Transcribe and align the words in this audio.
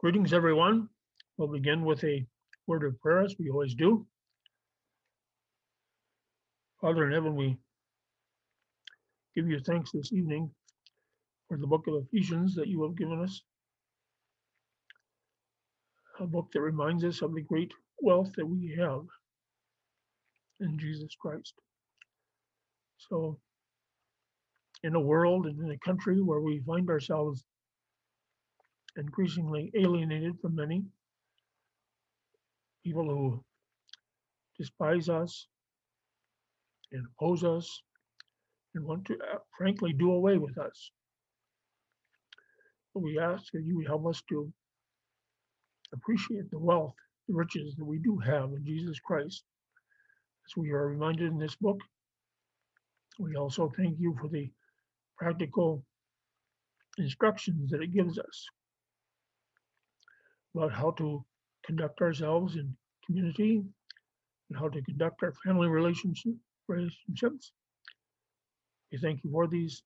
Greetings, 0.00 0.32
everyone. 0.32 0.88
We'll 1.36 1.48
begin 1.48 1.84
with 1.84 2.02
a 2.04 2.26
word 2.66 2.84
of 2.84 2.98
prayer 3.02 3.20
as 3.20 3.34
we 3.38 3.50
always 3.50 3.74
do. 3.74 4.06
Father 6.80 7.06
in 7.06 7.12
heaven, 7.12 7.36
we 7.36 7.58
give 9.36 9.46
you 9.46 9.60
thanks 9.60 9.90
this 9.92 10.10
evening 10.10 10.50
for 11.48 11.58
the 11.58 11.66
book 11.66 11.86
of 11.86 12.02
Ephesians 12.02 12.54
that 12.54 12.66
you 12.66 12.82
have 12.82 12.96
given 12.96 13.22
us. 13.22 13.42
A 16.18 16.26
book 16.26 16.48
that 16.54 16.62
reminds 16.62 17.04
us 17.04 17.20
of 17.20 17.34
the 17.34 17.42
great 17.42 17.72
wealth 18.00 18.32
that 18.38 18.46
we 18.46 18.74
have 18.78 19.02
in 20.60 20.78
Jesus 20.78 21.14
Christ. 21.20 21.52
So, 22.96 23.38
in 24.82 24.94
a 24.94 25.00
world 25.00 25.44
and 25.44 25.60
in 25.60 25.72
a 25.72 25.78
country 25.86 26.22
where 26.22 26.40
we 26.40 26.62
find 26.66 26.88
ourselves 26.88 27.44
increasingly 28.96 29.70
alienated 29.74 30.34
from 30.40 30.54
many 30.54 30.84
people 32.84 33.04
who 33.04 33.44
despise 34.58 35.08
us 35.08 35.46
and 36.92 37.04
oppose 37.06 37.44
us 37.44 37.82
and 38.74 38.84
want 38.84 39.04
to 39.06 39.14
uh, 39.14 39.38
frankly 39.56 39.92
do 39.92 40.12
away 40.12 40.38
with 40.38 40.56
us. 40.58 40.90
But 42.94 43.02
we 43.02 43.18
ask 43.18 43.44
that 43.52 43.62
you 43.64 43.76
would 43.76 43.86
help 43.86 44.06
us 44.06 44.22
to 44.28 44.52
appreciate 45.92 46.50
the 46.50 46.58
wealth, 46.58 46.94
the 47.28 47.34
riches 47.34 47.74
that 47.76 47.84
we 47.84 47.98
do 47.98 48.18
have 48.18 48.50
in 48.52 48.64
Jesus 48.64 48.98
Christ. 49.00 49.44
As 50.46 50.56
we 50.56 50.70
are 50.70 50.88
reminded 50.88 51.30
in 51.30 51.38
this 51.38 51.56
book, 51.56 51.78
we 53.18 53.36
also 53.36 53.70
thank 53.76 53.98
you 53.98 54.16
for 54.20 54.28
the 54.28 54.50
practical 55.16 55.84
instructions 56.98 57.70
that 57.70 57.82
it 57.82 57.92
gives 57.92 58.18
us 58.18 58.46
about 60.54 60.72
how 60.72 60.90
to 60.92 61.24
conduct 61.64 62.00
ourselves 62.00 62.56
in 62.56 62.74
community 63.06 63.62
and 64.48 64.58
how 64.58 64.68
to 64.68 64.82
conduct 64.82 65.22
our 65.22 65.32
family 65.44 65.68
relationship, 65.68 66.34
relationships. 66.68 67.52
We 68.92 68.98
thank 68.98 69.22
you 69.22 69.30
for 69.30 69.46
these 69.46 69.82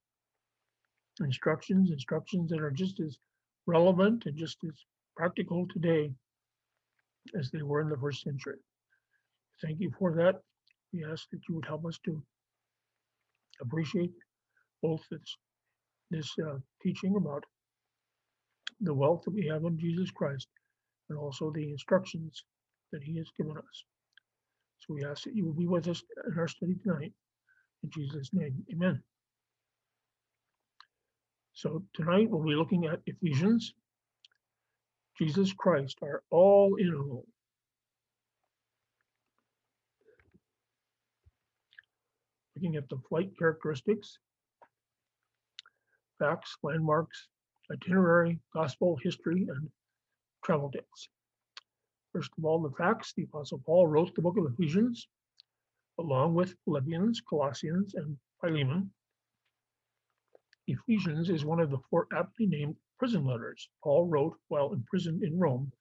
instructions, 1.21 1.91
instructions 1.91 2.51
that 2.51 2.61
are 2.61 2.71
just 2.71 3.01
as 3.01 3.19
relevant 3.67 4.27
and 4.27 4.37
just 4.37 4.59
as 4.67 4.75
practical 5.17 5.67
today 5.73 6.13
as 7.39 7.51
they 7.51 7.63
were 7.63 7.81
in 7.81 7.89
the 7.89 7.97
first 7.97 8.23
century. 8.23 8.59
Thank 9.63 9.81
you 9.81 9.93
for 9.99 10.15
that. 10.17 10.41
We 10.93 11.05
ask 11.05 11.29
that 11.31 11.41
you 11.49 11.57
would 11.57 11.67
help 11.67 11.85
us 11.87 11.99
to 12.05 12.23
appreciate 13.61 14.13
both 14.83 15.03
this, 15.11 15.37
this 16.11 16.31
uh, 16.47 16.57
teaching 16.83 17.17
about 17.17 17.45
the 18.81 18.95
wealth 18.95 19.23
that 19.25 19.35
we 19.35 19.47
have 19.47 19.65
in 19.65 19.79
Jesus 19.79 20.11
Christ 20.11 20.49
and 21.09 21.19
also 21.19 21.51
the 21.51 21.71
instructions 21.71 22.45
that 22.93 23.03
he 23.03 23.17
has 23.19 23.29
given 23.37 23.57
us. 23.57 23.85
So 24.79 24.95
we 24.95 25.05
ask 25.05 25.25
that 25.25 25.35
you 25.35 25.45
will 25.45 25.55
be 25.55 25.67
with 25.67 25.89
us 25.89 26.03
in 26.31 26.39
our 26.39 26.49
study 26.49 26.77
tonight. 26.83 27.13
In 27.83 27.91
Jesus' 27.91 28.31
name, 28.33 28.65
amen. 28.73 29.03
So 31.55 31.83
tonight 31.95 32.29
we'll 32.31 32.43
be 32.43 32.55
looking 32.55 32.87
at 32.87 33.01
Ephesians, 33.07 33.73
Jesus 35.19 35.53
Christ, 35.53 35.99
our 36.03 36.23
all 36.31 36.77
in 36.77 36.95
all. 36.95 37.25
Looking 42.57 42.77
at 42.77 42.89
the 42.89 42.99
flight 43.09 43.31
characteristics, 43.39 44.19
facts, 46.19 46.57
landmarks, 46.63 47.29
itinerary, 47.73 48.39
gospel, 48.53 48.99
history, 49.03 49.47
and 49.49 49.69
travel 50.45 50.71
tales. 50.71 51.09
First 52.13 52.31
of 52.39 52.45
all, 52.45 52.63
the 52.63 52.71
facts, 52.77 53.13
the 53.17 53.25
Apostle 53.25 53.61
Paul 53.65 53.87
wrote 53.87 54.15
the 54.15 54.23
book 54.23 54.37
of 54.39 54.47
Ephesians, 54.53 55.09
along 55.99 56.35
with 56.35 56.57
Philippians, 56.65 57.21
Colossians, 57.29 57.95
and 57.95 58.17
Philemon. 58.41 58.91
Ephesians 60.67 61.29
is 61.29 61.45
one 61.45 61.61
of 61.61 61.71
the 61.71 61.79
four 61.91 62.07
aptly 62.13 62.47
named 62.47 62.77
prison 62.99 63.25
letters 63.25 63.69
Paul 63.83 64.07
wrote 64.07 64.37
while 64.49 64.73
imprisoned 64.73 65.23
in 65.23 65.39
Rome 65.39 65.73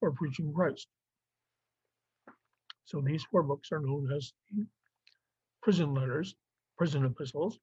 for 0.00 0.12
preaching 0.12 0.52
Christ. 0.52 0.88
So 2.86 3.00
these 3.00 3.24
four 3.30 3.42
books 3.42 3.70
are 3.70 3.80
known 3.80 4.10
as 4.12 4.32
prison 5.62 5.94
letters, 5.94 6.34
prison 6.76 7.04
epistles, 7.04 7.58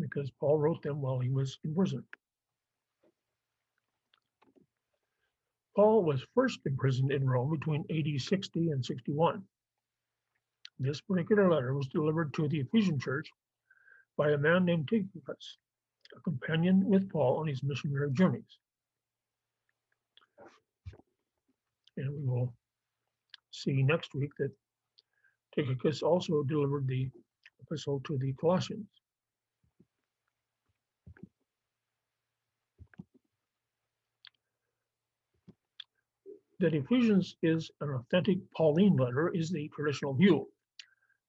because 0.00 0.30
Paul 0.40 0.58
wrote 0.58 0.82
them 0.82 1.00
while 1.00 1.18
he 1.18 1.30
was 1.30 1.58
in 1.64 1.74
prison. 1.74 2.04
Paul 5.74 6.04
was 6.04 6.24
first 6.34 6.60
imprisoned 6.64 7.12
in 7.12 7.28
Rome 7.28 7.50
between 7.50 7.84
AD 7.90 8.20
60 8.20 8.70
and 8.70 8.84
61. 8.84 9.42
This 10.78 11.00
particular 11.02 11.50
letter 11.50 11.74
was 11.74 11.86
delivered 11.88 12.32
to 12.34 12.48
the 12.48 12.60
Ephesian 12.60 12.98
church 12.98 13.30
by 14.16 14.30
a 14.30 14.38
man 14.38 14.64
named 14.64 14.88
Tychicus, 14.88 15.58
a 16.16 16.20
companion 16.20 16.84
with 16.86 17.10
Paul 17.10 17.38
on 17.38 17.46
his 17.46 17.62
missionary 17.62 18.10
journeys. 18.12 18.58
And 21.98 22.10
we 22.10 22.26
will 22.26 22.54
see 23.50 23.82
next 23.82 24.14
week 24.14 24.30
that 24.38 24.52
Tychicus 25.54 26.02
also 26.02 26.42
delivered 26.42 26.86
the 26.86 27.10
epistle 27.62 28.00
to 28.06 28.18
the 28.18 28.32
Colossians. 28.34 28.88
That 36.60 36.74
Ephesians 36.74 37.36
is 37.42 37.70
an 37.80 37.90
authentic 37.90 38.38
Pauline 38.56 38.96
letter 38.96 39.28
is 39.34 39.50
the 39.50 39.68
traditional 39.74 40.14
view. 40.14 40.48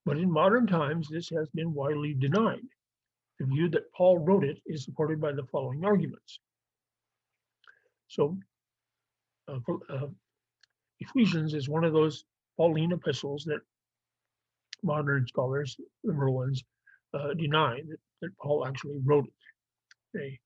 But 0.06 0.18
in 0.18 0.32
modern 0.32 0.68
times, 0.68 1.10
this 1.10 1.30
has 1.30 1.50
been 1.50 1.74
widely 1.74 2.14
denied. 2.14 2.64
The 3.40 3.46
view 3.46 3.70
that 3.70 3.92
Paul 3.94 4.20
wrote 4.20 4.44
it 4.46 4.58
is 4.66 4.86
supported 4.86 5.20
by 5.20 5.34
the 5.34 5.46
following 5.52 5.86
arguments. 5.86 6.40
So, 8.08 8.38
uh, 9.48 9.60
uh, 9.90 10.08
Ephesians 11.00 11.54
is 11.54 11.70
one 11.70 11.84
of 11.84 11.94
those 11.94 12.24
Pauline 12.58 12.94
epistles 12.94 13.44
that 13.46 13.60
modern 14.84 15.28
scholars, 15.28 15.78
liberal 16.04 16.36
ones, 16.36 16.64
uh, 17.14 17.34
deny 17.34 17.82
that, 17.88 17.98
that 18.22 18.38
Paul 18.38 18.66
actually 18.66 19.00
wrote 19.04 19.26
it. 19.26 20.40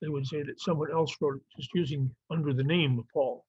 They 0.00 0.08
would 0.08 0.26
say 0.26 0.42
that 0.42 0.60
someone 0.60 0.90
else 0.92 1.14
wrote 1.20 1.36
it, 1.36 1.42
just 1.56 1.70
using 1.74 2.10
under 2.30 2.52
the 2.52 2.64
name 2.64 2.98
of 2.98 3.06
Paul. 3.12 3.44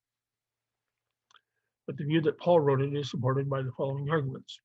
But 1.85 1.97
the 1.97 2.05
view 2.05 2.21
that 2.21 2.39
Paul 2.39 2.59
wrote 2.59 2.81
it 2.81 2.93
is 2.93 3.09
supported 3.09 3.49
by 3.49 3.61
the 3.61 3.71
following 3.77 4.09
arguments. 4.09 4.59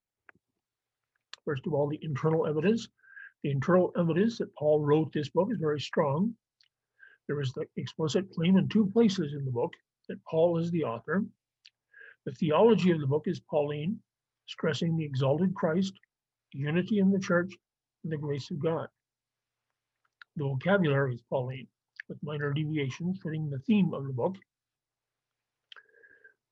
First 1.44 1.66
of 1.66 1.74
all, 1.74 1.88
the 1.88 1.98
internal 2.02 2.46
evidence. 2.46 2.88
The 3.42 3.50
internal 3.50 3.92
evidence 3.98 4.38
that 4.38 4.54
Paul 4.54 4.80
wrote 4.80 5.12
this 5.12 5.28
book 5.28 5.48
is 5.50 5.58
very 5.58 5.80
strong. 5.80 6.34
There 7.26 7.40
is 7.40 7.52
the 7.52 7.66
explicit 7.76 8.30
claim 8.32 8.56
in 8.56 8.68
two 8.68 8.86
places 8.86 9.34
in 9.34 9.44
the 9.44 9.50
book 9.50 9.72
that 10.08 10.24
Paul 10.24 10.58
is 10.58 10.70
the 10.70 10.84
author. 10.84 11.24
The 12.26 12.32
theology 12.32 12.92
of 12.92 13.00
the 13.00 13.06
book 13.06 13.24
is 13.26 13.40
Pauline, 13.40 13.98
stressing 14.46 14.96
the 14.96 15.04
exalted 15.04 15.54
Christ, 15.54 15.92
unity 16.52 16.98
in 16.98 17.10
the 17.10 17.18
church, 17.18 17.52
and 18.04 18.12
the 18.12 18.16
grace 18.16 18.50
of 18.50 18.60
God. 18.60 18.88
The 20.36 20.44
vocabulary 20.44 21.14
is 21.14 21.22
Pauline, 21.28 21.68
with 22.08 22.22
minor 22.22 22.52
deviations 22.52 23.20
fitting 23.22 23.50
the 23.50 23.58
theme 23.60 23.92
of 23.92 24.06
the 24.06 24.12
book. 24.12 24.36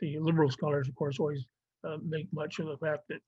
The 0.00 0.18
liberal 0.18 0.50
scholars, 0.50 0.88
of 0.88 0.94
course, 0.94 1.18
always 1.18 1.44
uh, 1.84 1.96
make 2.06 2.28
much 2.32 2.58
of 2.58 2.66
the 2.66 2.76
fact 2.78 3.08
that 3.08 3.20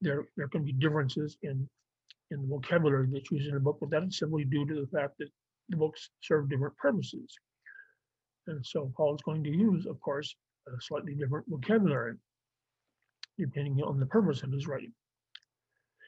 there 0.00 0.24
there 0.36 0.48
can 0.48 0.64
be 0.64 0.72
differences 0.72 1.36
in 1.42 1.68
in 2.30 2.42
the 2.42 2.48
vocabulary 2.48 3.08
that's 3.10 3.30
used 3.30 3.48
in 3.48 3.56
a 3.56 3.60
book, 3.60 3.78
but 3.80 3.90
that 3.90 4.02
is 4.02 4.18
simply 4.18 4.44
due 4.44 4.66
to 4.66 4.74
the 4.74 4.86
fact 4.88 5.14
that 5.18 5.28
the 5.68 5.76
books 5.76 6.10
serve 6.22 6.48
different 6.50 6.76
purposes. 6.76 7.32
And 8.48 8.64
so 8.64 8.92
Paul 8.96 9.14
is 9.14 9.22
going 9.22 9.42
to 9.44 9.50
use, 9.50 9.86
of 9.86 10.00
course, 10.00 10.34
a 10.66 10.70
slightly 10.80 11.14
different 11.14 11.46
vocabulary 11.48 12.14
depending 13.38 13.82
on 13.82 14.00
the 14.00 14.06
purpose 14.06 14.42
of 14.42 14.50
his 14.50 14.66
writing. 14.66 14.92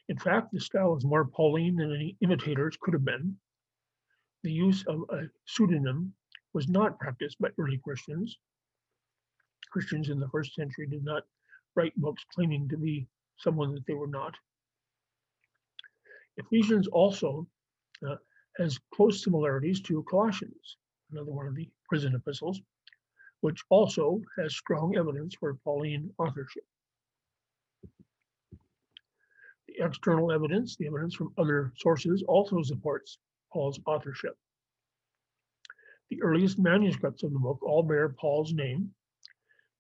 In 0.08 0.19
fact, 0.19 0.52
the 0.52 0.60
style 0.60 0.96
is 0.96 1.05
more 1.05 1.26
Pauline 1.26 1.76
than 1.76 1.94
any 1.94 2.16
imitators 2.22 2.78
could 2.81 2.94
have 2.94 3.05
been. 3.05 3.37
The 4.43 4.52
use 4.52 4.84
of 4.87 5.02
a 5.10 5.28
pseudonym 5.46 6.14
was 6.55 6.69
not 6.69 6.99
practiced 6.99 7.38
by 7.40 7.50
early 7.58 7.78
Christians. 7.78 8.38
Christians 9.70 10.08
in 10.08 10.19
the 10.19 10.28
first 10.28 10.55
century 10.55 10.87
did 10.87 11.05
not 11.05 11.25
write 11.75 11.94
books 11.96 12.25
claiming 12.34 12.69
to 12.70 12.78
be 12.78 13.06
someone 13.37 13.75
that 13.75 13.87
they 13.87 13.94
were 13.94 14.06
not. 14.06 14.34
Ephesians 16.38 16.88
also 16.88 17.46
uh, 18.08 18.16
has 18.56 18.78
close 18.94 19.22
similarities 19.22 19.81
to 19.82 20.02
Colossians, 20.04 20.78
another 21.12 21.32
one 21.32 21.46
of 21.46 21.54
the 21.54 21.69
prison 21.87 22.14
epistles, 22.14 22.62
which 23.40 23.62
also 23.69 24.22
has 24.38 24.56
strong 24.56 24.96
evidence 24.96 25.34
for 25.34 25.54
Pauline 25.64 26.11
authorship 26.19 26.64
external 29.78 30.32
evidence, 30.32 30.76
the 30.76 30.86
evidence 30.86 31.14
from 31.14 31.32
other 31.38 31.72
sources, 31.76 32.22
also 32.26 32.62
supports 32.62 33.19
Paul's 33.52 33.80
authorship. 33.86 34.36
The 36.10 36.22
earliest 36.22 36.58
manuscripts 36.58 37.22
of 37.22 37.32
the 37.32 37.38
book 37.38 37.62
all 37.62 37.82
bear 37.82 38.08
Paul's 38.08 38.52
name, 38.54 38.94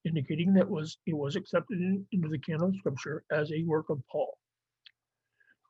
indicating 0.04 0.54
that 0.54 0.68
was 0.68 0.98
it 1.06 1.14
was 1.14 1.36
accepted 1.36 1.78
in- 1.80 2.06
into 2.12 2.28
the 2.28 2.38
canon 2.38 2.70
of 2.70 2.76
scripture 2.76 3.24
as 3.30 3.50
a 3.52 3.62
work 3.64 3.90
of 3.90 4.02
Paul. 4.10 4.38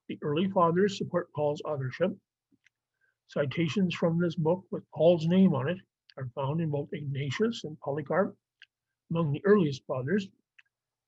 The 0.08 0.18
early 0.22 0.50
fathers 0.50 0.98
support 0.98 1.32
Paul's 1.34 1.62
authorship. 1.64 2.16
Citations 3.28 3.94
from 3.94 4.18
this 4.18 4.34
book 4.34 4.64
with 4.70 4.90
Paul's 4.94 5.26
name 5.26 5.54
on 5.54 5.68
it 5.68 5.78
are 6.16 6.30
found 6.34 6.60
in 6.60 6.70
both 6.70 6.92
Ignatius 6.92 7.64
and 7.64 7.78
Polycarp, 7.80 8.34
among 9.10 9.32
the 9.32 9.44
earliest 9.44 9.84
fathers, 9.86 10.28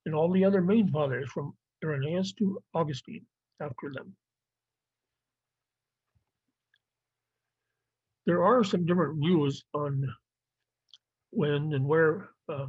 and 0.06 0.14
all 0.14 0.31
the 0.31 0.44
other 0.44 0.61
main 0.61 0.88
fathers 0.90 1.31
from 1.31 1.56
Irenaeus 1.85 2.32
to 2.35 2.62
Augustine 2.75 3.27
after 3.61 3.91
them. 3.93 4.15
There 8.27 8.44
are 8.44 8.62
some 8.65 8.87
different 8.87 9.19
views 9.19 9.65
on 9.75 10.05
when 11.31 11.73
and 11.73 11.87
where 11.87 12.31
uh, 12.49 12.67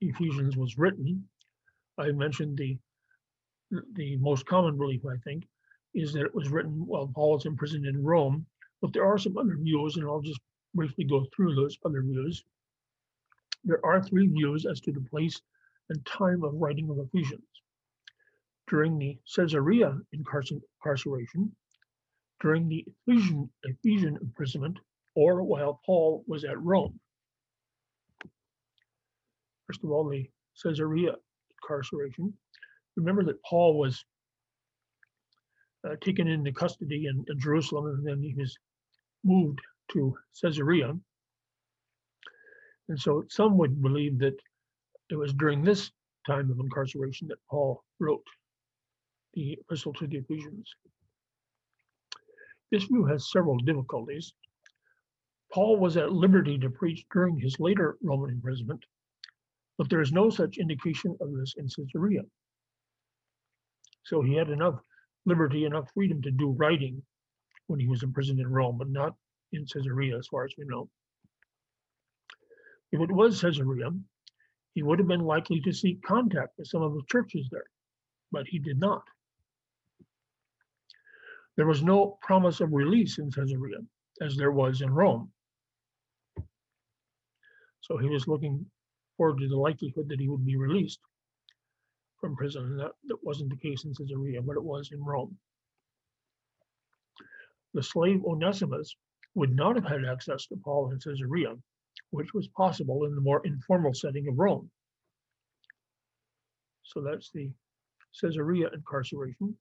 Ephesians 0.00 0.56
was 0.56 0.78
written. 0.78 1.28
I 1.98 2.12
mentioned 2.12 2.56
the 2.56 2.78
the 3.94 4.16
most 4.18 4.46
common 4.46 4.76
belief, 4.76 5.04
I 5.04 5.16
think, 5.24 5.44
is 5.94 6.12
that 6.12 6.24
it 6.26 6.34
was 6.34 6.50
written 6.50 6.86
while 6.86 7.08
Paul 7.08 7.32
was 7.32 7.46
imprisoned 7.46 7.84
in 7.84 8.04
Rome. 8.04 8.46
But 8.80 8.92
there 8.92 9.04
are 9.04 9.18
some 9.18 9.36
other 9.36 9.56
views, 9.56 9.96
and 9.96 10.06
I'll 10.06 10.20
just 10.20 10.40
briefly 10.74 11.04
go 11.04 11.26
through 11.34 11.54
those 11.54 11.76
other 11.84 12.02
views. 12.02 12.44
There 13.64 13.84
are 13.84 14.02
three 14.02 14.28
views 14.28 14.66
as 14.66 14.80
to 14.82 14.92
the 14.92 15.00
place 15.00 15.40
and 15.88 16.04
time 16.06 16.44
of 16.44 16.54
writing 16.54 16.88
of 16.90 16.98
Ephesians. 16.98 17.42
During 18.68 18.98
the 18.98 19.18
Caesarea 19.34 19.96
incarceration, 20.12 21.54
during 22.40 22.68
the 22.68 22.84
Ephesian, 23.06 23.50
Ephesian 23.62 24.18
imprisonment, 24.20 24.78
or 25.14 25.42
while 25.42 25.80
Paul 25.86 26.24
was 26.26 26.44
at 26.44 26.60
Rome. 26.60 26.98
First 29.66 29.84
of 29.84 29.90
all, 29.90 30.08
the 30.08 30.28
Caesarea 30.62 31.14
incarceration. 31.62 32.32
Remember 32.96 33.24
that 33.24 33.42
Paul 33.42 33.78
was 33.78 34.04
uh, 35.86 35.96
taken 36.00 36.28
into 36.28 36.52
custody 36.52 37.06
in, 37.06 37.24
in 37.28 37.38
Jerusalem 37.38 37.86
and 37.86 38.06
then 38.06 38.20
he 38.20 38.34
was 38.34 38.56
moved 39.24 39.60
to 39.92 40.16
Caesarea. 40.40 40.94
And 42.88 43.00
so 43.00 43.24
some 43.28 43.58
would 43.58 43.82
believe 43.82 44.18
that 44.20 44.36
it 45.10 45.16
was 45.16 45.32
during 45.34 45.62
this 45.62 45.90
time 46.26 46.50
of 46.50 46.58
incarceration 46.58 47.28
that 47.28 47.38
Paul 47.50 47.82
wrote 48.00 48.22
the 49.36 49.58
epistle 49.60 49.92
to 49.92 50.06
the 50.06 50.16
Ephesians. 50.16 50.74
This 52.72 52.84
view 52.84 53.04
has 53.04 53.30
several 53.30 53.58
difficulties. 53.58 54.32
Paul 55.52 55.78
was 55.78 55.96
at 55.96 56.10
liberty 56.10 56.58
to 56.58 56.70
preach 56.70 57.04
during 57.12 57.38
his 57.38 57.60
later 57.60 57.96
Roman 58.02 58.30
imprisonment, 58.30 58.84
but 59.78 59.88
there 59.88 60.00
is 60.00 60.10
no 60.10 60.30
such 60.30 60.56
indication 60.58 61.16
of 61.20 61.32
this 61.36 61.54
in 61.56 61.68
Caesarea. 61.68 62.22
So 64.04 64.22
he 64.22 64.34
had 64.34 64.48
enough 64.50 64.80
liberty, 65.26 65.64
enough 65.64 65.90
freedom 65.92 66.22
to 66.22 66.30
do 66.30 66.52
writing 66.52 67.02
when 67.66 67.78
he 67.78 67.88
was 67.88 68.02
imprisoned 68.02 68.40
in 68.40 68.48
Rome, 68.48 68.78
but 68.78 68.88
not 68.88 69.14
in 69.52 69.66
Caesarea, 69.66 70.16
as 70.16 70.26
far 70.28 70.44
as 70.44 70.52
we 70.56 70.64
know. 70.66 70.88
If 72.90 73.00
it 73.00 73.12
was 73.12 73.40
Caesarea, 73.40 73.90
he 74.74 74.82
would 74.82 74.98
have 74.98 75.08
been 75.08 75.24
likely 75.24 75.60
to 75.60 75.72
seek 75.72 76.02
contact 76.02 76.54
with 76.56 76.68
some 76.68 76.82
of 76.82 76.94
the 76.94 77.02
churches 77.10 77.48
there, 77.50 77.68
but 78.32 78.46
he 78.46 78.58
did 78.58 78.78
not. 78.78 79.02
There 81.56 81.66
was 81.66 81.82
no 81.82 82.18
promise 82.22 82.60
of 82.60 82.72
release 82.72 83.18
in 83.18 83.30
Caesarea, 83.30 83.78
as 84.20 84.36
there 84.36 84.52
was 84.52 84.82
in 84.82 84.90
Rome. 84.90 85.30
So 87.80 87.96
he 87.96 88.08
was 88.08 88.28
looking 88.28 88.66
forward 89.16 89.38
to 89.38 89.48
the 89.48 89.56
likelihood 89.56 90.08
that 90.08 90.20
he 90.20 90.28
would 90.28 90.44
be 90.44 90.56
released 90.56 91.00
from 92.20 92.36
prison. 92.36 92.64
And 92.64 92.80
that, 92.80 92.92
that 93.06 93.22
wasn't 93.22 93.50
the 93.50 93.56
case 93.56 93.84
in 93.84 93.94
Caesarea, 93.94 94.42
but 94.42 94.56
it 94.56 94.64
was 94.64 94.90
in 94.92 95.02
Rome. 95.02 95.36
The 97.74 97.82
slave 97.82 98.24
Onesimus 98.24 98.96
would 99.34 99.54
not 99.54 99.76
have 99.76 99.84
had 99.84 100.04
access 100.04 100.46
to 100.46 100.56
Paul 100.56 100.90
in 100.90 100.98
Caesarea, 100.98 101.54
which 102.10 102.34
was 102.34 102.48
possible 102.48 103.04
in 103.04 103.14
the 103.14 103.20
more 103.20 103.42
informal 103.44 103.94
setting 103.94 104.28
of 104.28 104.38
Rome. 104.38 104.70
So 106.82 107.02
that's 107.02 107.30
the 107.32 107.50
Caesarea 108.20 108.68
incarceration. 108.72 109.56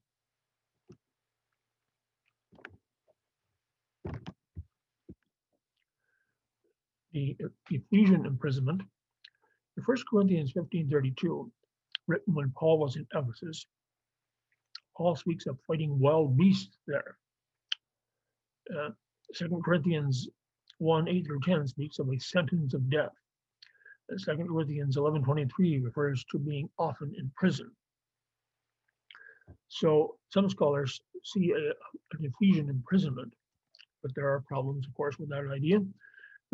The 7.15 7.38
Ephesian 7.69 8.25
imprisonment. 8.25 8.81
In 9.77 9.83
1 9.83 9.97
Corinthians 10.12 10.51
15:32, 10.51 11.50
written 12.07 12.33
when 12.33 12.51
Paul 12.51 12.77
was 12.77 12.97
in 12.97 13.07
Ephesus, 13.15 13.65
Paul 14.97 15.15
speaks 15.15 15.45
of 15.45 15.57
fighting 15.65 15.97
wild 15.97 16.35
beasts 16.35 16.77
there. 16.88 17.17
Uh, 18.69 18.89
2 19.33 19.62
Corinthians 19.63 20.27
1, 20.79 21.07
8 21.07 21.25
through 21.25 21.39
10 21.39 21.67
speaks 21.67 22.00
of 22.00 22.09
a 22.09 22.19
sentence 22.19 22.73
of 22.73 22.89
death. 22.89 23.15
And 24.09 24.19
2 24.21 24.35
Corinthians 24.50 24.97
11, 24.97 25.23
23 25.23 25.79
refers 25.79 26.25
to 26.31 26.38
being 26.38 26.69
often 26.77 27.15
in 27.18 27.31
prison. 27.38 27.71
So 29.69 30.18
some 30.33 30.50
scholars 30.50 31.00
see 31.23 31.51
a, 31.51 31.69
an 32.18 32.25
Ephesian 32.25 32.69
imprisonment, 32.69 33.33
but 34.03 34.13
there 34.15 34.27
are 34.27 34.41
problems, 34.41 34.85
of 34.85 34.94
course, 34.95 35.18
with 35.18 35.29
that 35.29 35.50
idea. 35.50 35.79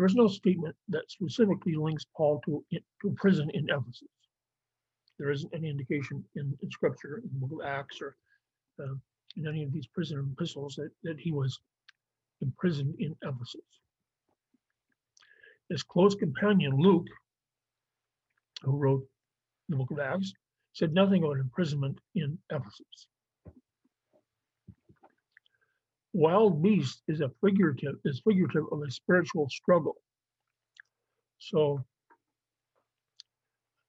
There 0.01 0.07
is 0.07 0.15
no 0.15 0.27
statement 0.27 0.75
that 0.89 1.11
specifically 1.11 1.75
links 1.75 2.07
Paul 2.17 2.41
to, 2.45 2.65
to 2.71 3.11
prison 3.17 3.51
in 3.53 3.69
Ephesus. 3.69 4.07
There 5.19 5.29
isn't 5.29 5.53
any 5.53 5.69
indication 5.69 6.25
in, 6.35 6.57
in 6.63 6.71
scripture, 6.71 7.21
in 7.23 7.29
the 7.31 7.45
book 7.45 7.61
of 7.61 7.67
Acts 7.67 8.01
or 8.01 8.15
uh, 8.81 8.95
in 9.37 9.47
any 9.47 9.63
of 9.63 9.71
these 9.71 9.85
prison 9.85 10.33
epistles 10.33 10.73
that, 10.77 10.89
that 11.03 11.19
he 11.19 11.31
was 11.31 11.59
imprisoned 12.41 12.95
in 12.97 13.15
Ephesus. 13.21 13.61
His 15.69 15.83
close 15.83 16.15
companion 16.15 16.77
Luke, 16.79 17.05
who 18.63 18.77
wrote 18.77 19.05
the 19.69 19.75
book 19.75 19.91
of 19.91 19.99
Acts, 19.99 20.33
said 20.73 20.95
nothing 20.95 21.23
about 21.23 21.37
imprisonment 21.37 21.99
in 22.15 22.39
Ephesus. 22.49 23.05
Wild 26.13 26.61
beast 26.61 27.01
is 27.07 27.21
a 27.21 27.31
figurative, 27.43 27.95
is 28.05 28.21
figurative 28.27 28.65
of 28.71 28.81
a 28.81 28.91
spiritual 28.91 29.47
struggle. 29.49 29.95
So 31.39 31.83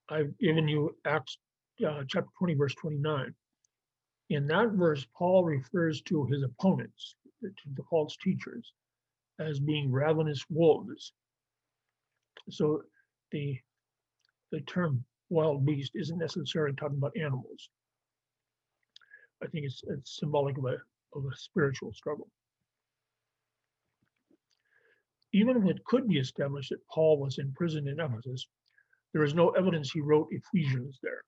I've 0.09 0.37
given 0.39 0.69
you 0.69 0.97
Acts 1.05 1.39
uh, 1.87 2.03
chapter 2.09 2.31
20, 2.39 2.55
verse 2.55 2.75
29. 2.77 3.35
In 4.31 4.47
that 4.47 4.71
verse, 4.71 5.07
Paul 5.17 5.45
refers 5.45 6.01
to 6.03 6.25
his 6.27 6.43
opponents, 6.43 7.17
to 7.43 7.51
the 7.75 7.83
false 7.91 8.17
teachers, 8.23 8.73
as 9.41 9.59
being 9.59 9.91
ravenous 9.91 10.45
wolves. 10.49 11.13
So 12.51 12.83
the 13.31 13.59
the 14.53 14.61
term 14.61 15.05
wild 15.31 15.65
beast 15.65 15.93
isn't 15.95 16.19
necessarily 16.19 16.77
talking 16.77 16.99
about 16.99 17.17
animals. 17.17 17.71
I 19.43 19.47
think 19.47 19.65
it's, 19.65 19.83
it's 19.89 20.19
symbolic 20.19 20.59
of 20.59 20.67
a, 20.67 20.77
of 21.15 21.25
a 21.25 21.37
spiritual 21.37 21.93
struggle. 21.93 22.29
Even 25.33 25.57
if 25.57 25.65
it 25.65 25.85
could 25.85 26.09
be 26.09 26.19
established 26.19 26.71
that 26.71 26.87
Paul 26.91 27.19
was 27.19 27.39
in 27.39 27.53
prison 27.53 27.89
in 27.89 28.01
Ephesus, 28.01 28.47
there 29.13 29.25
is 29.25 29.35
no 29.35 29.51
evidence 29.51 29.91
he 29.91 30.01
wrote 30.01 30.29
Ephesians 30.31 30.99
there. 31.03 31.23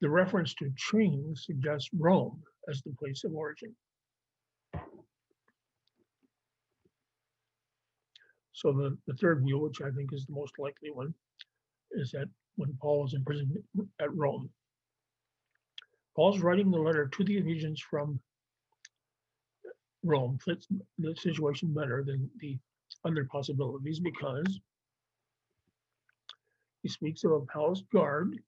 The 0.00 0.08
reference 0.08 0.54
to 0.54 0.72
chains 0.76 1.44
suggests 1.46 1.90
Rome 1.96 2.42
as 2.68 2.82
the 2.82 2.94
place 2.98 3.22
of 3.24 3.34
origin. 3.34 3.74
So 8.52 8.72
the, 8.72 8.96
the 9.06 9.14
third 9.14 9.42
view, 9.42 9.58
which 9.58 9.80
I 9.80 9.90
think 9.90 10.12
is 10.12 10.26
the 10.26 10.34
most 10.34 10.52
likely 10.58 10.90
one, 10.92 11.14
is 11.92 12.10
that 12.12 12.28
when 12.56 12.76
Paul 12.80 13.02
was 13.02 13.14
in 13.14 13.24
prison 13.24 13.54
at 14.00 14.14
Rome, 14.14 14.50
Paul's 16.16 16.40
writing 16.40 16.70
the 16.70 16.78
letter 16.78 17.08
to 17.08 17.24
the 17.24 17.38
Ephesians 17.38 17.80
from 17.80 18.20
Rome 20.02 20.38
fits 20.44 20.66
the 20.98 21.14
situation 21.16 21.72
better 21.74 22.02
than 22.04 22.30
the 22.40 22.58
other 23.04 23.24
possibilities 23.24 24.00
because 24.00 24.60
he 26.82 26.88
speaks 26.88 27.24
of 27.24 27.32
a 27.32 27.40
palace 27.46 27.82
guard. 27.92 28.38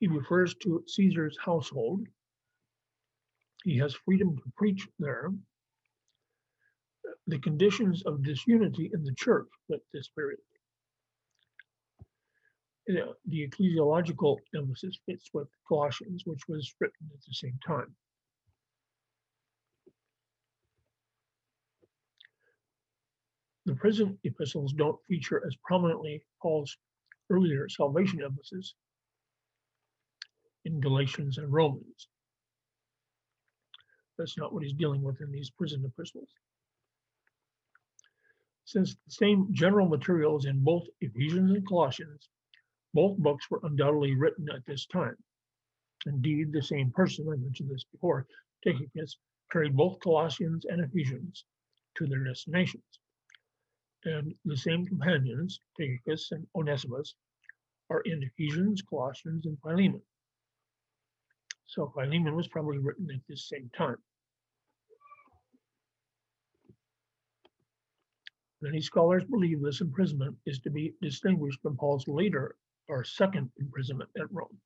He 0.00 0.08
refers 0.08 0.54
to 0.62 0.84
Caesar's 0.86 1.36
household. 1.38 2.06
He 3.64 3.78
has 3.78 3.94
freedom 3.94 4.36
to 4.36 4.42
preach 4.56 4.86
there. 4.98 5.32
The 7.26 7.38
conditions 7.38 8.02
of 8.06 8.22
disunity 8.22 8.90
in 8.92 9.04
the 9.04 9.14
church 9.14 9.48
at 9.72 9.80
this 9.92 10.08
period. 10.08 10.40
Yeah, 12.88 13.12
the 13.26 13.46
ecclesiological 13.46 14.38
emphasis 14.56 14.98
fits 15.04 15.28
with 15.34 15.46
Colossians, 15.68 16.22
which 16.24 16.40
was 16.48 16.72
written 16.80 17.10
at 17.12 17.20
the 17.26 17.34
same 17.34 17.58
time. 17.64 17.94
The 23.66 23.74
prison 23.74 24.18
epistles 24.24 24.72
don't 24.72 24.96
feature 25.06 25.42
as 25.46 25.54
prominently 25.62 26.24
Paul's 26.40 26.78
earlier 27.28 27.68
salvation 27.68 28.22
emphasis 28.24 28.74
in 30.64 30.80
Galatians 30.80 31.36
and 31.36 31.52
Romans. 31.52 32.08
That's 34.16 34.38
not 34.38 34.54
what 34.54 34.62
he's 34.62 34.72
dealing 34.72 35.02
with 35.02 35.20
in 35.20 35.30
these 35.30 35.50
prison 35.50 35.84
epistles. 35.84 36.30
Since 38.64 38.94
the 38.94 39.10
same 39.10 39.48
general 39.52 39.86
materials 39.86 40.46
in 40.46 40.64
both 40.64 40.84
Ephesians 41.02 41.50
and 41.50 41.68
Colossians, 41.68 42.30
both 42.98 43.16
books 43.18 43.48
were 43.48 43.60
undoubtedly 43.62 44.16
written 44.16 44.48
at 44.50 44.66
this 44.66 44.84
time. 44.86 45.14
Indeed, 46.06 46.50
the 46.50 46.60
same 46.60 46.90
person, 46.90 47.28
I 47.32 47.36
mentioned 47.36 47.70
this 47.70 47.84
before, 47.92 48.26
Tychicus, 48.64 49.18
carried 49.52 49.76
both 49.76 50.00
Colossians 50.00 50.64
and 50.64 50.80
Ephesians 50.80 51.44
to 51.96 52.06
their 52.06 52.24
destinations. 52.24 52.98
And 54.04 54.34
the 54.44 54.56
same 54.56 54.84
companions, 54.84 55.60
Tychicus 55.76 56.32
and 56.32 56.44
Onesimus, 56.56 57.14
are 57.88 58.00
in 58.00 58.20
Ephesians, 58.20 58.82
Colossians, 58.82 59.46
and 59.46 59.56
Philemon. 59.60 60.02
So 61.66 61.92
Philemon 61.94 62.34
was 62.34 62.48
probably 62.48 62.78
written 62.78 63.08
at 63.14 63.20
this 63.28 63.48
same 63.48 63.70
time. 63.78 63.98
Many 68.60 68.80
scholars 68.80 69.22
believe 69.22 69.62
this 69.62 69.82
imprisonment 69.82 70.36
is 70.46 70.58
to 70.62 70.70
be 70.70 70.94
distinguished 71.00 71.60
from 71.62 71.76
Paul's 71.76 72.08
later 72.08 72.56
or 72.88 73.04
second 73.04 73.50
imprisonment 73.58 74.10
at 74.18 74.30
Rome, 74.32 74.58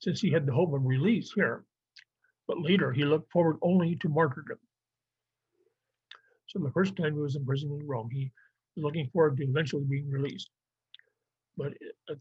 since 0.00 0.20
he 0.20 0.30
had 0.30 0.46
the 0.46 0.52
hope 0.52 0.72
of 0.72 0.84
release 0.84 1.32
here, 1.34 1.64
but 2.46 2.60
later 2.60 2.92
he 2.92 3.04
looked 3.04 3.30
forward 3.30 3.56
only 3.62 3.96
to 3.96 4.08
martyrdom. 4.08 4.58
So 6.48 6.58
the 6.60 6.70
first 6.72 6.96
time 6.96 7.14
he 7.14 7.20
was 7.20 7.36
imprisoned 7.36 7.80
in 7.80 7.86
Rome, 7.86 8.08
he 8.10 8.32
was 8.76 8.84
looking 8.84 9.08
forward 9.12 9.36
to 9.36 9.44
eventually 9.44 9.84
being 9.84 10.10
released. 10.10 10.50
But 11.56 11.72
at 12.10 12.18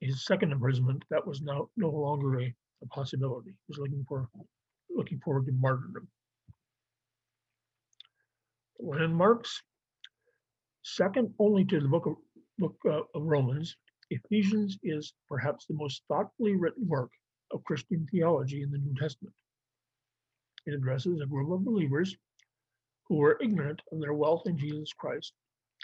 his 0.00 0.24
second 0.24 0.52
imprisonment, 0.52 1.04
that 1.10 1.26
was 1.26 1.42
now 1.42 1.68
no 1.76 1.90
longer 1.90 2.40
a, 2.40 2.54
a 2.82 2.86
possibility. 2.86 3.50
He 3.50 3.56
was 3.68 3.78
looking 3.78 4.04
for 4.08 4.28
looking 4.88 5.20
forward 5.20 5.46
to 5.46 5.52
martyrdom. 5.52 6.08
Landmarks 8.80 9.62
Second 10.82 11.34
only 11.38 11.64
to 11.66 11.80
the 11.80 11.88
book 11.88 12.06
of, 12.06 12.14
book 12.58 12.76
uh, 12.86 13.02
of 13.14 13.22
Romans, 13.22 13.76
Ephesians 14.10 14.76
is 14.82 15.14
perhaps 15.28 15.66
the 15.66 15.74
most 15.74 16.02
thoughtfully 16.08 16.56
written 16.56 16.86
work 16.88 17.10
of 17.52 17.64
Christian 17.64 18.06
theology 18.10 18.62
in 18.62 18.70
the 18.70 18.78
New 18.78 18.94
Testament. 18.94 19.34
It 20.66 20.74
addresses 20.74 21.20
a 21.20 21.26
group 21.26 21.50
of 21.52 21.64
believers 21.64 22.16
who 23.08 23.16
were 23.16 23.38
ignorant 23.40 23.80
of 23.92 24.00
their 24.00 24.14
wealth 24.14 24.42
in 24.46 24.58
Jesus 24.58 24.92
Christ 24.92 25.32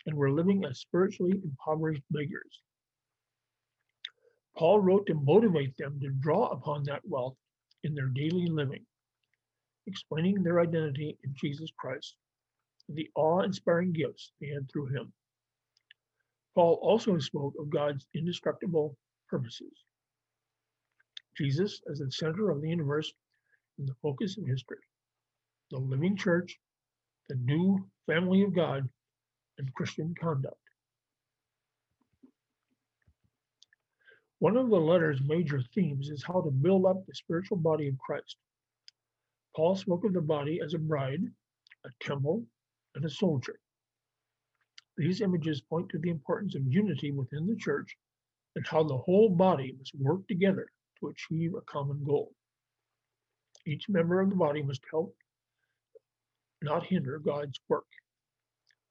and 0.07 0.17
were 0.17 0.31
living 0.31 0.65
as 0.65 0.81
spiritually 0.81 1.41
impoverished 1.43 2.03
beggars. 2.11 2.63
Paul 4.57 4.81
wrote 4.81 5.07
to 5.07 5.15
motivate 5.15 5.77
them 5.77 5.99
to 6.01 6.11
draw 6.21 6.47
upon 6.47 6.85
that 6.85 7.03
wealth 7.05 7.37
in 7.85 7.95
their 7.95 8.09
daily 8.09 8.47
living, 8.47 8.85
explaining 9.87 10.43
their 10.43 10.61
identity 10.61 11.17
in 11.25 11.35
Jesus 11.35 11.71
Christ 11.79 12.17
the 12.89 13.09
awe-inspiring 13.17 13.93
gifts 13.93 14.33
they 14.41 14.49
had 14.49 14.71
through 14.71 14.87
him. 14.87 15.13
Paul 16.57 16.79
also 16.81 17.19
spoke 17.19 17.53
of 17.61 17.69
God's 17.69 18.07
indestructible 18.15 18.97
purposes. 19.29 19.85
Jesus 21.37 21.83
as 21.91 21.99
the 21.99 22.11
center 22.11 22.51
of 22.51 22.63
the 22.63 22.71
universe 22.71 23.13
and 23.79 23.87
the 23.87 23.95
focus 24.03 24.39
of 24.39 24.47
history, 24.47 24.79
the 25.71 25.79
living 25.79 26.17
church, 26.17 26.59
the 27.29 27.35
new 27.37 27.87
family 28.07 28.43
of 28.43 28.55
God, 28.55 28.89
and 29.59 29.75
Christian 29.75 30.15
conduct. 30.19 30.57
One 34.39 34.57
of 34.57 34.71
the 34.71 34.77
letter's 34.77 35.21
major 35.23 35.63
themes 35.75 36.09
is 36.09 36.25
how 36.25 36.41
to 36.41 36.51
build 36.51 36.87
up 36.87 37.05
the 37.07 37.15
spiritual 37.15 37.59
body 37.59 37.89
of 37.89 37.99
Christ. 37.99 38.37
Paul 39.55 39.77
spoke 39.77 40.05
of 40.07 40.15
the 40.15 40.23
body 40.23 40.61
as 40.65 40.73
a 40.73 40.79
bride, 40.79 41.21
a 41.85 41.89
temple, 42.01 42.45
and 42.95 43.05
a 43.05 43.11
soldier. 43.11 43.59
These 44.97 45.21
images 45.21 45.61
point 45.61 45.89
to 45.91 45.99
the 45.99 46.11
importance 46.11 46.55
of 46.55 46.67
unity 46.67 47.13
within 47.13 47.47
the 47.47 47.57
church 47.57 47.97
and 48.55 48.67
how 48.67 48.83
the 48.83 48.97
whole 48.97 49.29
body 49.29 49.75
must 49.79 49.95
work 49.97 50.27
together 50.27 50.67
to 51.01 51.09
achieve 51.09 51.55
a 51.55 51.61
common 51.63 52.03
goal. 52.05 52.33
Each 53.67 53.89
member 53.89 54.21
of 54.21 54.31
the 54.31 54.37
body 54.37 54.63
must 54.63 54.83
help, 54.91 55.15
not 56.63 56.87
hinder 56.87 57.19
God's 57.19 57.61
work. 57.69 57.85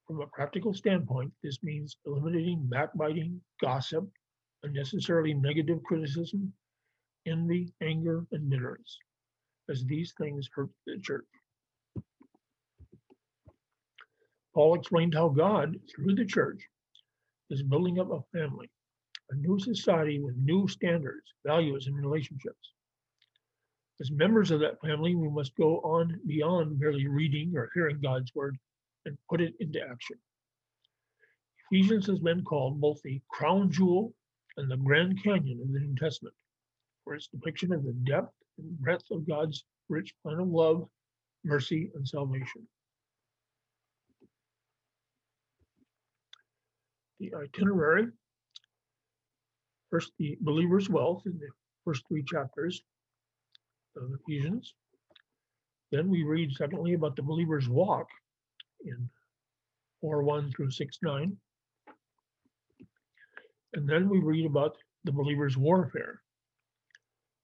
From 0.05 0.21
a 0.21 0.27
practical 0.27 0.73
standpoint, 0.73 1.33
this 1.41 1.63
means 1.63 1.97
eliminating 2.05 2.67
backbiting, 2.67 3.41
gossip, 3.59 4.07
unnecessarily 4.61 5.33
negative 5.33 5.81
criticism, 5.83 6.53
envy, 7.25 7.73
anger, 7.81 8.25
and 8.31 8.47
bitterness, 8.49 8.99
as 9.69 9.83
these 9.85 10.13
things 10.19 10.47
hurt 10.53 10.69
the 10.85 10.99
church. 10.99 11.25
Paul 14.55 14.75
explained 14.75 15.13
how 15.13 15.27
God, 15.27 15.75
through 15.93 16.15
the 16.15 16.25
church, 16.25 16.65
is 17.49 17.61
building 17.61 17.99
up 17.99 18.09
a 18.09 18.21
family, 18.37 18.71
a 19.29 19.35
new 19.35 19.59
society 19.59 20.21
with 20.21 20.37
new 20.37 20.65
standards, 20.69 21.33
values, 21.45 21.87
and 21.87 21.97
relationships. 21.97 22.71
As 23.99 24.11
members 24.11 24.51
of 24.51 24.61
that 24.61 24.79
family, 24.79 25.13
we 25.13 25.29
must 25.29 25.55
go 25.55 25.79
on 25.81 26.21
beyond 26.25 26.79
merely 26.79 27.05
reading 27.05 27.51
or 27.57 27.69
hearing 27.73 27.99
God's 28.01 28.33
word 28.33 28.57
and 29.05 29.17
put 29.29 29.41
it 29.41 29.53
into 29.59 29.81
action. 29.81 30.17
Ephesians 31.69 32.07
has 32.07 32.19
been 32.19 32.43
called 32.45 32.79
both 32.79 33.01
the 33.03 33.21
crown 33.29 33.69
jewel 33.69 34.13
and 34.55 34.71
the 34.71 34.77
Grand 34.77 35.21
Canyon 35.21 35.59
of 35.61 35.73
the 35.73 35.79
New 35.79 35.95
Testament 35.95 36.35
for 37.03 37.13
its 37.13 37.27
depiction 37.27 37.73
of 37.73 37.83
the 37.83 37.93
depth 38.05 38.33
and 38.57 38.79
breadth 38.79 39.11
of 39.11 39.27
God's 39.27 39.65
rich 39.89 40.15
plan 40.23 40.39
of 40.39 40.47
love, 40.47 40.87
mercy, 41.43 41.91
and 41.95 42.07
salvation. 42.07 42.65
The 47.19 47.33
itinerary. 47.35 48.07
First, 49.89 50.11
the 50.19 50.37
believer's 50.41 50.89
wealth 50.89 51.23
in 51.25 51.37
the 51.37 51.49
first 51.83 52.03
three 52.07 52.23
chapters 52.23 52.81
of 53.95 54.09
Ephesians. 54.21 54.73
Then 55.91 56.09
we 56.09 56.23
read, 56.23 56.51
secondly, 56.53 56.93
about 56.93 57.15
the 57.15 57.21
believer's 57.21 57.69
walk 57.69 58.07
in 58.83 59.09
4 60.01 60.23
1 60.23 60.51
through 60.51 60.71
6 60.71 60.97
9. 61.01 61.37
And 63.73 63.89
then 63.89 64.09
we 64.09 64.19
read 64.19 64.45
about 64.45 64.77
the 65.03 65.11
believer's 65.11 65.57
warfare 65.57 66.21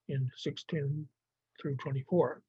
in 0.10 0.30
610 0.38 1.08
through 1.62 1.75
24. 1.78 2.42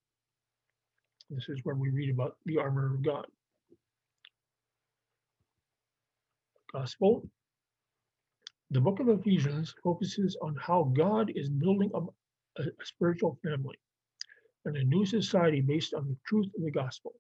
This 1.30 1.48
is 1.48 1.60
where 1.64 1.74
we 1.74 1.90
read 1.90 2.10
about 2.10 2.36
the 2.46 2.58
armor 2.58 2.94
of 2.94 3.02
God. 3.02 3.26
Gospel. 6.74 7.22
The 8.70 8.80
book 8.80 8.98
of 8.98 9.08
Ephesians 9.10 9.74
focuses 9.82 10.38
on 10.40 10.56
how 10.56 10.84
God 10.96 11.30
is 11.34 11.50
building 11.50 11.90
a, 11.94 12.00
a 12.62 12.64
spiritual 12.82 13.38
family 13.44 13.78
and 14.64 14.76
a 14.76 14.84
new 14.84 15.04
society 15.04 15.60
based 15.60 15.92
on 15.92 16.08
the 16.08 16.16
truth 16.26 16.46
of 16.56 16.64
the 16.64 16.70
gospel. 16.70 17.12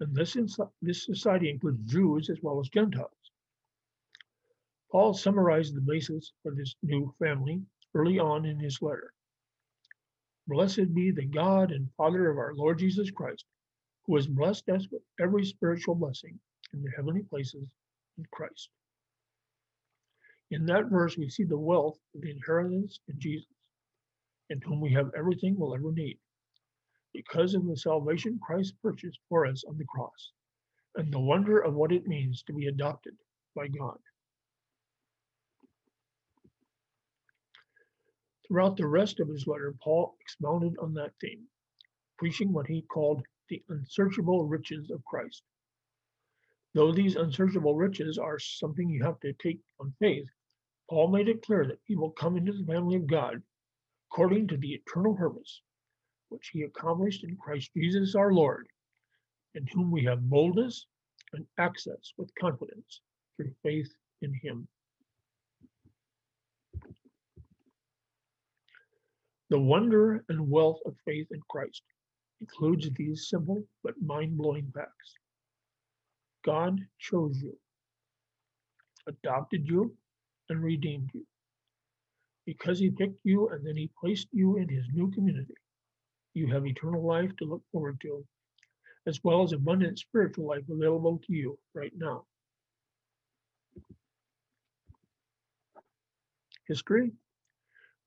And 0.00 0.14
this, 0.14 0.36
this 0.82 1.06
society 1.06 1.48
includes 1.48 1.90
Jews 1.90 2.28
as 2.28 2.38
well 2.42 2.60
as 2.60 2.68
Gentiles. 2.68 3.10
Paul 4.92 5.14
summarized 5.14 5.74
the 5.74 5.80
basis 5.80 6.32
for 6.42 6.52
this 6.54 6.74
new 6.82 7.14
family 7.18 7.62
early 7.94 8.18
on 8.18 8.44
in 8.44 8.58
his 8.58 8.82
letter. 8.82 9.14
Blessed 10.46 10.94
be 10.94 11.10
the 11.10 11.26
God 11.26 11.72
and 11.72 11.88
Father 11.96 12.28
of 12.28 12.36
our 12.36 12.54
Lord 12.54 12.80
Jesus 12.80 13.10
Christ, 13.10 13.46
who 14.04 14.16
has 14.16 14.26
blessed 14.26 14.68
us 14.68 14.86
with 14.90 15.02
every 15.18 15.46
spiritual 15.46 15.94
blessing 15.94 16.38
in 16.74 16.82
the 16.82 16.90
heavenly 16.96 17.22
places 17.22 17.66
in 18.20 18.26
Christ. 18.32 18.68
In 20.50 20.66
that 20.66 20.90
verse, 20.90 21.16
we 21.16 21.30
see 21.30 21.44
the 21.44 21.58
wealth 21.58 21.98
of 22.14 22.20
the 22.20 22.30
inheritance 22.30 23.00
in 23.08 23.18
Jesus, 23.18 23.46
in 24.50 24.60
whom 24.60 24.80
we 24.80 24.92
have 24.92 25.10
everything 25.16 25.56
we'll 25.56 25.74
ever 25.74 25.92
need, 25.92 26.18
because 27.14 27.54
of 27.54 27.66
the 27.66 27.76
salvation 27.76 28.38
Christ 28.44 28.74
purchased 28.82 29.20
for 29.28 29.46
us 29.46 29.64
on 29.68 29.78
the 29.78 29.84
cross, 29.84 30.32
and 30.96 31.12
the 31.12 31.20
wonder 31.20 31.60
of 31.60 31.74
what 31.74 31.92
it 31.92 32.06
means 32.06 32.42
to 32.42 32.52
be 32.52 32.66
adopted 32.66 33.14
by 33.54 33.68
God. 33.68 33.98
Throughout 38.46 38.76
the 38.76 38.86
rest 38.86 39.20
of 39.20 39.28
his 39.28 39.46
letter, 39.46 39.74
Paul 39.82 40.16
expounded 40.20 40.74
on 40.82 40.92
that 40.94 41.12
theme, 41.20 41.44
preaching 42.18 42.52
what 42.52 42.66
he 42.66 42.82
called 42.82 43.22
the 43.48 43.62
unsearchable 43.68 44.46
riches 44.46 44.90
of 44.90 45.04
Christ. 45.04 45.42
Though 46.74 46.92
these 46.92 47.16
unsearchable 47.16 47.74
riches 47.74 48.18
are 48.18 48.38
something 48.38 48.88
you 48.88 49.02
have 49.02 49.18
to 49.20 49.32
take 49.34 49.60
on 49.80 49.94
faith, 49.98 50.28
Paul 50.88 51.08
made 51.08 51.28
it 51.28 51.42
clear 51.42 51.66
that 51.66 51.84
people 51.84 52.10
come 52.10 52.36
into 52.36 52.52
the 52.52 52.64
family 52.64 52.96
of 52.96 53.06
God 53.06 53.42
according 54.10 54.48
to 54.48 54.56
the 54.56 54.72
eternal 54.74 55.14
purpose, 55.14 55.62
which 56.28 56.50
he 56.52 56.62
accomplished 56.62 57.24
in 57.24 57.36
Christ 57.36 57.70
Jesus 57.76 58.14
our 58.14 58.32
Lord, 58.32 58.68
in 59.54 59.66
whom 59.68 59.90
we 59.90 60.04
have 60.04 60.28
boldness 60.28 60.86
and 61.32 61.46
access 61.58 62.12
with 62.16 62.34
confidence 62.34 63.00
through 63.36 63.52
faith 63.62 63.92
in 64.22 64.32
Him. 64.34 64.68
The 69.48 69.58
wonder 69.58 70.24
and 70.28 70.48
wealth 70.48 70.80
of 70.86 70.94
faith 71.04 71.26
in 71.32 71.40
Christ 71.48 71.82
includes 72.40 72.88
these 72.92 73.28
simple 73.28 73.64
but 73.82 74.00
mind 74.00 74.36
blowing 74.36 74.70
facts. 74.74 75.14
God 76.44 76.80
chose 76.98 77.40
you, 77.42 77.56
adopted 79.08 79.66
you, 79.66 79.94
and 80.50 80.62
redeemed 80.62 81.10
you. 81.14 81.26
Because 82.46 82.78
He 82.78 82.90
picked 82.90 83.20
you 83.24 83.48
and 83.50 83.66
then 83.66 83.76
He 83.76 83.90
placed 84.00 84.28
you 84.32 84.58
in 84.58 84.68
His 84.68 84.86
new 84.92 85.10
community, 85.12 85.54
you 86.34 86.48
have 86.52 86.66
eternal 86.66 87.06
life 87.06 87.30
to 87.38 87.46
look 87.46 87.62
forward 87.72 87.98
to, 88.02 88.24
as 89.06 89.20
well 89.24 89.42
as 89.42 89.52
abundant 89.52 89.98
spiritual 89.98 90.48
life 90.48 90.64
available 90.70 91.20
to 91.26 91.32
you 91.34 91.58
right 91.74 91.92
now. 91.96 92.24
History 96.68 97.12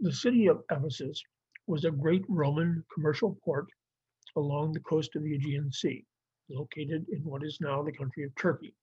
The 0.01 0.13
city 0.13 0.47
of 0.47 0.63
Ephesus 0.71 1.23
was 1.67 1.85
a 1.85 1.91
great 1.91 2.23
Roman 2.29 2.85
commercial 2.93 3.39
port 3.45 3.67
along 4.37 4.73
the 4.73 4.81
coast 4.81 5.15
of 5.15 5.23
the 5.23 5.35
Aegean 5.35 5.71
Sea, 5.71 6.05
located 6.49 7.05
in 7.11 7.19
what 7.23 7.43
is 7.43 7.57
now 7.61 7.81
the 7.83 7.91
country 7.91 8.23
of 8.23 8.35
Turkey. 8.35 8.73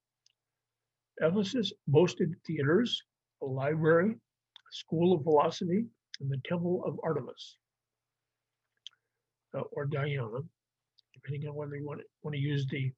Ephesus 1.20 1.72
boasted 1.86 2.34
theaters, 2.46 3.02
a 3.42 3.46
library, 3.46 4.12
a 4.12 4.72
school 4.72 5.14
of 5.14 5.22
philosophy, 5.22 5.84
and 6.20 6.30
the 6.30 6.40
temple 6.44 6.82
of 6.86 6.98
Artemis, 7.02 7.56
uh, 9.56 9.62
or 9.72 9.86
Diana, 9.86 10.40
depending 11.14 11.48
on 11.48 11.54
whether 11.54 11.76
you 11.76 11.86
want 11.86 12.00
to, 12.00 12.06
want 12.22 12.34
to 12.34 12.40
use 12.40 12.66
the, 12.70 12.90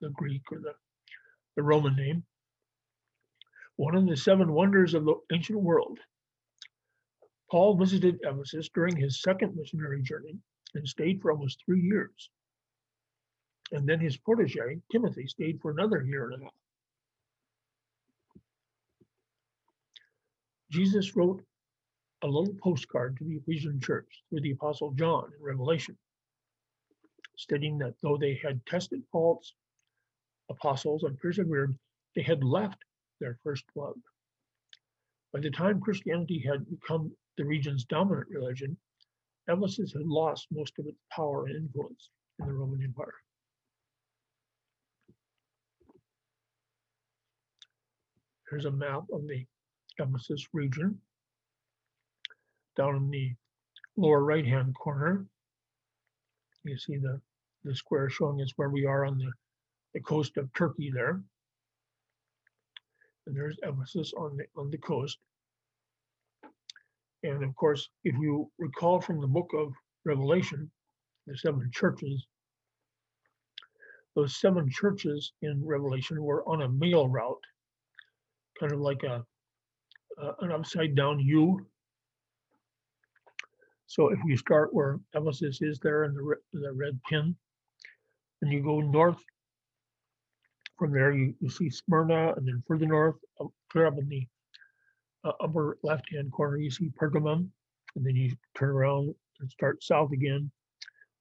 the 0.00 0.10
Greek 0.10 0.42
or 0.50 0.58
the, 0.58 0.72
the 1.56 1.62
Roman 1.62 1.94
name. 1.96 2.24
One 3.76 3.94
of 3.94 4.06
the 4.06 4.16
seven 4.16 4.52
wonders 4.52 4.94
of 4.94 5.04
the 5.04 5.14
ancient 5.32 5.60
world. 5.60 5.98
Paul 7.50 7.76
visited 7.76 8.18
Ephesus 8.24 8.68
during 8.74 8.96
his 8.96 9.22
second 9.22 9.54
missionary 9.56 10.02
journey 10.02 10.36
and 10.74 10.86
stayed 10.86 11.22
for 11.22 11.30
almost 11.32 11.62
three 11.64 11.80
years. 11.80 12.30
And 13.72 13.86
then 13.86 14.00
his 14.00 14.16
protege, 14.16 14.80
Timothy, 14.90 15.26
stayed 15.26 15.60
for 15.60 15.70
another 15.70 16.02
year 16.02 16.30
and 16.30 16.40
a 16.40 16.44
half. 16.44 16.54
Jesus 20.70 21.16
wrote 21.16 21.42
a 22.22 22.26
little 22.26 22.54
postcard 22.62 23.16
to 23.16 23.24
the 23.24 23.36
Ephesian 23.36 23.80
church 23.80 24.22
through 24.28 24.40
the 24.40 24.52
Apostle 24.52 24.92
John 24.92 25.30
in 25.36 25.42
Revelation, 25.44 25.96
stating 27.36 27.78
that 27.78 27.94
though 28.02 28.16
they 28.16 28.34
had 28.42 28.64
tested 28.66 29.02
false 29.12 29.54
apostles 30.50 31.04
and 31.04 31.18
persevered, 31.18 31.78
they 32.14 32.22
had 32.22 32.42
left 32.42 32.78
their 33.20 33.38
first 33.42 33.64
love. 33.74 33.96
By 35.32 35.40
the 35.40 35.50
time 35.50 35.80
Christianity 35.80 36.38
had 36.40 36.68
become 36.68 37.12
the 37.36 37.44
region's 37.44 37.84
dominant 37.84 38.28
religion, 38.30 38.76
Ephesus 39.46 39.92
had 39.92 40.06
lost 40.06 40.48
most 40.50 40.78
of 40.78 40.86
its 40.86 40.98
power 41.10 41.46
and 41.46 41.56
influence 41.56 42.10
in 42.38 42.46
the 42.46 42.52
Roman 42.52 42.82
Empire. 42.82 43.14
Here's 48.50 48.64
a 48.64 48.70
map 48.70 49.02
of 49.12 49.26
the 49.26 49.44
Ephesus 49.98 50.46
region. 50.52 50.98
Down 52.76 52.96
in 52.96 53.10
the 53.10 53.32
lower 53.96 54.24
right-hand 54.24 54.74
corner, 54.74 55.26
you 56.64 56.78
see 56.78 56.96
the, 56.96 57.20
the 57.64 57.74
square 57.74 58.08
showing 58.08 58.40
us 58.40 58.52
where 58.56 58.70
we 58.70 58.86
are 58.86 59.04
on 59.04 59.18
the, 59.18 59.30
the 59.94 60.00
coast 60.00 60.36
of 60.36 60.52
Turkey 60.54 60.90
there. 60.94 61.20
And 63.26 63.36
there's 63.36 63.58
Ephesus 63.62 64.12
on 64.16 64.36
the, 64.36 64.44
on 64.56 64.70
the 64.70 64.78
coast. 64.78 65.18
And 67.22 67.42
of 67.42 67.54
course, 67.56 67.88
if 68.04 68.14
you 68.18 68.50
recall 68.58 69.00
from 69.00 69.20
the 69.20 69.26
book 69.26 69.50
of 69.56 69.72
Revelation, 70.04 70.70
the 71.26 71.36
seven 71.36 71.68
churches, 71.72 72.26
those 74.14 74.36
seven 74.36 74.70
churches 74.70 75.32
in 75.42 75.60
Revelation 75.64 76.22
were 76.22 76.48
on 76.48 76.62
a 76.62 76.68
mail 76.68 77.08
route, 77.08 77.42
kind 78.58 78.72
of 78.72 78.80
like 78.80 79.02
a, 79.04 79.24
a 80.18 80.34
an 80.40 80.52
upside 80.52 80.94
down 80.94 81.20
U. 81.20 81.66
So 83.86 84.08
if 84.10 84.18
you 84.26 84.36
start 84.36 84.74
where 84.74 85.00
Ephesus 85.14 85.62
is 85.62 85.78
there 85.78 86.04
in 86.04 86.14
the, 86.14 86.22
re- 86.22 86.36
the 86.52 86.72
red 86.72 87.00
pin, 87.08 87.34
and 88.42 88.52
you 88.52 88.62
go 88.62 88.80
north 88.80 89.22
from 90.78 90.92
there, 90.92 91.12
you, 91.12 91.34
you 91.40 91.48
see 91.48 91.70
Smyrna, 91.70 92.34
and 92.36 92.46
then 92.46 92.62
further 92.66 92.86
north, 92.86 93.16
up- 93.40 93.52
clear 93.72 93.86
up 93.86 93.98
in 93.98 94.08
the 94.08 94.26
uh, 95.24 95.32
upper 95.40 95.78
left-hand 95.82 96.30
corner, 96.32 96.58
you 96.58 96.70
see 96.70 96.90
Pergamum, 97.00 97.48
and 97.96 98.06
then 98.06 98.14
you 98.14 98.36
turn 98.54 98.70
around 98.70 99.14
and 99.40 99.50
start 99.50 99.82
south 99.82 100.12
again, 100.12 100.50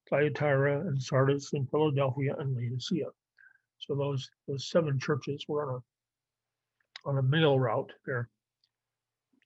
Thyatira 0.09 0.81
and 0.81 1.01
Sardis 1.01 1.53
and 1.53 1.69
Philadelphia 1.69 2.35
and 2.37 2.55
Laodicea. 2.55 3.07
So 3.79 3.95
those 3.95 4.29
those 4.47 4.69
seven 4.69 4.99
churches 4.99 5.45
were 5.47 5.75
on 5.75 5.81
on 7.07 7.17
a 7.17 7.23
mail 7.23 7.57
route 7.57 7.91
there 8.05 8.29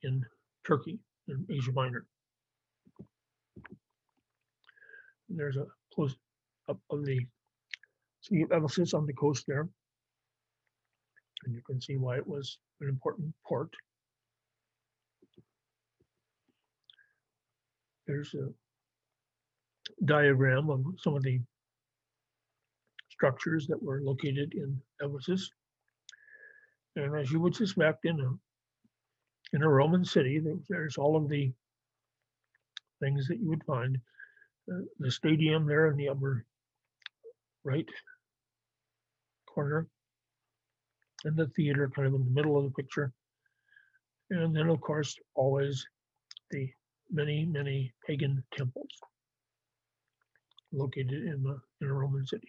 in 0.04 0.26
Turkey 0.68 1.00
in 1.28 1.46
Asia 1.50 1.72
Minor. 1.72 2.06
And 5.30 5.40
there's 5.40 5.58
a 5.58 5.66
close 5.94 6.16
up 6.68 6.80
of 6.90 7.06
the 7.06 7.20
city 8.22 8.42
of 8.42 8.52
Ephesus 8.52 8.94
on 8.94 9.06
the 9.06 9.14
coast 9.14 9.46
there. 9.48 9.70
And 11.46 11.56
you 11.56 11.62
can 11.66 11.80
see 11.80 11.98
why 11.98 12.18
it 12.18 12.28
was 12.28 12.58
an 12.82 12.90
important 12.90 13.34
port. 13.48 13.70
There's 18.08 18.34
a 18.34 18.50
diagram 20.06 20.70
of 20.70 20.84
some 20.98 21.16
of 21.16 21.22
the 21.22 21.40
structures 23.10 23.68
that 23.68 23.82
were 23.82 24.02
located 24.02 24.54
in 24.56 24.82
Ephesus. 25.00 25.52
And 26.96 27.16
as 27.16 27.32
you 27.32 27.40
would 27.40 27.56
suspect 27.56 28.06
in 28.06 28.20
a 28.20 29.56
in 29.56 29.64
a 29.64 29.70
Roman 29.70 30.06
city, 30.06 30.42
there's 30.70 30.98
all 30.98 31.16
of 31.16 31.30
the 31.30 31.52
things 33.02 33.28
that 33.28 33.40
you 33.40 33.50
would 33.50 33.64
find. 33.66 33.98
Uh, 34.72 34.82
the 35.00 35.12
stadium 35.12 35.66
there 35.66 35.88
in 35.88 35.98
the 35.98 36.10
upper 36.10 36.46
right 37.64 37.90
corner, 39.48 39.88
and 41.26 41.36
the 41.36 41.48
theater 41.48 41.92
kind 41.94 42.08
of 42.08 42.14
in 42.14 42.24
the 42.24 42.32
middle 42.32 42.58
of 42.58 42.64
the 42.64 42.82
picture. 42.82 43.12
And 44.30 44.56
then, 44.56 44.70
of 44.70 44.80
course, 44.80 45.18
always 45.36 45.86
the 46.52 46.70
many, 47.10 47.46
many 47.46 47.94
pagan 48.08 48.44
temples 48.56 48.92
located 50.72 51.12
in 51.12 51.44
the 51.44 51.60
in 51.82 51.88
a 51.88 51.94
Roman 51.94 52.26
city. 52.26 52.48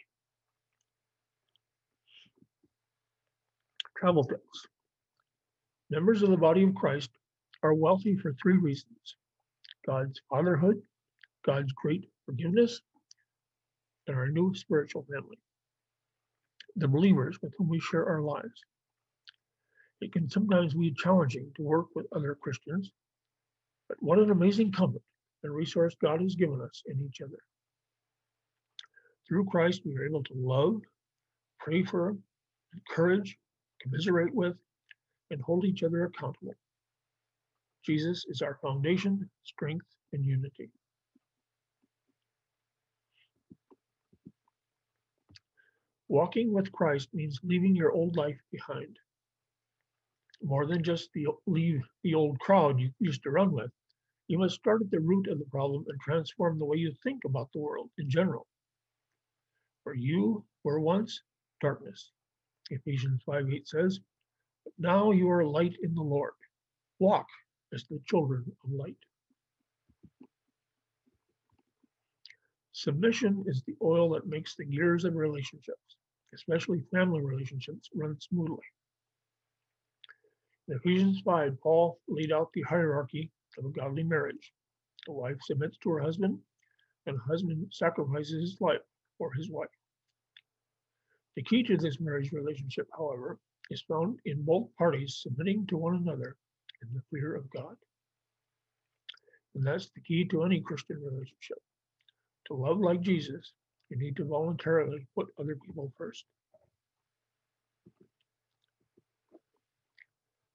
Travel. 4.03 4.29
Members 5.89 6.25
of 6.25 6.31
the 6.31 6.37
body 6.37 6.65
of 6.65 6.75
Christ 6.75 7.09
are 7.63 7.73
wealthy 7.73 8.17
for 8.17 8.33
three 8.33 8.57
reasons 8.57 9.15
God's 9.87 10.21
fatherhood, 10.29 10.83
God's 11.47 11.71
great 11.75 12.09
forgiveness, 12.27 12.81
and 14.09 14.17
our 14.17 14.27
new 14.27 14.53
spiritual 14.57 15.05
family, 15.05 15.39
the 16.75 16.89
believers 16.89 17.39
with 17.41 17.53
whom 17.57 17.69
we 17.69 17.79
share 17.79 18.05
our 18.09 18.21
lives. 18.21 18.65
It 20.01 20.13
can 20.13 20.29
sometimes 20.29 20.75
be 20.75 20.93
challenging 20.95 21.53
to 21.55 21.63
work 21.63 21.87
with 21.95 22.07
other 22.11 22.35
Christians, 22.35 22.91
but 23.89 23.99
what 24.01 24.19
an 24.19 24.33
amazing 24.33 24.73
comfort 24.73 25.03
and 25.45 25.55
resource 25.55 25.95
God 26.03 26.21
has 26.23 26.35
given 26.35 26.61
us 26.61 26.83
in 26.87 27.01
each 27.09 27.21
other. 27.21 27.39
Through 29.29 29.45
Christ, 29.45 29.83
we 29.85 29.97
are 29.97 30.05
able 30.05 30.25
to 30.25 30.35
love, 30.35 30.81
pray 31.61 31.85
for, 31.85 32.17
encourage, 32.75 33.39
commiserate 33.83 34.35
with, 34.35 34.57
and 35.31 35.41
hold 35.43 35.65
each 35.65 35.83
other 35.83 36.05
accountable. 36.05 36.55
Jesus 37.85 38.25
is 38.29 38.43
our 38.43 38.59
foundation, 38.63 39.29
strength, 39.43 39.87
and 40.13 40.25
unity. 40.25 40.71
Walking 46.09 46.53
with 46.53 46.71
Christ 46.73 47.09
means 47.15 47.41
leaving 47.43 47.75
your 47.75 47.91
old 47.91 48.17
life 48.17 48.39
behind. 48.51 48.99
More 50.43 50.67
than 50.67 50.83
just 50.83 51.09
the 51.15 51.27
leave 51.47 51.81
the 52.03 52.15
old 52.15 52.39
crowd 52.39 52.79
you 52.79 52.91
used 52.99 53.23
to 53.23 53.31
run 53.31 53.53
with, 53.53 53.71
you 54.29 54.39
must 54.39 54.57
start 54.57 54.83
at 54.83 54.91
the 54.91 55.01
root 55.01 55.27
of 55.29 55.39
the 55.39 55.47
problem 55.47 55.85
and 55.89 55.99
transform 56.01 56.59
the 56.59 56.65
way 56.67 56.77
you 56.77 56.93
think 57.03 57.25
about 57.25 57.51
the 57.53 57.61
world 57.61 57.91
in 57.99 58.11
general. 58.11 58.47
For 59.85 59.95
you 59.95 60.45
were 60.65 60.81
once 60.81 61.23
darkness. 61.61 62.11
Ephesians 62.73 63.23
5 63.25 63.53
8 63.53 63.69
says, 63.69 64.01
But 64.65 64.75
now 64.79 65.11
you 65.11 65.31
are 65.31 65.45
light 65.45 65.77
in 65.83 65.95
the 65.95 66.03
Lord. 66.03 66.33
Walk 66.99 67.27
as 67.75 67.85
the 67.85 68.01
children 68.07 68.45
of 68.65 68.73
light. 68.73 68.97
Submission 72.73 73.45
is 73.47 73.63
the 73.67 73.77
oil 73.83 74.11
that 74.11 74.27
makes 74.27 74.57
the 74.57 74.65
gears 74.65 75.05
of 75.05 75.15
relationships 75.15 75.97
especially 76.35 76.83
family 76.93 77.21
relationships, 77.21 77.89
run 77.95 78.19
smoothly. 78.21 78.65
In 80.69 80.77
Ephesians 80.77 81.21
5, 81.25 81.61
Paul 81.61 81.99
laid 82.09 82.33
out 82.33 82.51
the 82.55 82.63
hierarchy 82.63 83.31
of 83.59 83.67
a 83.67 83.71
godly 83.71 84.03
marriage. 84.03 84.53
The 85.07 85.13
wife 85.13 85.37
submits 85.43 85.77
to 85.79 85.91
her 85.91 86.01
husband, 86.01 86.39
and 87.07 87.17
the 87.17 87.23
husband 87.23 87.67
sacrifices 87.71 88.41
his 88.41 88.61
life 88.61 88.81
for 89.19 89.33
his 89.33 89.51
wife. 89.51 89.69
The 91.37 91.43
key 91.43 91.63
to 91.65 91.77
this 91.77 92.01
marriage 92.01 92.33
relationship, 92.33 92.89
however, 92.97 93.39
is 93.71 93.83
found 93.83 94.19
in 94.27 94.43
both 94.43 94.69
parties 94.77 95.21
submitting 95.23 95.67
to 95.69 95.77
one 95.77 95.97
another 95.97 96.37
in 96.83 96.89
the 96.95 97.03
fear 97.11 97.35
of 97.35 97.51
God. 97.51 97.77
And 99.55 99.67
that's 99.67 99.91
the 99.95 100.01
key 100.01 100.25
to 100.27 100.45
any 100.45 100.61
Christian 100.61 100.97
relationship. 101.03 101.59
To 102.47 102.55
love 102.55 102.79
like 102.79 103.01
Jesus, 103.01 103.53
you 103.89 103.99
need 103.99 104.17
to 104.17 104.25
voluntarily 104.25 105.07
put 105.15 105.29
other 105.39 105.57
people 105.65 105.93
first. 105.97 106.25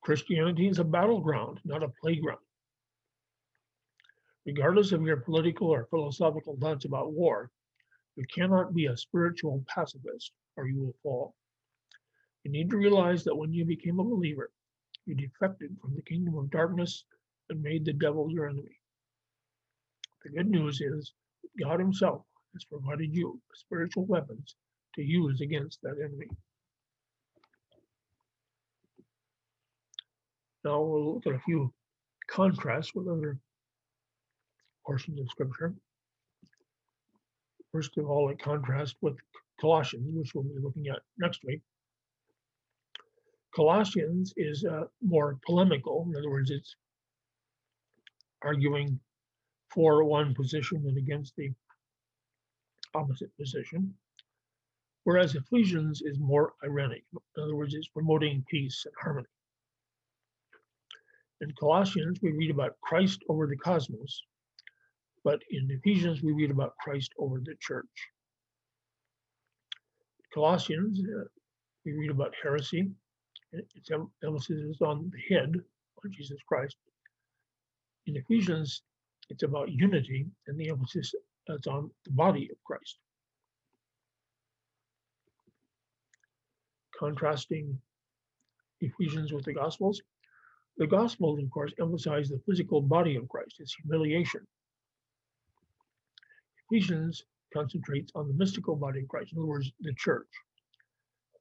Christianity 0.01 0.67
is 0.67 0.79
a 0.79 0.83
battleground, 0.83 1.59
not 1.65 1.83
a 1.83 1.91
playground. 2.01 2.39
Regardless 4.45 4.93
of 4.93 5.01
your 5.01 5.17
political 5.17 5.67
or 5.67 5.87
philosophical 5.89 6.57
thoughts 6.59 6.85
about 6.85 7.11
war, 7.11 7.51
you 8.17 8.25
cannot 8.33 8.73
be 8.73 8.87
a 8.87 8.97
spiritual 8.97 9.63
pacifist 9.67 10.31
or 10.57 10.67
you 10.67 10.79
will 10.79 10.95
fall. 11.03 11.35
You 12.43 12.51
need 12.51 12.69
to 12.71 12.77
realize 12.77 13.23
that 13.25 13.35
when 13.35 13.53
you 13.53 13.65
became 13.65 13.99
a 13.99 14.03
believer, 14.03 14.51
you 15.05 15.15
defected 15.15 15.77
from 15.81 15.95
the 15.95 16.01
kingdom 16.01 16.37
of 16.37 16.49
darkness 16.51 17.05
and 17.49 17.61
made 17.61 17.85
the 17.85 17.93
devil 17.93 18.31
your 18.31 18.47
enemy. 18.49 18.79
The 20.23 20.31
good 20.31 20.49
news 20.49 20.81
is 20.81 21.13
that 21.43 21.63
God 21.63 21.79
Himself 21.79 22.23
has 22.53 22.65
provided 22.65 23.15
you 23.15 23.39
spiritual 23.53 24.05
weapons 24.05 24.55
to 24.95 25.03
use 25.03 25.41
against 25.41 25.79
that 25.83 25.97
enemy. 26.03 26.27
Now 30.65 30.81
we'll 30.81 31.15
look 31.15 31.27
at 31.27 31.35
a 31.35 31.39
few 31.39 31.73
contrasts 32.29 32.95
with 32.95 33.07
other 33.07 33.39
portions 34.85 35.19
of 35.19 35.29
Scripture. 35.29 35.73
First 37.77 37.99
of 37.99 38.09
all, 38.09 38.31
a 38.31 38.35
contrast 38.35 38.95
with 39.01 39.17
Colossians, 39.61 40.09
which 40.11 40.33
we'll 40.33 40.45
be 40.45 40.59
looking 40.59 40.87
at 40.87 41.03
next 41.19 41.43
week. 41.43 41.61
Colossians 43.55 44.33
is 44.35 44.65
uh, 44.65 44.85
more 44.99 45.37
polemical. 45.45 46.03
In 46.09 46.17
other 46.17 46.31
words, 46.31 46.49
it's 46.49 46.75
arguing 48.41 48.99
for 49.69 50.03
one 50.03 50.33
position 50.33 50.85
and 50.87 50.97
against 50.97 51.35
the 51.35 51.51
opposite 52.95 53.29
position. 53.37 53.93
Whereas 55.03 55.35
Ephesians 55.35 56.01
is 56.01 56.17
more 56.17 56.53
irenic. 56.65 57.03
In 57.35 57.43
other 57.43 57.55
words, 57.55 57.75
it's 57.75 57.89
promoting 57.89 58.43
peace 58.49 58.81
and 58.85 58.95
harmony. 58.99 59.27
In 61.41 61.53
Colossians, 61.59 62.17
we 62.23 62.31
read 62.31 62.49
about 62.49 62.81
Christ 62.81 63.21
over 63.29 63.45
the 63.45 63.55
cosmos, 63.55 64.23
but 65.23 65.41
in 65.49 65.67
Ephesians, 65.71 66.21
we 66.21 66.31
read 66.31 66.51
about 66.51 66.75
Christ 66.77 67.11
over 67.17 67.39
the 67.39 67.55
church. 67.59 67.85
Colossians, 70.33 70.99
uh, 70.99 71.23
we 71.85 71.93
read 71.93 72.11
about 72.11 72.33
heresy. 72.41 72.89
Its 73.53 73.89
emphasis 74.23 74.61
is 74.61 74.81
on 74.81 75.11
the 75.11 75.35
head, 75.35 75.53
on 75.55 76.11
Jesus 76.11 76.37
Christ. 76.47 76.75
In 78.05 78.15
Ephesians, 78.17 78.83
it's 79.29 79.43
about 79.43 79.69
unity, 79.71 80.25
and 80.47 80.59
the 80.59 80.69
emphasis 80.69 81.13
is 81.47 81.67
on 81.67 81.89
the 82.05 82.11
body 82.11 82.49
of 82.51 82.57
Christ. 82.65 82.97
Contrasting 86.97 87.77
Ephesians 88.81 89.33
with 89.33 89.45
the 89.45 89.53
Gospels, 89.53 90.01
the 90.77 90.87
Gospels, 90.87 91.39
of 91.39 91.49
course, 91.49 91.73
emphasize 91.81 92.29
the 92.29 92.39
physical 92.47 92.81
body 92.81 93.15
of 93.15 93.27
Christ, 93.27 93.55
his 93.57 93.75
humiliation. 93.81 94.41
Ephesians 96.69 97.23
concentrates 97.53 98.11
on 98.15 98.27
the 98.27 98.33
mystical 98.33 98.75
body 98.75 99.01
of 99.01 99.07
Christ, 99.07 99.31
in 99.33 99.39
other 99.39 99.47
words, 99.47 99.71
the 99.79 99.93
church, 99.97 100.27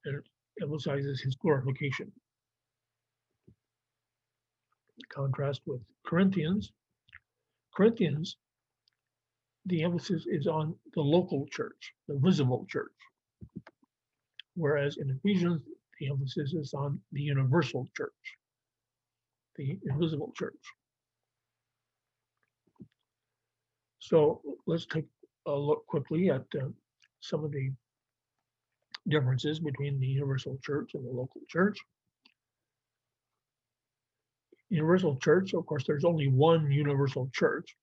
and 0.04 0.22
emphasizes 0.62 1.20
his 1.20 1.34
glorification. 1.36 2.12
Contrast 5.12 5.62
with 5.66 5.80
Corinthians. 6.06 6.72
Corinthians, 7.74 8.36
the 9.66 9.82
emphasis 9.82 10.26
is 10.26 10.46
on 10.46 10.74
the 10.94 11.02
local 11.02 11.46
church, 11.50 11.92
the 12.08 12.18
visible 12.18 12.64
church. 12.70 12.92
Whereas 14.54 14.96
in 14.96 15.10
Ephesians, 15.10 15.62
the 16.00 16.08
emphasis 16.08 16.54
is 16.54 16.72
on 16.72 17.00
the 17.12 17.20
universal 17.20 17.86
church, 17.96 18.12
the 19.56 19.78
invisible 19.90 20.32
church. 20.36 20.54
So 23.98 24.40
let's 24.66 24.86
take 24.86 25.04
look 25.54 25.86
quickly 25.86 26.30
at 26.30 26.44
uh, 26.60 26.68
some 27.20 27.44
of 27.44 27.52
the 27.52 27.70
differences 29.08 29.60
between 29.60 30.00
the 30.00 30.06
universal 30.06 30.58
church 30.62 30.92
and 30.94 31.06
the 31.06 31.10
local 31.10 31.40
church. 31.48 31.78
Universal 34.68 35.16
church, 35.18 35.54
of 35.54 35.64
course, 35.66 35.84
there's 35.86 36.04
only 36.04 36.26
one 36.26 36.70
universal 36.70 37.30
church, 37.32 37.76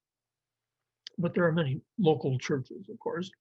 but 1.17 1.33
there 1.33 1.45
are 1.45 1.51
many 1.51 1.79
local 1.97 2.37
churches, 2.39 2.89
of 2.89 2.99
course. 2.99 3.31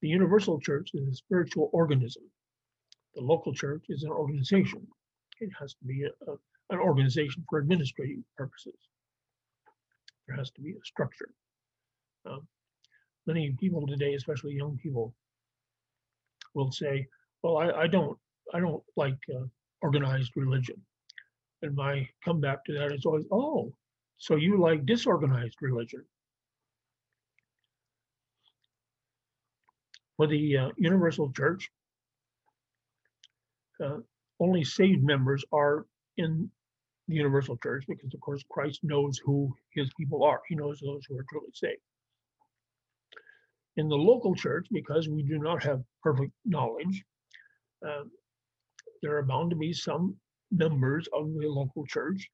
The 0.00 0.08
universal 0.08 0.60
church 0.60 0.90
is 0.94 1.08
a 1.08 1.14
spiritual 1.14 1.70
organism. 1.72 2.22
The 3.16 3.22
local 3.22 3.52
church 3.52 3.86
is 3.88 4.04
an 4.04 4.10
organization. 4.10 4.86
It 5.40 5.50
has 5.58 5.74
to 5.74 5.84
be 5.84 6.04
a, 6.04 6.30
a, 6.30 6.36
an 6.70 6.78
organization 6.78 7.44
for 7.50 7.58
administrative 7.58 8.22
purposes. 8.36 8.76
There 10.26 10.36
has 10.36 10.50
to 10.52 10.60
be 10.60 10.70
a 10.70 10.84
structure. 10.84 11.30
Um, 12.26 12.46
many 13.26 13.54
people 13.58 13.86
today, 13.86 14.14
especially 14.14 14.54
young 14.54 14.78
people, 14.82 15.14
will 16.54 16.72
say, 16.72 17.06
"Well, 17.42 17.56
I, 17.58 17.70
I 17.70 17.86
don't, 17.86 18.18
I 18.52 18.60
don't 18.60 18.82
like 18.96 19.18
uh, 19.34 19.46
organized 19.82 20.32
religion," 20.36 20.76
and 21.62 21.74
my 21.74 22.08
comeback 22.24 22.64
to 22.66 22.74
that 22.74 22.92
is 22.92 23.06
always, 23.06 23.26
"Oh, 23.30 23.72
so 24.18 24.36
you 24.36 24.60
like 24.60 24.86
disorganized 24.86 25.56
religion?" 25.62 26.04
For 30.16 30.26
the 30.26 30.56
uh, 30.56 30.68
Universal 30.76 31.32
Church, 31.32 31.70
uh, 33.82 33.98
only 34.38 34.64
saved 34.64 35.02
members 35.02 35.44
are 35.52 35.86
in 36.18 36.50
the 37.08 37.14
Universal 37.14 37.56
Church 37.62 37.84
because, 37.88 38.12
of 38.12 38.20
course, 38.20 38.44
Christ 38.50 38.80
knows 38.82 39.18
who 39.24 39.54
his 39.72 39.90
people 39.98 40.22
are. 40.24 40.42
He 40.48 40.54
knows 40.54 40.80
those 40.80 41.06
who 41.08 41.16
are 41.16 41.24
truly 41.30 41.50
saved 41.54 41.80
in 43.80 43.88
the 43.88 43.96
local 43.96 44.34
church, 44.34 44.66
because 44.70 45.08
we 45.08 45.22
do 45.22 45.38
not 45.38 45.62
have 45.64 45.80
perfect 46.02 46.32
knowledge, 46.44 47.02
uh, 47.86 48.04
there 49.02 49.16
are 49.16 49.22
bound 49.22 49.48
to 49.50 49.56
be 49.56 49.72
some 49.72 50.14
members 50.52 51.08
of 51.14 51.32
the 51.40 51.48
local 51.48 51.86
church 51.86 52.28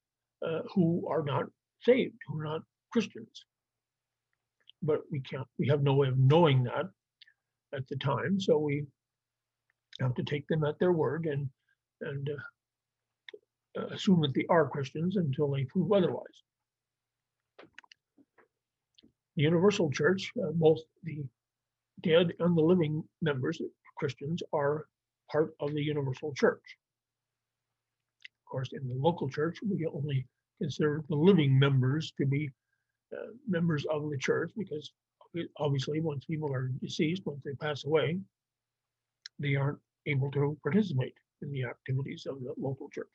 uh, 0.45 0.63
who 0.75 1.07
are 1.09 1.23
not 1.23 1.45
saved, 1.83 2.17
who 2.27 2.41
are 2.41 2.45
not 2.45 2.63
Christians. 2.93 3.45
But 4.83 5.03
we 5.13 5.21
can't, 5.21 5.47
we 5.59 5.69
have 5.69 5.83
no 5.83 5.95
way 5.95 6.09
of 6.09 6.19
knowing 6.19 6.65
that 6.65 6.87
at 7.73 7.87
the 7.89 7.97
time. 7.97 8.41
So 8.41 8.59
we 8.59 8.85
have 10.01 10.15
to 10.17 10.25
take 10.25 10.49
them 10.49 10.65
at 10.65 10.79
their 10.81 10.93
word 10.93 11.27
and, 11.27 11.49
and 12.01 12.29
uh, 12.29 13.81
uh 13.81 13.87
assume 13.95 14.21
that 14.23 14.35
they 14.35 14.47
are 14.51 14.69
Christians 14.69 15.17
until 15.17 15.49
they 15.53 15.65
prove 15.65 15.93
otherwise. 15.93 16.37
The 19.37 19.43
Universal 19.43 19.91
Church, 19.93 20.33
uh, 20.43 20.51
both 20.53 20.81
the 21.05 21.25
dead 22.03 22.33
and 22.39 22.57
the 22.57 22.63
living 22.63 23.03
members, 23.23 23.61
Christians, 23.97 24.43
are 24.53 24.87
part 25.31 25.55
of 25.61 25.73
the 25.73 25.83
Universal 25.83 26.35
Church. 26.35 26.63
Of 28.25 28.51
course, 28.51 28.71
in 28.73 28.87
the 28.89 28.95
local 28.95 29.29
church, 29.29 29.59
we 29.63 29.87
only 29.87 30.27
consider 30.61 31.03
the 31.09 31.17
living 31.17 31.59
members 31.59 32.13
to 32.19 32.27
be 32.27 32.51
uh, 33.13 33.33
members 33.49 33.85
of 33.91 34.11
the 34.11 34.19
church 34.19 34.51
because 34.57 34.93
obviously, 35.59 36.01
once 36.01 36.25
people 36.25 36.53
are 36.53 36.69
deceased, 36.81 37.23
once 37.27 37.41
they 37.45 37.55
pass 37.55 37.85
away, 37.85 38.19
they 39.39 39.55
aren't 39.55 39.79
able 40.07 40.31
to 40.31 40.57
participate 40.63 41.15
in 41.43 41.53
the 41.53 41.65
activities 41.65 42.27
of 42.27 42.41
the 42.41 42.55
local 42.59 42.89
church. 42.91 43.07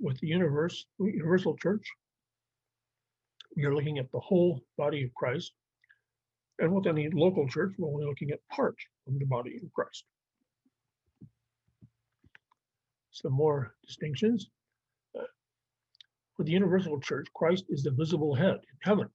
With 0.00 0.18
the 0.20 0.26
universe, 0.26 0.86
universal 0.98 1.56
church, 1.56 1.86
we 3.56 3.64
are 3.64 3.74
looking 3.74 3.98
at 3.98 4.10
the 4.10 4.20
whole 4.20 4.60
body 4.76 5.04
of 5.04 5.14
Christ. 5.14 5.52
And 6.58 6.72
with 6.72 6.86
any 6.86 7.08
local 7.10 7.48
church, 7.48 7.74
we're 7.78 7.88
only 7.88 8.06
looking 8.06 8.30
at 8.30 8.46
part 8.48 8.76
of 9.08 9.18
the 9.18 9.24
body 9.24 9.60
of 9.62 9.72
Christ. 9.72 10.04
Some 13.10 13.32
more 13.32 13.74
distinctions. 13.86 14.48
For 16.36 16.42
the 16.44 16.52
universal 16.52 17.00
church, 17.00 17.28
Christ 17.34 17.64
is 17.68 17.82
the 17.82 17.92
visible 17.92 18.34
head 18.34 18.54
in 18.54 18.78
heaven. 18.82 19.08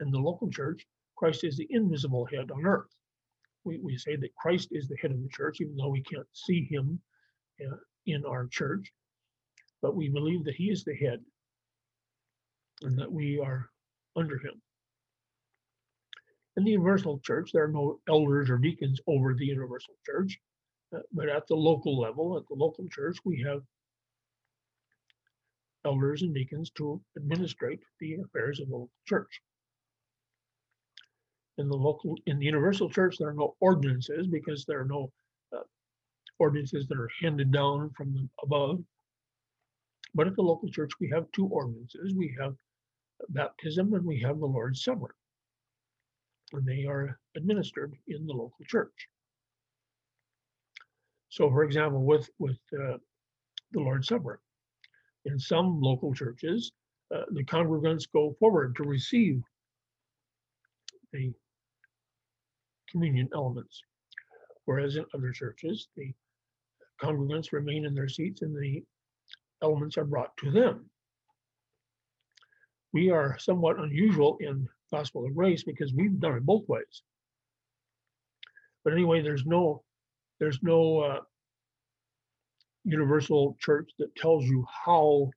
In 0.00 0.10
the 0.10 0.18
local 0.18 0.50
church, 0.50 0.86
Christ 1.16 1.44
is 1.44 1.56
the 1.56 1.66
invisible 1.70 2.26
head 2.26 2.50
on 2.50 2.64
earth. 2.66 2.88
We, 3.64 3.78
we 3.78 3.96
say 3.98 4.16
that 4.16 4.34
Christ 4.36 4.68
is 4.72 4.88
the 4.88 4.96
head 4.96 5.10
of 5.10 5.22
the 5.22 5.28
church, 5.28 5.60
even 5.60 5.76
though 5.76 5.90
we 5.90 6.02
can't 6.02 6.26
see 6.32 6.66
him 6.70 7.00
uh, 7.60 7.76
in 8.06 8.24
our 8.24 8.46
church, 8.46 8.90
but 9.82 9.94
we 9.96 10.08
believe 10.08 10.44
that 10.44 10.54
he 10.54 10.70
is 10.70 10.84
the 10.84 10.94
head 10.94 11.20
and 12.82 12.98
that 12.98 13.12
we 13.12 13.38
are 13.38 13.68
under 14.16 14.38
him. 14.38 14.60
In 16.60 16.64
the 16.64 16.72
universal 16.72 17.18
church, 17.20 17.52
there 17.52 17.64
are 17.64 17.72
no 17.72 18.00
elders 18.06 18.50
or 18.50 18.58
deacons 18.58 19.00
over 19.06 19.32
the 19.32 19.46
universal 19.46 19.94
church, 20.04 20.38
uh, 20.94 20.98
but 21.10 21.30
at 21.30 21.46
the 21.46 21.54
local 21.54 21.98
level, 21.98 22.36
at 22.36 22.46
the 22.48 22.54
local 22.54 22.86
church, 22.90 23.16
we 23.24 23.40
have 23.40 23.62
elders 25.86 26.20
and 26.20 26.34
deacons 26.34 26.68
to 26.72 27.00
administrate 27.16 27.80
the 27.98 28.16
affairs 28.16 28.60
of 28.60 28.68
the 28.68 28.74
local 28.74 28.90
church. 29.06 29.40
In 31.56 31.66
the 31.70 31.76
local, 31.78 32.14
in 32.26 32.38
the 32.38 32.44
universal 32.44 32.90
church, 32.90 33.16
there 33.16 33.28
are 33.28 33.32
no 33.32 33.56
ordinances 33.60 34.26
because 34.26 34.66
there 34.66 34.80
are 34.80 34.84
no 34.84 35.10
uh, 35.56 35.62
ordinances 36.38 36.86
that 36.88 36.98
are 36.98 37.08
handed 37.22 37.50
down 37.52 37.88
from 37.96 38.28
above. 38.42 38.84
But 40.14 40.26
at 40.26 40.36
the 40.36 40.42
local 40.42 40.68
church, 40.68 40.90
we 41.00 41.08
have 41.08 41.24
two 41.32 41.46
ordinances. 41.46 42.12
We 42.14 42.36
have 42.38 42.54
baptism 43.30 43.94
and 43.94 44.04
we 44.04 44.20
have 44.20 44.40
the 44.40 44.46
Lord's 44.46 44.84
Supper. 44.84 45.14
And 46.52 46.66
they 46.66 46.84
are 46.86 47.18
administered 47.36 47.94
in 48.08 48.26
the 48.26 48.32
local 48.32 48.64
church. 48.66 49.08
So, 51.28 51.48
for 51.48 51.62
example, 51.62 52.04
with 52.04 52.28
with 52.38 52.58
uh, 52.72 52.98
the 53.72 53.80
Lord's 53.80 54.08
Supper, 54.08 54.40
in 55.24 55.38
some 55.38 55.80
local 55.80 56.12
churches, 56.12 56.72
uh, 57.14 57.22
the 57.30 57.44
congregants 57.44 58.10
go 58.12 58.34
forward 58.40 58.74
to 58.76 58.82
receive 58.82 59.42
the 61.12 61.32
communion 62.90 63.28
elements, 63.34 63.82
whereas 64.64 64.96
in 64.96 65.04
other 65.14 65.30
churches, 65.32 65.88
the 65.96 66.12
congregants 67.00 67.52
remain 67.52 67.84
in 67.84 67.94
their 67.94 68.08
seats 68.08 68.42
and 68.42 68.54
the 68.54 68.82
elements 69.62 69.96
are 69.96 70.04
brought 70.04 70.36
to 70.38 70.50
them. 70.50 70.90
We 72.92 73.10
are 73.10 73.38
somewhat 73.38 73.78
unusual 73.78 74.36
in 74.40 74.68
Gospel 74.92 75.26
of 75.26 75.34
Grace 75.34 75.62
because 75.62 75.92
we've 75.94 76.18
done 76.20 76.36
it 76.36 76.46
both 76.46 76.68
ways. 76.68 77.02
But 78.84 78.92
anyway, 78.92 79.22
there's 79.22 79.44
no 79.46 79.82
there's 80.38 80.58
no 80.62 81.00
uh, 81.00 81.20
universal 82.84 83.56
church 83.60 83.90
that 83.98 84.14
tells 84.16 84.44
you 84.44 84.64
how 84.84 85.30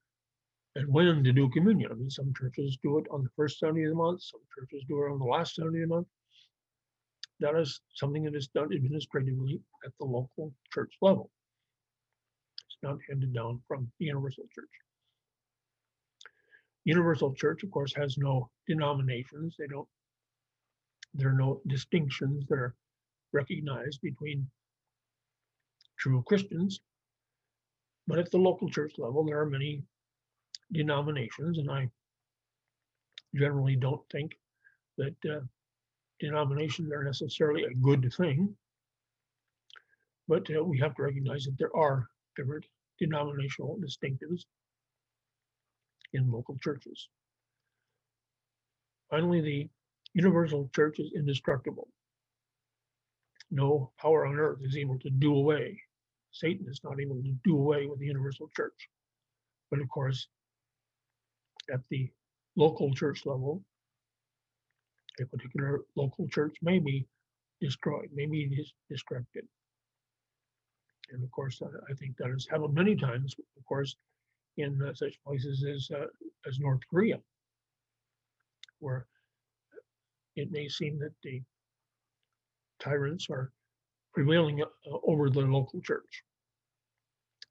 and 0.76 0.92
when 0.92 1.24
to 1.24 1.32
do 1.32 1.50
communion. 1.50 1.92
I 1.92 1.96
mean, 1.96 2.10
some 2.10 2.34
churches 2.34 2.78
do 2.82 2.98
it 2.98 3.06
on 3.12 3.24
the 3.24 3.30
first 3.36 3.60
Sunday 3.60 3.84
of 3.84 3.90
the 3.90 3.96
month, 3.96 4.24
some 4.24 4.42
churches 4.58 4.84
do 4.88 5.04
it 5.04 5.12
on 5.12 5.20
the 5.20 5.26
last 5.26 5.56
Sunday 5.56 5.84
of 5.84 5.90
the 5.90 5.96
month. 5.96 6.08
That 7.40 7.56
is 7.56 7.82
something 7.96 8.24
that 8.24 8.36
is 8.36 8.48
done 8.48 8.74
administratively 8.74 9.60
at 9.86 9.92
the 10.00 10.06
local 10.06 10.54
church 10.74 10.94
level. 11.02 11.30
It's 12.68 12.78
not 12.82 12.98
handed 13.10 13.34
down 13.34 13.62
from 13.68 13.92
the 14.00 14.06
universal 14.06 14.46
church. 14.56 14.70
Universal 16.86 17.34
church, 17.36 17.64
of 17.64 17.72
course, 17.72 17.94
has 17.96 18.18
no 18.18 18.50
denominations. 18.68 19.56
They 19.58 19.68
don't, 19.68 19.88
there 21.14 21.30
are 21.30 21.34
no 21.34 21.62
distinctions 21.68 22.46
that 22.50 22.60
are 22.60 22.76
recognized 23.32 24.02
between 24.02 24.48
true 25.98 26.24
Christians 26.28 26.82
but 28.08 28.20
at 28.20 28.32
the 28.32 28.38
local 28.38 28.70
church 28.70 28.94
level, 28.98 29.24
there 29.24 29.40
are 29.40 29.50
many 29.50 29.84
denominations, 30.72 31.58
and 31.58 31.70
I 31.72 31.90
generally 33.36 33.76
don't 33.76 34.02
think 34.12 34.38
that 34.98 35.16
uh, 35.26 35.40
denominations 36.20 36.92
are 36.92 37.04
necessarily 37.04 37.64
a 37.64 37.74
good 37.74 38.14
thing. 38.16 38.56
But 40.28 40.48
uh, 40.56 40.64
we 40.64 40.80
have 40.80 40.96
to 40.96 41.04
recognize 41.04 41.46
that 41.46 41.58
there 41.58 41.76
are 41.76 42.08
different 42.36 42.66
denominational 43.00 43.78
distinctives 43.82 44.46
in 46.14 46.32
local 46.32 46.58
churches. 46.62 47.10
Finally, 49.10 49.42
the 49.42 49.70
universal 50.14 50.70
church 50.76 51.00
is 51.00 51.12
indestructible. 51.16 51.88
No 53.52 53.92
power 54.00 54.26
on 54.26 54.40
earth 54.40 54.60
is 54.64 54.78
able 54.78 54.98
to 55.00 55.10
do 55.10 55.36
away 55.36 55.80
Satan 56.34 56.66
is 56.68 56.82
not 56.84 57.00
able 57.00 57.22
to 57.22 57.36
do 57.44 57.58
away 57.58 57.86
with 57.86 58.00
the 58.00 58.08
universal 58.08 58.50
church. 58.56 58.90
But 59.70 59.80
of 59.80 59.88
course, 59.90 60.28
at 61.72 61.82
the 61.90 62.10
local 62.56 62.94
church 62.94 63.26
level, 63.26 63.64
a 65.22 65.26
particular 65.26 65.82
local 65.96 66.28
church 66.28 66.56
may 66.62 66.80
be 66.80 67.06
destroyed, 67.62 68.10
may 68.14 68.26
be 68.26 68.48
dis- 68.48 68.74
destructed. 68.92 69.48
And 71.12 71.24
of 71.24 71.32
course, 71.32 71.62
I 71.62 71.94
think 71.94 72.18
that 72.18 72.30
has 72.30 72.48
happened 72.50 72.74
many 72.74 72.96
times, 72.96 73.36
of 73.58 73.66
course, 73.66 73.96
in 74.58 74.82
uh, 74.82 74.94
such 74.94 75.16
places 75.26 75.64
as, 75.64 75.90
uh, 75.96 76.06
as 76.48 76.60
North 76.60 76.82
Korea, 76.90 77.20
where 78.80 79.08
it 80.36 80.52
may 80.52 80.68
seem 80.68 81.00
that 81.00 81.14
the 81.24 81.42
tyrants 82.80 83.28
are 83.30 83.52
prevailing 84.14 84.62
uh, 84.62 84.66
over 85.08 85.30
the 85.30 85.42
local 85.42 85.82
church. 85.82 86.24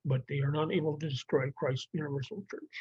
But 0.05 0.23
they 0.29 0.41
are 0.41 0.51
not 0.51 0.73
able 0.73 0.99
to 0.99 1.09
destroy 1.09 1.51
Christ's 1.57 1.89
universal 1.93 2.45
church. 2.51 2.75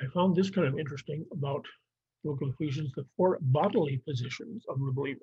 I 0.00 0.04
found 0.12 0.36
this 0.36 0.50
kind 0.50 0.66
of 0.66 0.78
interesting 0.78 1.24
about 1.32 1.64
the 2.22 2.30
book 2.30 2.42
of 2.42 2.54
Ephesians, 2.60 2.92
the 2.94 3.06
four 3.16 3.38
bodily 3.40 4.02
positions 4.06 4.64
of 4.68 4.78
the 4.78 4.92
believer. 4.92 5.20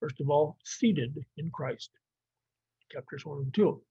First 0.00 0.20
of 0.20 0.30
all, 0.30 0.56
seated 0.64 1.14
in 1.36 1.50
Christ, 1.50 1.90
chapters 2.92 3.24
1 3.24 3.38
and 3.38 3.54
2, 3.54 3.82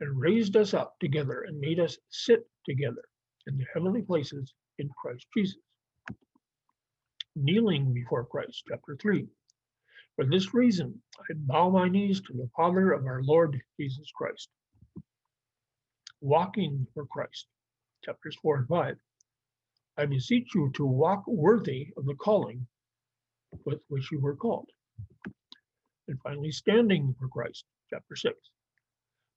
and 0.00 0.20
raised 0.20 0.56
us 0.56 0.74
up 0.74 0.94
together 1.00 1.42
and 1.42 1.58
made 1.58 1.80
us 1.80 1.98
sit 2.10 2.46
together 2.64 3.02
in 3.46 3.56
the 3.56 3.64
heavenly 3.72 4.02
places 4.02 4.52
in 4.78 4.88
Christ 5.00 5.26
Jesus 5.36 5.58
kneeling 7.36 7.92
before 7.92 8.24
Christ, 8.24 8.64
chapter 8.68 8.96
3. 9.00 9.26
For 10.16 10.24
this 10.24 10.54
reason, 10.54 11.02
I 11.18 11.34
bow 11.34 11.68
my 11.68 11.88
knees 11.88 12.20
to 12.22 12.32
the 12.32 12.48
Father 12.56 12.92
of 12.92 13.04
our 13.04 13.22
Lord 13.22 13.60
Jesus 13.78 14.10
Christ. 14.16 14.48
Walking 16.22 16.86
for 16.94 17.06
Christ, 17.06 17.46
chapters 18.04 18.36
4 18.40 18.58
and 18.58 18.68
5. 18.68 18.96
I 19.98 20.06
beseech 20.06 20.54
you 20.54 20.72
to 20.76 20.86
walk 20.86 21.24
worthy 21.26 21.88
of 21.96 22.06
the 22.06 22.14
calling 22.14 22.66
with 23.64 23.82
which 23.88 24.10
you 24.10 24.20
were 24.20 24.36
called. 24.36 24.70
And 26.08 26.18
finally, 26.22 26.52
standing 26.52 27.14
for 27.18 27.28
Christ, 27.28 27.64
chapter 27.90 28.16
6. 28.16 28.34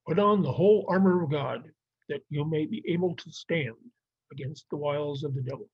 Put 0.07 0.19
on 0.19 0.41
the 0.41 0.51
whole 0.51 0.85
armor 0.89 1.23
of 1.23 1.31
God 1.31 1.63
that 2.09 2.21
you 2.29 2.45
may 2.45 2.65
be 2.65 2.83
able 2.87 3.15
to 3.15 3.31
stand 3.31 3.75
against 4.31 4.65
the 4.71 4.77
wiles 4.77 5.23
of 5.23 5.35
the 5.35 5.41
devil. 5.41 5.69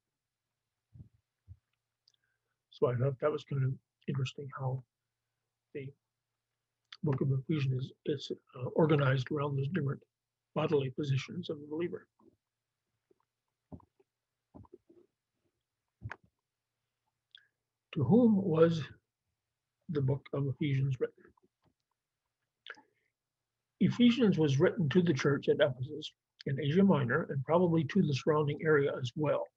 So 2.71 2.87
I 2.87 2.95
thought 2.95 3.19
that 3.21 3.31
was 3.31 3.45
kind 3.45 3.63
of 3.63 3.71
interesting 4.07 4.47
how 4.59 4.83
the 5.73 5.87
book 7.03 7.21
of 7.21 7.29
Ephesians 7.31 7.85
is, 7.85 7.91
is 8.05 8.31
uh, 8.59 8.65
organized 8.75 9.27
around 9.31 9.57
those 9.57 9.69
different 9.69 10.01
bodily 10.55 10.91
positions 10.91 11.49
of 11.49 11.59
the 11.59 11.67
believer. 11.69 12.07
To 17.95 18.03
whom 18.03 18.43
was 18.43 18.81
the 19.89 20.01
book 20.01 20.25
of 20.33 20.47
Ephesians 20.47 20.99
written? 20.99 21.23
Ephesians 23.79 24.37
was 24.37 24.59
written 24.59 24.87
to 24.89 25.01
the 25.01 25.13
church 25.13 25.49
at 25.49 25.59
Ephesus 25.59 26.11
in 26.45 26.59
Asia 26.59 26.83
Minor 26.83 27.27
and 27.29 27.43
probably 27.43 27.83
to 27.85 28.01
the 28.01 28.13
surrounding 28.13 28.59
area 28.63 28.91
as 29.01 29.11
well. 29.15 29.47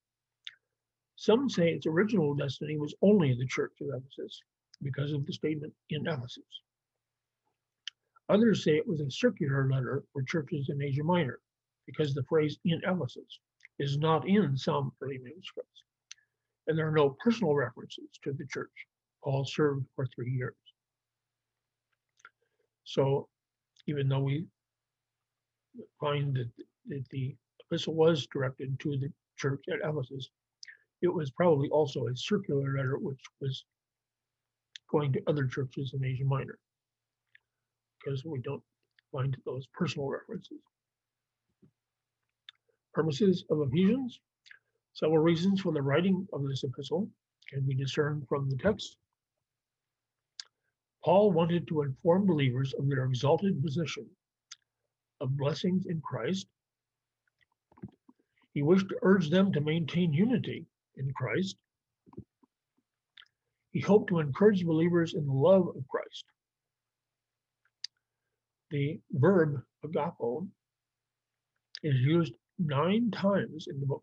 Some 1.17 1.49
say 1.49 1.71
its 1.71 1.87
original 1.87 2.35
destiny 2.35 2.79
was 2.79 2.95
only 3.03 3.35
the 3.35 3.47
church 3.47 3.73
of 3.81 3.89
Ephesus 3.89 4.41
because 4.83 5.13
of 5.13 5.27
the 5.27 5.33
statement 5.33 5.73
in 5.91 6.07
Ephesus. 6.07 6.63
Others 8.29 8.65
say 8.65 8.77
it 8.77 8.87
was 8.87 9.01
a 9.01 9.11
circular 9.11 9.69
letter 9.71 10.05
for 10.13 10.23
churches 10.23 10.69
in 10.69 10.83
Asia 10.83 11.03
Minor 11.03 11.41
because 11.87 12.15
the 12.15 12.25
phrase 12.25 12.59
in 12.65 12.81
Ephesus 12.85 13.41
is 13.79 13.99
not 13.99 14.29
in 14.29 14.57
some 14.57 14.93
early 15.01 15.19
manuscripts. 15.19 15.83
And 16.67 16.77
there 16.79 16.87
are 16.87 16.93
no 16.93 17.17
personal 17.23 17.55
references 17.55 18.11
to 18.25 18.33
the 18.33 18.47
church. 18.47 18.71
Paul 19.25 19.45
served 19.45 19.87
for 19.97 20.07
three 20.07 20.31
years. 20.31 20.55
So 22.85 23.29
even 23.89 24.09
though 24.09 24.21
we 24.21 24.47
find 26.01 26.37
that, 26.37 26.51
that 26.89 27.05
the 27.11 27.37
epistle 27.67 27.95
was 27.95 28.27
directed 28.33 28.79
to 28.81 28.99
the 28.99 29.11
church 29.37 29.65
at 29.73 29.89
Ephesus, 29.89 30.31
it 31.03 31.13
was 31.13 31.31
probably 31.33 31.69
also 31.71 32.07
a 32.09 32.17
circular 32.17 32.77
letter 32.77 32.99
which 32.99 33.21
was 33.41 33.65
going 34.91 35.13
to 35.13 35.23
other 35.29 35.47
churches 35.47 35.95
in 35.95 36.05
Asia 36.05 36.25
Minor 36.25 36.59
because 38.05 38.25
we 38.25 38.41
don't 38.41 38.63
find 39.13 39.37
those 39.47 39.67
personal 39.75 40.09
references. 40.09 40.59
purposes 42.95 43.45
of 43.51 43.61
Ephesians. 43.63 44.21
Several 44.95 45.19
reasons 45.21 45.61
for 45.61 45.73
the 45.73 45.83
writing 45.83 46.27
of 46.33 46.47
this 46.49 46.65
epistle 46.65 47.09
can 47.51 47.63
be 47.63 47.75
discerned 47.75 48.27
from 48.29 48.51
the 48.51 48.57
text. 48.57 48.97
Paul 51.05 51.33
wanted 51.33 51.69
to 51.69 51.83
inform 51.83 52.27
believers 52.27 52.75
of 52.75 52.89
their 52.89 53.05
exalted 53.05 53.63
position 53.63 54.07
of 55.21 55.37
blessings 55.37 55.87
in 55.87 56.01
Christ. 56.01 56.47
He 58.55 58.63
wished 58.63 58.89
to 58.89 58.99
urge 59.03 59.31
them 59.31 59.53
to 59.53 59.61
maintain 59.61 60.13
unity 60.13 60.67
in 60.97 61.13
Christ. 61.13 61.57
He 63.73 63.81
hoped 63.81 64.09
to 64.09 64.19
encourage 64.19 64.65
believers 64.65 65.15
in 65.15 65.27
the 65.27 65.33
love 65.33 65.69
of 65.69 65.87
Christ. 65.89 66.25
The 68.71 69.01
verb 69.13 69.63
agapao 69.85 70.49
is 71.83 71.95
used 72.01 72.33
nine 72.59 73.11
times 73.11 73.67
in 73.69 73.79
the 73.81 73.87
book 73.87 74.03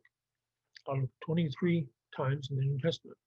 out 0.90 1.00
of 1.00 1.10
23 1.26 1.86
times 2.16 2.48
in 2.50 2.58
the 2.58 2.64
New 2.64 2.80
Testament. 2.80 3.18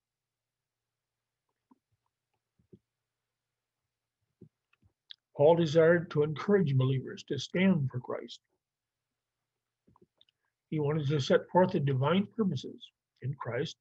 Paul 5.39 5.55
desired 5.55 6.11
to 6.11 6.25
encourage 6.25 6.77
believers 6.77 7.23
to 7.29 7.39
stand 7.39 7.89
for 7.93 8.01
Christ. 8.01 8.41
He 10.69 10.81
wanted 10.81 11.07
to 11.07 11.21
set 11.21 11.49
forth 11.53 11.71
the 11.71 11.81
divine 11.81 12.27
purposes 12.37 12.91
in 13.23 13.33
Christ 13.35 13.77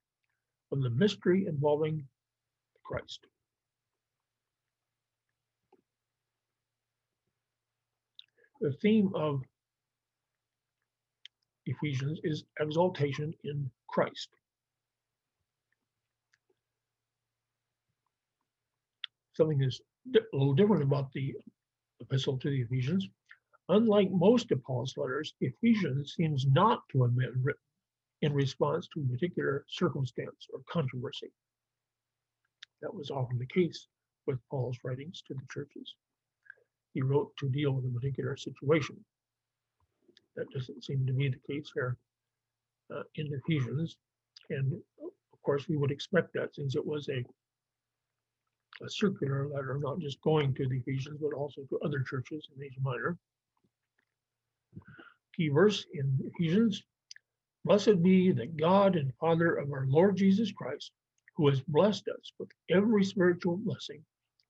of 0.70 0.82
the 0.82 0.90
mystery 0.90 1.46
involving 1.48 2.06
Christ. 2.84 3.26
The 8.60 8.72
theme 8.80 9.10
of 9.16 9.42
Ephesians 11.66 12.20
is 12.22 12.44
exaltation 12.60 13.34
in 13.42 13.68
Christ. 13.88 14.28
Something 19.34 19.60
is 19.62 19.80
a 20.16 20.36
little 20.36 20.54
different 20.54 20.82
about 20.82 21.12
the 21.12 21.34
epistle 22.00 22.38
to 22.38 22.50
the 22.50 22.62
Ephesians. 22.62 23.08
Unlike 23.68 24.10
most 24.12 24.50
of 24.50 24.62
Paul's 24.62 24.96
letters, 24.96 25.34
Ephesians 25.40 26.14
seems 26.14 26.46
not 26.46 26.82
to 26.90 27.02
have 27.02 27.16
been 27.16 27.42
written 27.42 27.60
in 28.22 28.32
response 28.32 28.88
to 28.88 29.00
a 29.00 29.12
particular 29.12 29.64
circumstance 29.68 30.46
or 30.52 30.60
controversy. 30.70 31.30
That 32.80 32.94
was 32.94 33.10
often 33.10 33.38
the 33.38 33.46
case 33.46 33.88
with 34.26 34.38
Paul's 34.50 34.78
writings 34.84 35.22
to 35.26 35.34
the 35.34 35.46
churches. 35.52 35.94
He 36.94 37.02
wrote 37.02 37.36
to 37.38 37.48
deal 37.48 37.72
with 37.72 37.84
a 37.84 37.90
particular 37.90 38.36
situation. 38.36 38.96
That 40.36 40.50
doesn't 40.50 40.84
seem 40.84 41.06
to 41.06 41.12
be 41.12 41.28
the 41.28 41.52
case 41.52 41.70
here 41.74 41.96
uh, 42.94 43.02
in 43.16 43.32
Ephesians. 43.32 43.96
And 44.50 44.72
of 45.02 45.42
course, 45.42 45.68
we 45.68 45.76
would 45.76 45.90
expect 45.90 46.32
that 46.34 46.54
since 46.54 46.74
it 46.76 46.86
was 46.86 47.08
a, 47.08 47.24
a 48.80 48.90
circular 48.90 49.48
letter, 49.48 49.78
not 49.80 49.98
just 49.98 50.20
going 50.22 50.54
to 50.54 50.68
the 50.68 50.78
Ephesians, 50.78 51.18
but 51.20 51.34
also 51.34 51.62
to 51.62 51.78
other 51.80 52.00
churches 52.00 52.48
in 52.54 52.62
Asia 52.62 52.80
Minor. 52.82 53.16
Key 55.34 55.48
verse 55.48 55.86
in 55.94 56.18
Ephesians 56.24 56.82
Blessed 57.64 58.02
be 58.02 58.32
the 58.32 58.46
God 58.46 58.96
and 58.96 59.12
Father 59.16 59.56
of 59.56 59.70
our 59.72 59.84
Lord 59.86 60.16
Jesus 60.16 60.52
Christ, 60.52 60.92
who 61.36 61.48
has 61.48 61.60
blessed 61.60 62.08
us 62.08 62.32
with 62.38 62.48
every 62.70 63.04
spiritual 63.04 63.58
blessing 63.58 64.02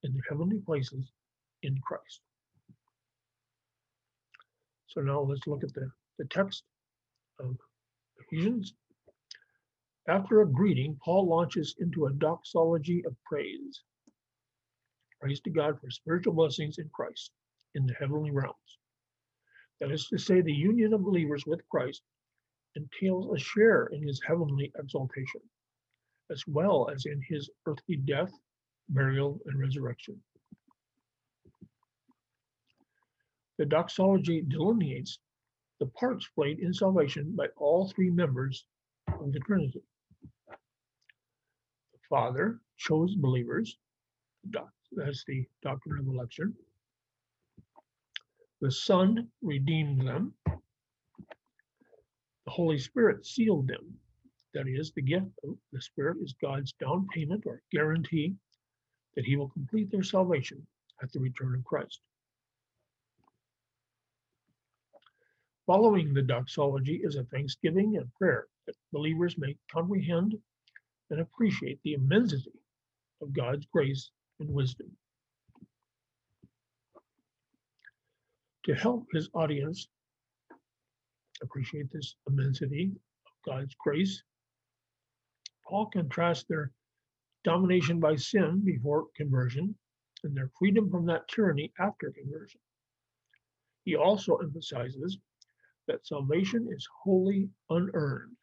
in 0.05 0.13
the 0.13 0.23
heavenly 0.29 0.61
places 0.61 1.11
in 1.65 1.77
Christ. 1.81 2.21
So 4.87 5.01
now 5.01 5.21
let's 5.21 5.47
look 5.47 5.65
at 5.65 5.75
the, 5.75 5.91
the 6.19 6.27
text 6.27 6.63
of 7.41 7.57
Ephesians. 8.21 8.75
After 10.07 10.41
a 10.41 10.47
greeting, 10.49 10.97
Paul 11.05 11.27
launches 11.27 11.75
into 11.81 12.07
a 12.07 12.13
doxology 12.13 13.05
of 13.05 13.17
praise. 13.25 13.83
Praise 15.21 15.41
to 15.41 15.51
God 15.51 15.81
for 15.81 15.91
spiritual 15.91 16.35
blessings 16.35 16.79
in 16.79 16.89
Christ 16.93 17.33
in 17.75 17.87
the 17.87 17.95
heavenly 17.95 18.31
realms. 18.31 18.79
That 19.81 19.91
is 19.91 20.07
to 20.09 20.19
say, 20.19 20.41
the 20.41 20.53
union 20.53 20.93
of 20.93 21.05
believers 21.05 21.45
with 21.47 21.69
Christ 21.69 22.03
entails 22.77 23.29
a 23.35 23.39
share 23.39 23.87
in 23.87 24.07
his 24.07 24.21
heavenly 24.27 24.73
exaltation, 24.79 25.41
as 26.31 26.45
well 26.47 26.89
as 26.93 27.07
in 27.07 27.21
his 27.29 27.51
earthly 27.67 27.97
death, 27.97 28.33
burial, 28.89 29.41
and 29.47 29.59
resurrection. 29.59 30.21
The 33.59 33.67
doxology 33.67 34.43
delineates 34.43 35.19
the 35.81 35.87
parts 35.87 36.29
played 36.35 36.61
in 36.61 36.73
salvation 36.73 37.35
by 37.37 37.47
all 37.57 37.89
three 37.89 38.11
members 38.11 38.65
of 39.21 39.33
the 39.33 39.41
Trinity. 39.41 39.83
The 40.49 41.99
Father 42.09 42.61
chose 42.77 43.15
believers, 43.17 43.77
that's 44.93 45.25
the 45.27 45.47
doctrine 45.63 46.01
of 46.01 46.09
election. 46.09 46.55
The 48.61 48.71
Son 48.73 49.29
redeemed 49.43 50.07
them. 50.07 50.35
The 50.47 50.69
Holy 52.53 52.79
Spirit 52.79 53.27
sealed 53.27 53.69
them. 53.69 53.99
That 54.55 54.67
is, 54.67 54.93
the 54.93 55.03
gift 55.03 55.27
of 55.45 55.57
the 55.73 55.81
Spirit 55.81 56.19
is 56.23 56.35
God's 56.41 56.73
down 56.75 57.07
payment 57.15 57.45
or 57.47 57.63
guarantee 57.71 58.35
that 59.15 59.25
He 59.25 59.37
will 59.37 59.51
complete 59.51 59.91
their 59.91 60.03
salvation 60.03 60.67
at 61.03 61.13
the 61.13 61.21
return 61.21 61.55
of 61.55 61.65
Christ. 61.65 62.01
Following 65.67 66.15
the 66.15 66.23
doxology 66.23 67.01
is 67.05 67.17
a 67.17 67.25
thanksgiving 67.25 67.97
and 67.99 68.13
prayer 68.15 68.47
that 68.67 68.75
believers 68.93 69.37
may 69.39 69.57
comprehend 69.71 70.35
and 71.11 71.21
appreciate 71.21 71.81
the 71.85 71.95
immensity 71.95 72.53
of 73.21 73.35
God's 73.35 73.67
grace 73.67 74.11
and 74.41 74.49
wisdom. 74.51 74.91
To 78.65 78.75
help 78.75 79.07
his 79.13 79.31
audience 79.35 79.89
appreciate 81.43 81.91
this 81.93 82.17
immensity 82.29 82.93
of 83.27 83.33
God's 83.53 83.75
grace, 83.79 84.23
Paul 85.67 85.87
contrasts 85.87 86.45
their 86.49 86.73
domination 87.45 88.01
by 88.01 88.17
sin 88.17 88.63
before 88.65 89.07
conversion 89.17 89.75
and 90.25 90.37
their 90.37 90.51
freedom 90.59 90.91
from 90.91 91.07
that 91.07 91.29
tyranny 91.29 91.73
after 91.79 92.13
conversion. 92.13 92.61
He 93.85 93.97
also 93.97 94.37
emphasizes 94.37 95.19
that 95.87 96.07
salvation 96.07 96.69
is 96.71 96.87
wholly 97.03 97.49
unearned. 97.71 98.37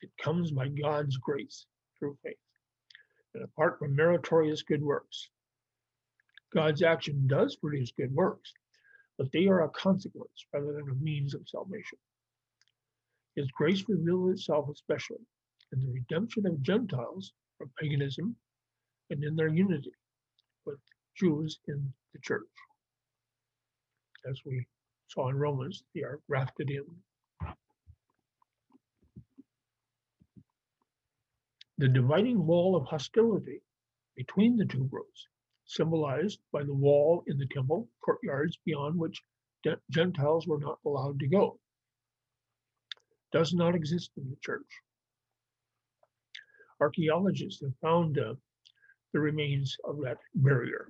It 0.00 0.10
comes 0.20 0.50
by 0.50 0.68
God's 0.68 1.16
grace 1.18 1.66
through 1.98 2.16
faith 2.24 2.36
apart 3.40 3.78
from 3.78 3.96
meritorious 3.96 4.62
good 4.62 4.82
works. 4.82 5.28
God's 6.54 6.82
action 6.82 7.26
does 7.26 7.56
produce 7.56 7.92
good 7.92 8.14
works, 8.14 8.52
but 9.16 9.32
they 9.32 9.46
are 9.46 9.62
a 9.62 9.70
consequence 9.70 10.46
rather 10.52 10.72
than 10.72 10.90
a 10.90 10.94
means 11.02 11.34
of 11.34 11.48
salvation. 11.48 11.98
His 13.34 13.50
grace 13.52 13.84
reveals 13.88 14.32
itself 14.32 14.68
especially 14.68 15.24
in 15.72 15.80
the 15.80 15.90
redemption 15.90 16.46
of 16.46 16.62
Gentiles 16.62 17.32
from 17.56 17.70
paganism 17.80 18.36
and 19.10 19.24
in 19.24 19.36
their 19.36 19.48
unity 19.48 19.92
with 20.66 20.78
Jews 21.16 21.58
in 21.68 21.92
the 22.12 22.18
church. 22.20 22.48
As 24.28 24.40
we 24.44 24.66
saw 25.08 25.28
in 25.28 25.36
Romans, 25.36 25.82
they 25.94 26.02
are 26.02 26.20
grafted 26.28 26.70
in. 26.70 26.84
The 31.82 31.88
dividing 31.88 32.46
wall 32.46 32.76
of 32.76 32.86
hostility 32.86 33.60
between 34.14 34.56
the 34.56 34.64
two 34.64 34.84
groups, 34.84 35.26
symbolized 35.66 36.38
by 36.52 36.62
the 36.62 36.72
wall 36.72 37.24
in 37.26 37.38
the 37.38 37.48
temple 37.48 37.88
courtyards 38.04 38.56
beyond 38.64 38.96
which 38.96 39.20
Gentiles 39.90 40.46
were 40.46 40.60
not 40.60 40.78
allowed 40.86 41.18
to 41.18 41.26
go, 41.26 41.58
does 43.32 43.52
not 43.52 43.74
exist 43.74 44.12
in 44.16 44.30
the 44.30 44.36
church. 44.36 44.68
Archaeologists 46.80 47.62
have 47.62 47.74
found 47.82 48.16
uh, 48.16 48.36
the 49.12 49.18
remains 49.18 49.76
of 49.82 50.00
that 50.02 50.18
barrier 50.36 50.86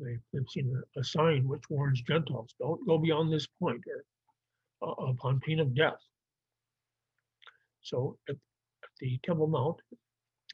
they, 0.00 0.18
have 0.34 0.48
seen 0.48 0.76
a, 0.76 0.98
a, 0.98 1.04
sign 1.04 1.46
which 1.46 1.70
warns 1.70 2.02
Gentiles, 2.02 2.52
don't 2.58 2.84
go 2.84 2.98
beyond 2.98 3.32
this 3.32 3.46
point 3.46 3.84
or 4.80 4.90
uh, 4.90 5.06
upon 5.06 5.38
pain 5.38 5.60
of 5.60 5.72
death. 5.72 6.02
So 7.82 8.18
at 8.28 8.34
the 9.00 9.18
Temple 9.24 9.46
Mount, 9.46 9.76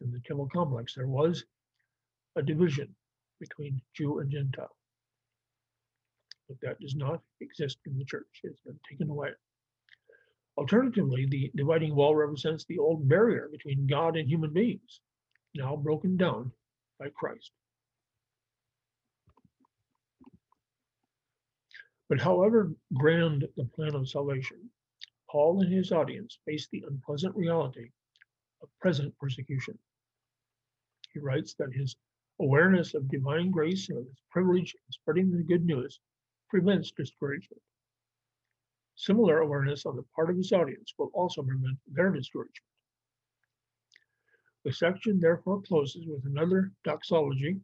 and 0.00 0.12
the 0.12 0.20
Temple 0.26 0.48
complex, 0.52 0.94
there 0.94 1.06
was 1.06 1.44
a 2.36 2.42
division 2.42 2.94
between 3.40 3.80
Jew 3.94 4.20
and 4.20 4.30
Gentile. 4.30 4.76
But 6.48 6.58
that 6.62 6.80
does 6.80 6.94
not 6.94 7.20
exist 7.40 7.78
in 7.86 7.98
the 7.98 8.04
church. 8.04 8.40
It's 8.42 8.60
been 8.60 8.78
taken 8.88 9.10
away. 9.10 9.30
Alternatively, 10.56 11.26
the 11.26 11.50
dividing 11.56 11.94
wall 11.94 12.14
represents 12.14 12.64
the 12.64 12.78
old 12.78 13.08
barrier 13.08 13.48
between 13.50 13.86
God 13.86 14.16
and 14.16 14.28
human 14.28 14.52
beings, 14.52 15.00
now 15.54 15.76
broken 15.76 16.16
down 16.16 16.52
by 16.98 17.08
Christ. 17.08 17.50
But 22.08 22.20
however 22.20 22.72
grand 22.92 23.46
the 23.56 23.64
plan 23.64 23.94
of 23.94 24.08
salvation, 24.08 24.58
Paul 25.30 25.62
and 25.62 25.72
his 25.72 25.92
audience 25.92 26.38
faced 26.44 26.70
the 26.70 26.84
unpleasant 26.86 27.34
reality 27.34 27.88
of 28.62 28.68
present 28.80 29.16
persecution. 29.18 29.78
He 31.12 31.20
writes 31.20 31.54
that 31.54 31.72
his 31.72 31.96
awareness 32.40 32.94
of 32.94 33.08
divine 33.10 33.50
grace 33.50 33.88
and 33.88 33.98
of 33.98 34.06
his 34.06 34.20
privilege 34.30 34.74
in 34.74 34.92
spreading 34.92 35.30
the 35.30 35.42
good 35.42 35.64
news 35.64 36.00
prevents 36.48 36.92
discouragement. 36.92 37.62
Similar 38.94 39.38
awareness 39.38 39.86
on 39.86 39.96
the 39.96 40.04
part 40.14 40.30
of 40.30 40.36
his 40.36 40.52
audience 40.52 40.94
will 40.98 41.10
also 41.14 41.42
prevent 41.42 41.78
their 41.86 42.10
discouragement. 42.10 42.68
The 44.64 44.72
section 44.72 45.18
therefore 45.18 45.62
closes 45.62 46.06
with 46.06 46.24
another 46.24 46.72
doxology 46.84 47.60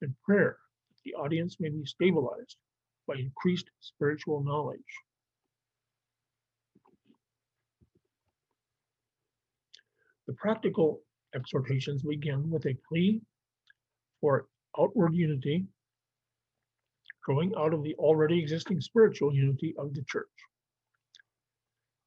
and 0.00 0.14
prayer 0.22 0.58
that 0.88 0.96
the 1.04 1.14
audience 1.14 1.60
may 1.60 1.68
be 1.68 1.84
stabilized 1.84 2.56
by 3.06 3.16
increased 3.16 3.70
spiritual 3.80 4.42
knowledge. 4.42 4.80
The 10.28 10.34
practical 10.34 11.00
exhortations 11.34 12.02
begin 12.02 12.50
with 12.50 12.66
a 12.66 12.76
plea 12.86 13.22
for 14.20 14.46
outward 14.78 15.14
unity 15.14 15.66
growing 17.24 17.54
out 17.56 17.72
of 17.72 17.82
the 17.82 17.94
already 17.94 18.38
existing 18.38 18.82
spiritual 18.82 19.34
unity 19.34 19.74
of 19.78 19.94
the 19.94 20.04
church. 20.06 20.28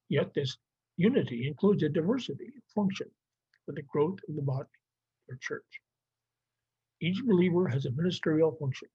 Yet 0.08 0.32
this 0.34 0.56
unity 0.96 1.48
includes 1.48 1.82
a 1.82 1.88
diversity 1.88 2.46
of 2.46 2.62
function 2.72 3.10
for 3.66 3.72
the 3.72 3.82
growth 3.82 4.20
of 4.28 4.36
the 4.36 4.42
body 4.42 4.68
or 5.28 5.36
church. 5.40 5.80
Each 7.00 7.20
believer 7.24 7.66
has 7.66 7.86
a 7.86 7.90
ministerial 7.90 8.52
function. 8.52 8.88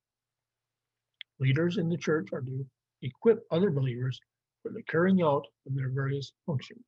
Leaders 1.42 1.78
in 1.78 1.90
the 1.90 1.98
church 1.98 2.30
are 2.32 2.42
to 2.42 2.66
equip 3.02 3.46
other 3.52 3.72
believers 3.72 4.22
for 4.64 4.72
the 4.72 4.84
carrying 4.84 5.22
out 5.22 5.46
of 5.66 5.76
their 5.76 5.90
various 5.90 6.32
functions. 6.46 6.86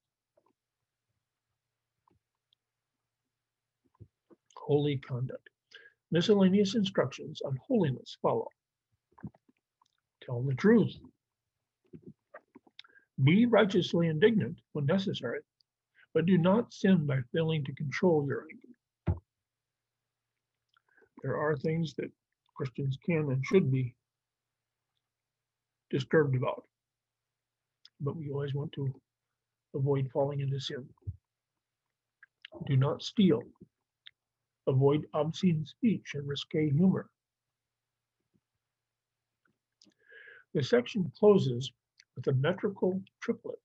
Holy 4.70 4.98
conduct. 4.98 5.50
Miscellaneous 6.12 6.76
instructions 6.76 7.42
on 7.44 7.58
holiness 7.68 8.18
follow. 8.22 8.50
Tell 10.22 10.44
the 10.44 10.54
truth. 10.54 10.96
Be 13.24 13.48
righteously 13.48 14.10
indignant 14.10 14.60
when 14.74 14.86
necessary, 14.86 15.40
but 16.14 16.28
do 16.28 16.38
not 16.38 16.72
sin 16.72 17.08
by 17.08 17.18
failing 17.34 17.66
to 17.66 17.74
control 17.74 18.28
your 18.28 18.46
anger. 18.52 19.20
There 21.24 21.36
are 21.36 21.58
things 21.58 21.96
that 21.96 22.12
Christians 22.56 23.00
can 23.04 23.32
and 23.32 23.44
should 23.44 23.72
be 23.72 23.96
disturbed 25.90 26.36
about, 26.36 26.64
but 28.00 28.16
we 28.16 28.30
always 28.30 28.54
want 28.54 28.72
to 28.74 28.94
avoid 29.74 30.12
falling 30.14 30.42
into 30.42 30.60
sin. 30.60 30.88
Do 32.68 32.78
not 32.78 33.02
steal. 33.02 33.42
Avoid 34.70 35.08
obscene 35.16 35.66
speech 35.66 36.12
and 36.14 36.28
risque 36.28 36.70
humor. 36.70 37.10
The 40.54 40.64
section 40.64 41.12
closes 41.20 41.72
with 42.16 42.28
a 42.28 42.34
metrical 42.34 43.02
triplet 43.20 43.60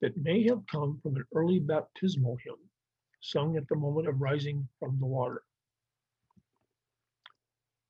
that 0.00 0.16
may 0.16 0.42
have 0.48 0.66
come 0.66 0.98
from 1.00 1.14
an 1.14 1.24
early 1.32 1.60
baptismal 1.60 2.38
hymn 2.44 2.56
sung 3.20 3.56
at 3.56 3.68
the 3.68 3.76
moment 3.76 4.08
of 4.08 4.20
rising 4.20 4.68
from 4.80 4.98
the 4.98 5.06
water. 5.06 5.42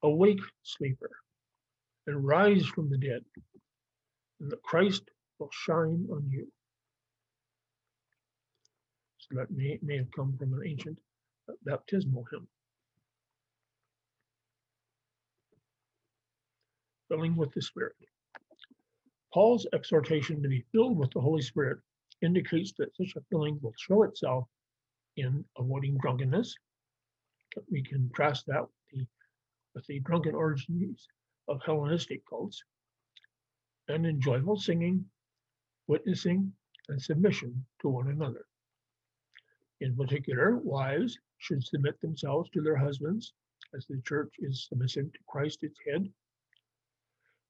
Awake, 0.03 0.41
sleeper, 0.63 1.11
and 2.07 2.27
rise 2.27 2.67
from 2.67 2.91
the 2.91 2.99
dead, 2.99 3.25
and 4.41 4.51
the 4.51 4.59
Christ 4.59 5.05
will 5.39 5.51
shine 5.53 6.07
on 6.13 6.29
you. 6.31 6.47
So 9.19 9.37
that 9.37 9.51
may, 9.51 9.79
may 9.83 9.97
have 9.97 10.11
come 10.15 10.37
from 10.39 10.53
an 10.53 10.63
ancient 10.67 10.99
baptismal 11.65 12.25
hymn. 12.31 12.47
Filling 17.09 17.37
with 17.37 17.53
the 17.53 17.63
Spirit. 17.63 17.95
Paul's 19.33 19.67
exhortation 19.73 20.43
to 20.43 20.49
be 20.49 20.65
filled 20.73 20.97
with 20.97 21.11
the 21.13 21.21
Holy 21.21 21.43
Spirit 21.43 21.79
indicates 22.23 22.73
that 22.79 22.97
such 22.97 23.15
a 23.17 23.25
filling 23.31 23.59
will 23.63 23.75
show 23.77 24.03
itself 24.05 24.47
in 25.17 25.45
avoiding 25.59 25.99
drunkenness. 25.99 26.55
We 27.71 27.83
contrast 27.83 28.47
that 28.47 28.63
with 28.63 28.71
the, 28.93 29.07
with 29.75 29.87
the 29.87 30.01
drunken 30.01 30.35
orgies 30.35 31.07
of 31.49 31.61
Hellenistic 31.65 32.23
cults, 32.29 32.63
and 33.89 34.05
in 34.07 34.21
joyful 34.21 34.57
singing, 34.57 35.05
witnessing, 35.87 36.53
and 36.89 37.01
submission 37.01 37.65
to 37.83 37.89
one 37.89 38.09
another. 38.09 38.47
In 39.81 39.95
particular, 39.95 40.57
wives 40.57 41.19
should 41.39 41.65
submit 41.65 42.01
themselves 42.01 42.51
to 42.51 42.63
their 42.63 42.77
husbands 42.77 43.35
as 43.75 43.87
the 43.87 44.01
church 44.03 44.35
is 44.39 44.67
submissive 44.69 45.13
to 45.13 45.19
Christ, 45.29 45.63
its 45.63 45.79
head. 45.87 46.09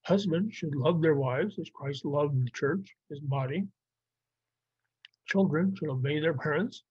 Husbands 0.03 0.55
should 0.55 0.75
love 0.75 1.03
their 1.03 1.17
wives 1.17 1.59
as 1.59 1.71
Christ 1.75 2.05
loved 2.05 2.45
the 2.45 2.51
church, 2.51 2.95
his 3.09 3.21
body. 3.21 3.67
Children 5.27 5.75
should 5.75 5.89
obey 5.89 6.21
their 6.21 6.35
parents. 6.35 6.85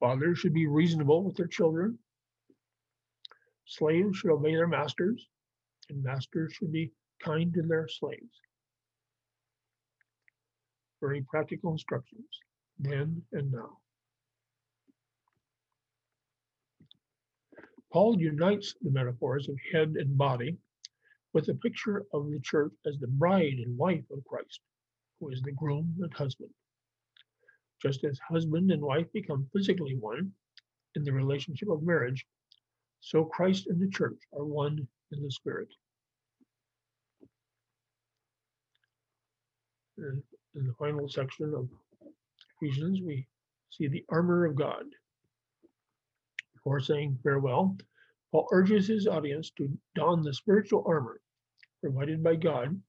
Fathers 0.00 0.38
should 0.38 0.54
be 0.54 0.66
reasonable 0.66 1.22
with 1.22 1.36
their 1.36 1.46
children. 1.46 1.98
Slaves 3.66 4.18
should 4.18 4.30
obey 4.30 4.54
their 4.54 4.66
masters, 4.66 5.26
and 5.88 6.02
masters 6.02 6.52
should 6.52 6.72
be 6.72 6.92
kind 7.22 7.52
to 7.54 7.62
their 7.62 7.88
slaves. 7.88 8.40
Very 11.00 11.22
practical 11.22 11.72
instructions 11.72 12.26
then 12.78 13.22
and 13.32 13.52
now. 13.52 13.78
Paul 17.94 18.20
unites 18.20 18.74
the 18.82 18.90
metaphors 18.90 19.48
of 19.48 19.56
head 19.72 19.94
and 19.96 20.18
body 20.18 20.56
with 21.32 21.48
a 21.48 21.54
picture 21.54 22.04
of 22.12 22.28
the 22.28 22.40
church 22.40 22.72
as 22.84 22.98
the 22.98 23.06
bride 23.06 23.60
and 23.64 23.78
wife 23.78 24.02
of 24.10 24.24
Christ, 24.24 24.58
who 25.20 25.28
is 25.28 25.40
the 25.42 25.52
groom 25.52 25.94
and 26.00 26.12
husband. 26.12 26.50
Just 27.80 28.02
as 28.02 28.18
husband 28.28 28.72
and 28.72 28.82
wife 28.82 29.06
become 29.12 29.48
physically 29.52 29.94
one 29.94 30.32
in 30.96 31.04
the 31.04 31.12
relationship 31.12 31.68
of 31.70 31.84
marriage, 31.84 32.26
so 32.98 33.24
Christ 33.24 33.68
and 33.68 33.80
the 33.80 33.88
church 33.88 34.18
are 34.36 34.44
one 34.44 34.88
in 35.12 35.22
the 35.22 35.30
Spirit. 35.30 35.68
In 39.98 40.20
the 40.52 40.74
final 40.80 41.08
section 41.08 41.54
of 41.54 41.68
Ephesians, 42.60 43.00
we 43.02 43.24
see 43.70 43.86
the 43.86 44.04
armor 44.08 44.46
of 44.46 44.56
God. 44.56 44.82
Before 46.64 46.80
saying 46.80 47.18
farewell, 47.22 47.76
Paul 48.32 48.48
urges 48.50 48.88
his 48.88 49.06
audience 49.06 49.50
to 49.58 49.78
don 49.94 50.22
the 50.22 50.32
spiritual 50.32 50.82
armor 50.86 51.20
provided 51.82 52.22
by 52.22 52.36
God 52.36 52.80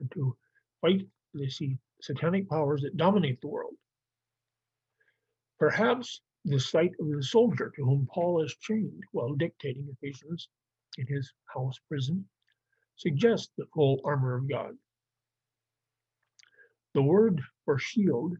and 0.00 0.10
to 0.10 0.36
fight 0.80 1.06
the 1.34 1.78
satanic 2.02 2.48
powers 2.48 2.82
that 2.82 2.96
dominate 2.96 3.40
the 3.40 3.46
world. 3.46 3.76
Perhaps 5.60 6.20
the 6.44 6.58
sight 6.58 6.90
of 6.98 7.08
the 7.08 7.22
soldier 7.22 7.70
to 7.76 7.84
whom 7.84 8.08
Paul 8.12 8.42
is 8.42 8.56
chained 8.56 9.04
while 9.12 9.34
dictating 9.34 9.88
Ephesians 9.88 10.48
in 10.96 11.06
his 11.06 11.32
house 11.54 11.78
prison 11.86 12.28
suggests 12.96 13.52
the 13.56 13.66
full 13.72 14.00
armor 14.04 14.34
of 14.34 14.48
God. 14.48 14.76
The 16.94 17.02
word 17.02 17.40
for 17.64 17.78
shield 17.78 18.36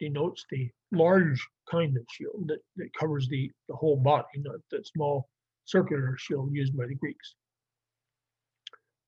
denotes 0.00 0.44
the 0.50 0.72
large 0.92 1.46
kind 1.70 1.96
of 1.96 2.04
shield 2.10 2.48
that, 2.48 2.60
that 2.76 2.92
covers 2.98 3.28
the, 3.28 3.50
the 3.68 3.76
whole 3.76 3.96
body, 3.96 4.26
not 4.38 4.56
the 4.70 4.82
small 4.84 5.28
circular 5.64 6.16
shield 6.18 6.50
used 6.52 6.76
by 6.76 6.86
the 6.86 6.94
Greeks. 6.94 7.34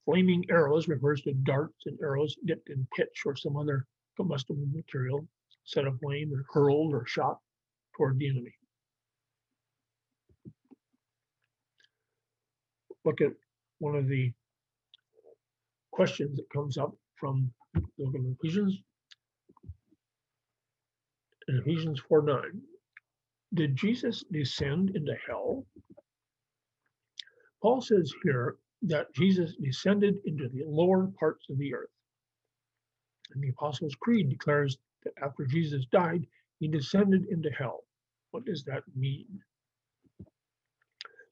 Flaming 0.04 0.44
arrows 0.50 0.88
refers 0.88 1.22
to 1.22 1.32
darts 1.32 1.86
and 1.86 1.98
arrows 2.02 2.36
dipped 2.44 2.70
in 2.70 2.86
pitch 2.96 3.22
or 3.24 3.36
some 3.36 3.56
other 3.56 3.86
combustible 4.16 4.66
material 4.72 5.26
set 5.64 5.86
aflame 5.86 6.32
and 6.32 6.44
hurled 6.52 6.92
or 6.92 7.06
shot 7.06 7.38
toward 7.96 8.18
the 8.18 8.28
enemy. 8.28 8.54
Look 13.04 13.20
at 13.20 13.32
one 13.78 13.96
of 13.96 14.08
the 14.08 14.32
questions 15.92 16.36
that 16.36 16.50
comes 16.50 16.78
up 16.78 16.94
from 17.16 17.52
the 17.74 17.80
book 17.98 18.14
of 18.14 18.24
Ephesians. 18.40 18.78
In 21.48 21.58
Ephesians 21.58 22.00
4 22.08 22.22
9, 22.22 22.62
did 23.54 23.76
Jesus 23.76 24.24
descend 24.30 24.90
into 24.94 25.14
hell? 25.26 25.66
Paul 27.60 27.80
says 27.80 28.12
here 28.22 28.56
that 28.82 29.12
Jesus 29.14 29.56
descended 29.56 30.16
into 30.24 30.48
the 30.48 30.64
lower 30.66 31.08
parts 31.18 31.46
of 31.50 31.58
the 31.58 31.74
earth. 31.74 31.90
And 33.32 33.42
the 33.42 33.50
Apostles' 33.50 33.94
Creed 34.00 34.28
declares 34.28 34.78
that 35.04 35.14
after 35.22 35.46
Jesus 35.46 35.86
died, 35.86 36.26
he 36.58 36.68
descended 36.68 37.26
into 37.26 37.50
hell. 37.50 37.84
What 38.30 38.44
does 38.44 38.64
that 38.64 38.84
mean? 38.96 39.26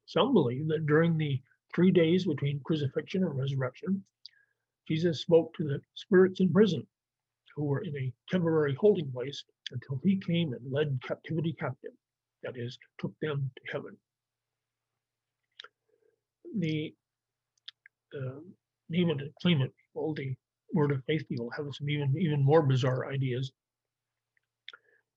Some 0.06 0.32
believe 0.32 0.66
that 0.68 0.86
during 0.86 1.16
the 1.16 1.40
three 1.74 1.90
days 1.90 2.26
between 2.26 2.60
crucifixion 2.64 3.22
and 3.22 3.38
resurrection, 3.38 4.04
Jesus 4.88 5.20
spoke 5.20 5.54
to 5.54 5.64
the 5.64 5.80
spirits 5.94 6.40
in 6.40 6.52
prison 6.52 6.86
who 7.54 7.64
were 7.64 7.82
in 7.82 7.96
a 7.96 8.12
temporary 8.28 8.74
holding 8.74 9.10
place 9.12 9.44
until 9.72 10.00
he 10.04 10.18
came 10.18 10.52
and 10.52 10.72
led 10.72 10.98
captivity 11.06 11.54
captive, 11.58 11.92
that 12.42 12.54
is, 12.56 12.78
took 12.98 13.12
them 13.20 13.50
to 13.56 13.72
heaven. 13.72 13.96
The 16.58 16.94
uh, 18.14 18.40
even 18.92 19.18
claimant 19.40 19.72
people, 19.86 20.14
the 20.14 20.34
word 20.74 20.90
of 20.92 21.04
faith 21.06 21.22
people, 21.28 21.50
have 21.56 21.66
some 21.72 21.88
even 21.88 22.14
even 22.18 22.44
more 22.44 22.62
bizarre 22.62 23.12
ideas. 23.12 23.52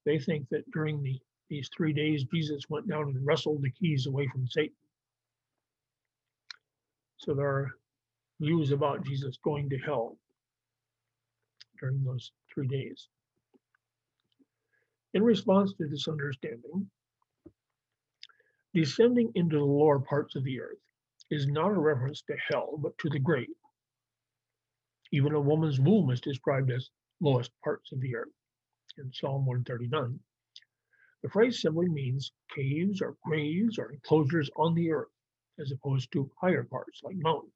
They 0.06 0.18
think 0.18 0.48
that 0.50 0.70
during 0.72 1.02
the 1.02 1.18
these 1.50 1.68
three 1.76 1.92
days, 1.92 2.24
Jesus 2.32 2.64
went 2.68 2.88
down 2.88 3.02
and 3.04 3.26
wrestled 3.26 3.62
the 3.62 3.70
keys 3.70 4.06
away 4.06 4.28
from 4.32 4.46
Satan. 4.46 4.74
So 7.18 7.34
there 7.34 7.48
are 7.48 7.70
views 8.40 8.70
about 8.70 9.04
Jesus 9.04 9.38
going 9.44 9.68
to 9.70 9.78
hell 9.78 10.16
during 11.80 12.02
those 12.04 12.32
three 12.52 12.68
days. 12.68 13.08
In 15.14 15.22
response 15.22 15.72
to 15.74 15.86
this 15.86 16.08
understanding, 16.08 16.90
descending 18.74 19.30
into 19.36 19.56
the 19.58 19.64
lower 19.64 20.00
parts 20.00 20.34
of 20.34 20.42
the 20.42 20.60
earth 20.60 20.78
is 21.30 21.46
not 21.46 21.70
a 21.70 21.78
reference 21.78 22.22
to 22.22 22.36
hell, 22.50 22.76
but 22.78 22.98
to 22.98 23.08
the 23.08 23.20
grave. 23.20 23.54
Even 25.12 25.34
a 25.34 25.40
woman's 25.40 25.78
womb 25.78 26.10
is 26.10 26.20
described 26.20 26.72
as 26.72 26.90
lowest 27.20 27.52
parts 27.62 27.92
of 27.92 28.00
the 28.00 28.16
earth 28.16 28.32
in 28.98 29.12
Psalm 29.12 29.46
139. 29.46 30.18
The 31.22 31.28
phrase 31.30 31.62
simply 31.62 31.88
means 31.88 32.32
caves 32.54 33.00
or 33.00 33.16
graves 33.24 33.78
or 33.78 33.92
enclosures 33.92 34.50
on 34.56 34.74
the 34.74 34.90
earth, 34.90 35.12
as 35.60 35.70
opposed 35.70 36.10
to 36.12 36.30
higher 36.40 36.64
parts 36.64 37.00
like 37.04 37.16
mountains. 37.16 37.52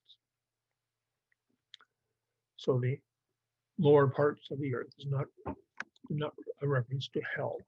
So 2.57 2.79
the 2.79 2.99
lower 3.79 4.07
parts 4.07 4.49
of 4.53 4.61
the 4.61 4.75
earth 4.75 4.95
is 4.99 5.07
not, 5.07 5.27
not 6.17 6.35
a 6.63 6.69
reference 6.69 7.09
to 7.09 7.21
hell. 7.37 7.59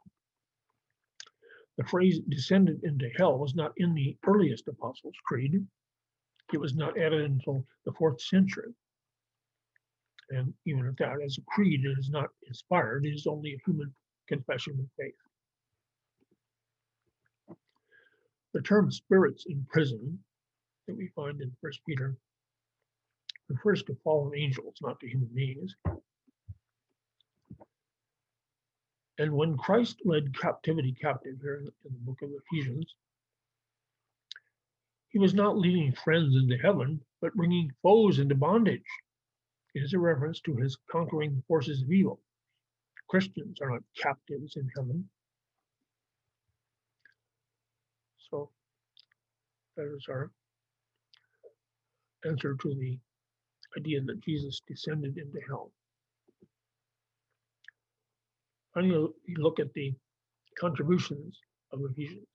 The 1.76 1.84
phrase 1.84 2.20
descended 2.28 2.84
into 2.84 3.08
hell 3.16 3.38
was 3.38 3.54
not 3.54 3.72
in 3.76 3.94
the 3.94 4.16
earliest 4.26 4.68
Apostles' 4.68 5.14
Creed. 5.24 5.66
It 6.52 6.58
was 6.60 6.74
not 6.74 6.98
added 6.98 7.22
until 7.22 7.64
the 7.84 7.92
fourth 7.92 8.20
century. 8.20 8.74
And 10.30 10.54
even 10.66 10.86
at 10.86 10.96
that, 10.98 11.20
as 11.24 11.38
a 11.38 11.42
creed, 11.42 11.84
it 11.84 11.98
is 11.98 12.10
not 12.10 12.30
inspired, 12.46 13.04
it 13.04 13.14
is 13.14 13.26
only 13.26 13.54
a 13.54 13.60
human 13.64 13.94
confession 14.28 14.78
of 14.78 14.86
faith. 14.98 15.14
The 18.52 18.62
term 18.62 18.90
spirits 18.90 19.46
in 19.48 19.64
prison 19.70 20.18
that 20.86 20.96
we 20.96 21.08
find 21.14 21.40
in 21.40 21.56
First 21.60 21.80
Peter 21.88 22.16
refers 23.48 23.82
to 23.84 23.96
fallen 24.04 24.36
angels, 24.36 24.74
not 24.82 24.98
to 25.00 25.08
human 25.08 25.30
beings. 25.34 25.74
And 29.20 29.32
when 29.32 29.58
Christ 29.58 30.00
led 30.06 30.34
captivity 30.34 30.96
captive 30.98 31.36
here 31.42 31.56
in 31.56 31.66
the 31.84 31.90
book 32.06 32.22
of 32.22 32.30
Ephesians, 32.30 32.94
he 35.10 35.18
was 35.18 35.34
not 35.34 35.58
leading 35.58 35.92
friends 35.92 36.34
into 36.34 36.56
heaven, 36.56 36.98
but 37.20 37.34
bringing 37.34 37.70
foes 37.82 38.18
into 38.18 38.34
bondage. 38.34 38.80
It 39.74 39.82
is 39.82 39.92
a 39.92 39.98
reference 39.98 40.40
to 40.40 40.56
his 40.56 40.78
conquering 40.90 41.36
the 41.36 41.42
forces 41.46 41.82
of 41.82 41.92
evil. 41.92 42.18
Christians 43.08 43.60
are 43.60 43.68
not 43.68 43.82
captives 43.94 44.56
in 44.56 44.66
heaven, 44.74 45.06
So 48.30 48.48
that 49.76 49.92
is 49.94 50.06
our 50.08 50.30
answer 52.24 52.54
to 52.54 52.74
the 52.74 52.98
idea 53.76 54.00
that 54.00 54.20
Jesus 54.22 54.62
descended 54.66 55.18
into 55.18 55.40
hell. 55.46 55.72
Finally, 58.74 59.08
you 59.26 59.36
look 59.38 59.58
at 59.58 59.72
the 59.74 59.92
contributions 60.58 61.38
of 61.72 61.80
Ephesians, 61.90 62.26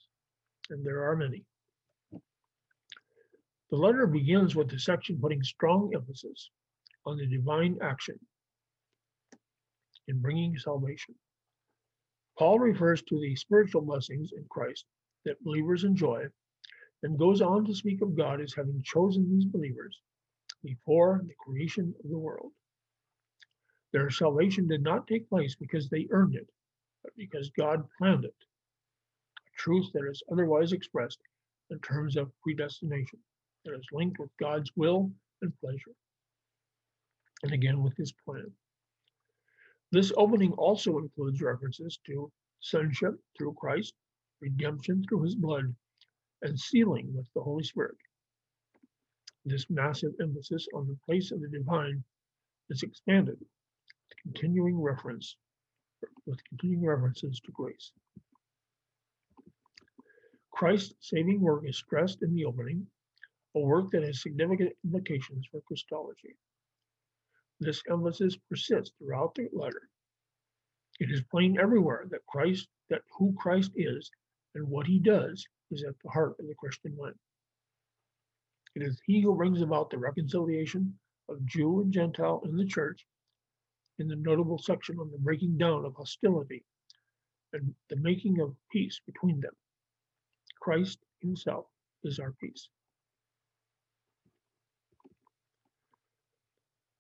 and 0.70 0.86
there 0.86 1.04
are 1.04 1.16
many. 1.16 1.44
The 3.70 3.78
letter 3.78 4.06
begins 4.06 4.56
with 4.56 4.70
the 4.70 4.80
section 4.80 5.20
putting 5.20 5.44
strong 5.44 5.92
emphasis 5.96 6.50
on 7.06 7.18
the 7.18 7.26
divine 7.28 7.78
action 7.82 8.20
in 10.08 10.22
bringing 10.22 10.58
salvation. 10.58 11.16
Paul 12.38 12.60
refers 12.60 13.02
to 13.04 13.20
the 13.20 13.36
spiritual 13.36 13.82
blessings 13.82 14.32
in 14.36 14.46
Christ 14.50 14.86
that 15.24 15.44
believers 15.44 15.84
enjoy, 15.84 16.26
and 17.04 17.18
goes 17.20 17.42
on 17.42 17.66
to 17.66 17.76
speak 17.76 18.02
of 18.02 18.16
God 18.16 18.42
as 18.42 18.54
having 18.54 18.82
chosen 18.84 19.30
these 19.30 19.46
believers 19.46 20.00
before 20.64 21.22
the 21.26 21.34
creation 21.46 21.94
of 22.04 22.10
the 22.10 22.18
world. 22.18 22.52
Their 23.96 24.10
salvation 24.10 24.68
did 24.68 24.84
not 24.84 25.08
take 25.08 25.30
place 25.30 25.56
because 25.56 25.88
they 25.88 26.10
earned 26.12 26.36
it, 26.36 26.52
but 27.02 27.16
because 27.16 27.50
God 27.52 27.88
planned 27.98 28.26
it. 28.26 28.36
A 29.38 29.58
truth 29.58 29.90
that 29.94 30.06
is 30.06 30.22
otherwise 30.30 30.74
expressed 30.74 31.20
in 31.70 31.80
terms 31.80 32.18
of 32.18 32.30
predestination, 32.42 33.20
that 33.64 33.74
is 33.74 33.88
linked 33.94 34.20
with 34.20 34.36
God's 34.36 34.70
will 34.76 35.14
and 35.42 35.58
pleasure, 35.62 35.96
and 37.44 37.54
again 37.54 37.82
with 37.82 37.96
his 37.96 38.12
plan. 38.12 38.52
This 39.94 40.12
opening 40.18 40.52
also 40.52 40.98
includes 40.98 41.42
references 41.42 41.98
to 42.06 42.30
sonship 42.60 43.18
through 43.38 43.54
Christ, 43.54 43.94
redemption 44.42 45.06
through 45.08 45.22
his 45.22 45.36
blood, 45.36 45.74
and 46.42 46.60
sealing 46.60 47.16
with 47.16 47.32
the 47.34 47.42
Holy 47.42 47.64
Spirit. 47.64 47.96
This 49.46 49.70
massive 49.70 50.12
emphasis 50.20 50.68
on 50.74 50.86
the 50.86 50.98
place 51.06 51.32
of 51.32 51.40
the 51.40 51.48
divine 51.48 52.04
is 52.70 52.84
expanded 52.84 53.38
continuing 54.26 54.82
reference 54.82 55.38
with 56.26 56.44
continuing 56.50 56.86
references 56.86 57.40
to 57.40 57.52
grace. 57.52 57.92
Christ's 60.52 60.96
saving 61.02 61.42
work 61.42 61.64
is 61.66 61.78
stressed 61.78 62.24
in 62.24 62.34
the 62.34 62.46
opening, 62.46 62.88
a 63.56 63.60
work 63.60 63.92
that 63.92 64.04
has 64.04 64.22
significant 64.22 64.74
implications 64.84 65.46
for 65.52 65.62
Christology. 65.68 66.36
This 67.60 67.82
emphasis 67.90 68.38
persists 68.50 68.94
throughout 68.98 69.36
the 69.36 69.48
letter. 69.54 69.90
It 71.00 71.12
is 71.12 71.22
plain 71.30 71.60
everywhere 71.60 72.06
that 72.10 72.26
Christ, 72.26 72.68
that 72.90 73.02
who 73.18 73.34
Christ 73.38 73.72
is 73.76 74.10
and 74.56 74.68
what 74.68 74.88
he 74.88 75.00
does 75.00 75.46
is 75.72 75.84
at 75.84 75.96
the 76.04 76.10
heart 76.10 76.36
of 76.40 76.48
the 76.48 76.56
Christian 76.56 76.96
life. 76.98 77.14
It 78.76 78.82
is 78.82 79.00
he 79.06 79.22
who 79.22 79.36
brings 79.36 79.62
about 79.62 79.90
the 79.90 79.98
reconciliation 79.98 80.98
of 81.30 81.46
Jew 81.46 81.82
and 81.82 81.94
Gentile 81.94 82.42
in 82.46 82.56
the 82.56 82.66
church 82.66 83.06
in 84.00 84.08
the 84.08 84.16
notable 84.16 84.58
section 84.58 85.00
on 85.00 85.12
the 85.12 85.18
breaking 85.18 85.58
down 85.58 85.86
of 85.86 85.96
hostility 85.96 86.64
and 87.54 87.74
the 87.90 87.96
making 87.98 88.40
of 88.42 88.56
peace 88.72 89.00
between 89.06 89.40
them. 89.40 89.54
Christ 90.60 91.00
himself 91.22 91.66
is 92.04 92.20
our 92.20 92.34
peace. 92.34 92.70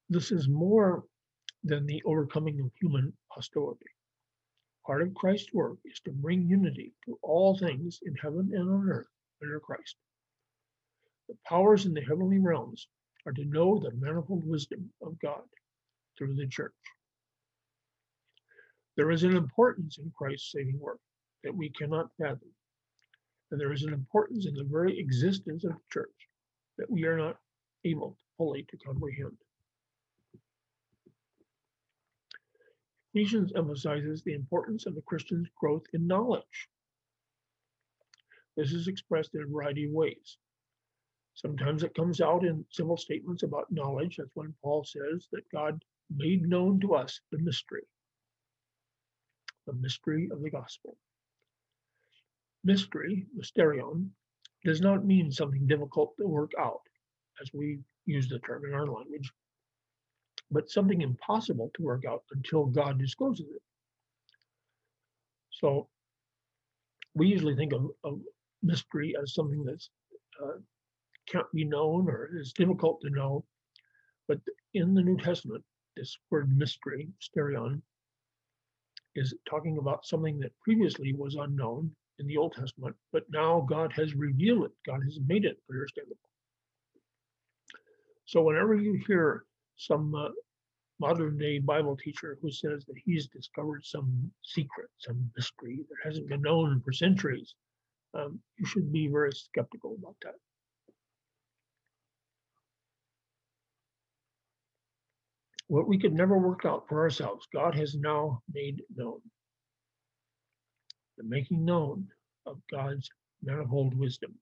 This 0.09 0.31
is 0.31 0.47
more 0.47 1.03
than 1.63 1.85
the 1.85 2.01
overcoming 2.05 2.59
of 2.59 2.71
human 2.79 3.11
hostility. 3.27 3.87
Part 4.85 5.01
of 5.01 5.15
Christ's 5.15 5.51
work 5.51 5.77
is 5.83 5.99
to 6.01 6.11
bring 6.11 6.47
unity 6.47 6.93
to 7.05 7.17
all 7.23 7.57
things 7.57 7.99
in 8.03 8.15
heaven 8.15 8.51
and 8.53 8.69
on 8.69 8.89
earth 8.89 9.07
under 9.41 9.59
Christ. 9.59 9.95
The 11.27 11.35
powers 11.47 11.87
in 11.87 11.93
the 11.93 12.01
heavenly 12.01 12.37
realms 12.37 12.87
are 13.25 13.31
to 13.31 13.45
know 13.45 13.79
the 13.79 13.91
manifold 13.93 14.45
wisdom 14.45 14.93
of 15.01 15.17
God 15.19 15.41
through 16.17 16.35
the 16.35 16.47
church. 16.47 16.73
There 18.97 19.11
is 19.11 19.23
an 19.23 19.35
importance 19.35 19.97
in 19.97 20.11
Christ's 20.17 20.51
saving 20.51 20.79
work 20.79 20.99
that 21.43 21.55
we 21.55 21.69
cannot 21.69 22.11
fathom. 22.19 22.51
And 23.51 23.59
there 23.59 23.73
is 23.73 23.83
an 23.83 23.93
importance 23.93 24.47
in 24.47 24.55
the 24.55 24.63
very 24.63 24.97
existence 24.97 25.63
of 25.63 25.71
the 25.71 25.79
church 25.91 26.15
that 26.77 26.89
we 26.89 27.05
are 27.05 27.17
not 27.17 27.37
able 27.83 28.17
fully 28.37 28.63
to 28.69 28.77
comprehend. 28.77 29.37
Ephesians 33.13 33.53
emphasizes 33.55 34.23
the 34.23 34.33
importance 34.33 34.85
of 34.85 34.95
the 34.95 35.01
Christian's 35.01 35.47
growth 35.57 35.83
in 35.93 36.05
knowledge. 36.05 36.67
This 38.57 38.73
is 38.73 38.87
expressed 38.87 39.35
in 39.35 39.41
a 39.41 39.45
variety 39.45 39.85
of 39.85 39.91
ways. 39.91 40.37
Sometimes 41.33 41.83
it 41.83 41.95
comes 41.95 42.21
out 42.21 42.45
in 42.45 42.65
simple 42.71 42.97
statements 42.97 43.43
about 43.43 43.71
knowledge. 43.71 44.17
That's 44.17 44.35
when 44.35 44.53
Paul 44.61 44.83
says 44.85 45.27
that 45.31 45.49
God 45.53 45.81
made 46.13 46.47
known 46.47 46.79
to 46.81 46.95
us 46.95 47.19
the 47.31 47.39
mystery, 47.39 47.83
the 49.67 49.73
mystery 49.73 50.29
of 50.31 50.41
the 50.41 50.49
gospel. 50.49 50.97
Mystery, 52.63 53.25
mysterion, 53.37 54.09
does 54.63 54.81
not 54.81 55.05
mean 55.05 55.31
something 55.31 55.67
difficult 55.67 56.15
to 56.19 56.27
work 56.27 56.51
out, 56.59 56.81
as 57.41 57.49
we 57.53 57.79
use 58.05 58.27
the 58.27 58.39
term 58.39 58.65
in 58.65 58.73
our 58.73 58.87
language 58.87 59.31
but 60.51 60.69
something 60.69 61.01
impossible 61.01 61.71
to 61.75 61.83
work 61.83 62.03
out 62.07 62.23
until 62.31 62.65
God 62.65 62.99
discloses 62.99 63.47
it. 63.47 63.61
So 65.51 65.87
we 67.13 67.27
usually 67.27 67.55
think 67.55 67.73
of, 67.73 67.89
of 68.03 68.19
mystery 68.61 69.15
as 69.21 69.33
something 69.33 69.63
that's 69.63 69.89
uh, 70.43 70.59
can't 71.27 71.51
be 71.53 71.63
known 71.63 72.07
or 72.07 72.29
is 72.39 72.53
difficult 72.53 73.01
to 73.01 73.09
know. 73.09 73.43
But 74.27 74.39
in 74.73 74.93
the 74.93 75.01
New 75.01 75.17
Testament, 75.17 75.63
this 75.95 76.17
word 76.29 76.55
mystery, 76.57 77.07
mysterion, 77.21 77.81
is 79.15 79.33
talking 79.49 79.77
about 79.77 80.05
something 80.05 80.39
that 80.39 80.51
previously 80.61 81.13
was 81.13 81.35
unknown 81.35 81.91
in 82.19 82.27
the 82.27 82.37
Old 82.37 82.53
Testament, 82.53 82.95
but 83.11 83.23
now 83.29 83.65
God 83.69 83.91
has 83.93 84.15
revealed 84.15 84.65
it. 84.65 84.71
God 84.85 85.01
has 85.03 85.19
made 85.25 85.45
it 85.45 85.57
understandable. 85.69 86.17
So 88.25 88.41
whenever 88.41 88.75
you 88.75 88.99
hear 89.07 89.45
some 89.77 90.15
uh, 90.15 90.29
modern 90.99 91.37
day 91.37 91.59
Bible 91.59 91.97
teacher 91.97 92.37
who 92.41 92.51
says 92.51 92.85
that 92.85 92.95
he's 93.03 93.27
discovered 93.27 93.85
some 93.85 94.31
secret, 94.43 94.89
some 94.97 95.29
mystery 95.35 95.85
that 95.89 95.97
hasn't 96.03 96.29
been 96.29 96.41
known 96.41 96.81
for 96.83 96.91
centuries, 96.91 97.53
um, 98.13 98.39
you 98.57 98.65
should 98.65 98.91
be 98.91 99.07
very 99.07 99.31
skeptical 99.33 99.95
about 99.99 100.15
that. 100.23 100.35
What 105.67 105.87
we 105.87 105.99
could 105.99 106.13
never 106.13 106.37
work 106.37 106.65
out 106.65 106.87
for 106.87 107.01
ourselves, 107.01 107.47
God 107.53 107.75
has 107.75 107.95
now 107.95 108.41
made 108.53 108.83
known. 108.95 109.21
The 111.17 111.23
making 111.23 111.65
known 111.65 112.07
of 112.45 112.61
God's 112.71 113.09
manifold 113.41 113.97
wisdom. 113.97 114.35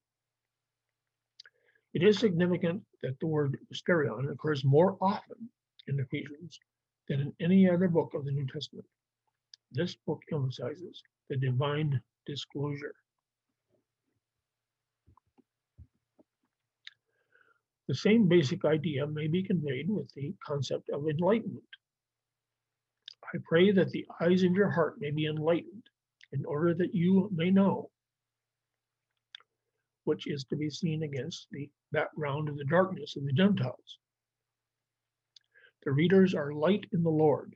It 1.93 2.03
is 2.03 2.19
significant 2.19 2.83
that 3.03 3.19
the 3.19 3.27
word 3.27 3.57
mysterion 3.71 4.31
occurs 4.31 4.65
more 4.65 4.97
often 4.99 5.49
in 5.87 5.99
Ephesians 5.99 6.59
than 7.07 7.21
in 7.21 7.33
any 7.39 7.69
other 7.69 7.87
book 7.87 8.13
of 8.13 8.25
the 8.25 8.31
New 8.31 8.47
Testament. 8.47 8.87
This 9.71 9.95
book 10.07 10.21
emphasizes 10.31 11.03
the 11.29 11.37
divine 11.37 12.01
disclosure. 12.25 12.95
The 17.85 17.95
same 17.95 18.29
basic 18.29 18.63
idea 18.63 19.05
may 19.05 19.27
be 19.27 19.43
conveyed 19.43 19.89
with 19.89 20.09
the 20.13 20.33
concept 20.45 20.89
of 20.89 21.05
enlightenment. 21.05 21.67
I 23.33 23.39
pray 23.43 23.73
that 23.73 23.89
the 23.89 24.07
eyes 24.21 24.43
of 24.43 24.53
your 24.53 24.69
heart 24.69 25.01
may 25.01 25.11
be 25.11 25.25
enlightened 25.25 25.89
in 26.31 26.45
order 26.45 26.73
that 26.75 26.95
you 26.95 27.29
may 27.33 27.51
know, 27.51 27.91
which 30.05 30.27
is 30.27 30.45
to 30.45 30.55
be 30.55 30.69
seen 30.69 31.03
against 31.03 31.49
the 31.51 31.69
background 31.91 32.47
of 32.47 32.57
the 32.57 32.63
darkness 32.63 33.17
of 33.17 33.25
the 33.25 33.33
Gentiles. 33.33 33.99
The 35.83 35.91
readers 35.91 36.33
are 36.33 36.53
light 36.53 36.85
in 36.93 37.03
the 37.03 37.09
Lord, 37.09 37.53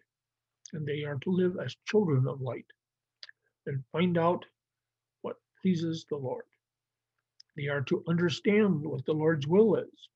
and 0.73 0.85
they 0.85 1.05
are 1.05 1.19
to 1.19 1.31
live 1.31 1.57
as 1.57 1.77
children 1.85 2.27
of 2.27 2.41
light 2.41 2.67
and 3.65 3.85
find 3.93 4.17
out 4.17 4.45
what 5.21 5.37
pleases 5.61 6.05
the 6.09 6.17
Lord. 6.17 6.45
They 7.55 7.69
are 7.69 7.81
to 7.83 8.03
understand 8.09 8.85
what 8.85 9.05
the 9.05 9.13
Lord's 9.13 9.47
will 9.47 9.77
is 9.77 10.09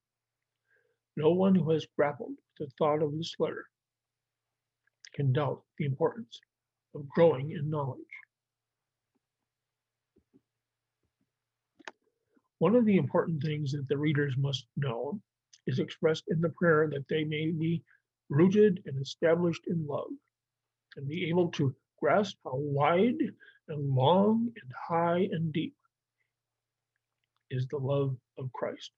no 1.16 1.32
one 1.32 1.56
who 1.56 1.72
has 1.72 1.86
grappled 1.98 2.30
with 2.30 2.70
the 2.70 2.74
thought 2.78 3.02
of 3.02 3.16
this 3.16 3.34
letter 3.40 3.66
can 5.14 5.34
doubt 5.34 5.62
the 5.78 5.86
importance 5.86 6.40
of 6.96 7.08
growing 7.10 7.52
in 7.52 7.70
knowledge. 7.70 8.00
One 12.60 12.76
of 12.76 12.86
the 12.86 12.98
important 12.98 13.42
things 13.42 13.72
that 13.72 13.88
the 13.88 13.98
readers 13.98 14.36
must 14.38 14.68
know 14.78 15.20
is 15.68 15.80
expressed 15.80 16.26
in 16.28 16.42
the 16.42 16.50
prayer 16.50 16.88
that 16.92 17.08
they 17.10 17.24
may 17.24 17.52
be 17.52 17.84
rooted 18.30 18.82
and 18.86 19.02
established 19.02 19.64
in 19.68 19.86
love 19.88 20.12
and 20.96 21.08
be 21.08 21.28
able 21.30 21.50
to 21.50 21.76
grasp 22.00 22.38
how 22.44 22.56
wide 22.56 23.18
and 23.68 23.96
long 23.96 24.52
and 24.62 24.72
high 24.88 25.28
and 25.32 25.52
deep 25.54 25.76
is 27.50 27.68
the 27.68 27.78
love 27.78 28.16
of 28.38 28.52
Christ 28.54 28.92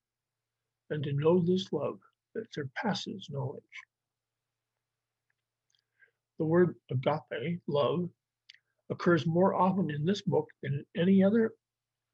and 0.90 1.04
to 1.04 1.14
know 1.14 1.40
this 1.40 1.72
love 1.72 2.00
that 2.36 2.54
surpasses 2.54 3.28
knowledge. 3.30 3.64
The 6.40 6.46
word 6.46 6.76
agape, 6.92 7.62
love, 7.68 8.10
occurs 8.90 9.26
more 9.26 9.54
often 9.54 9.90
in 9.90 10.06
this 10.06 10.22
book 10.22 10.48
than 10.62 10.84
in 10.96 11.02
any 11.02 11.24
other 11.24 11.54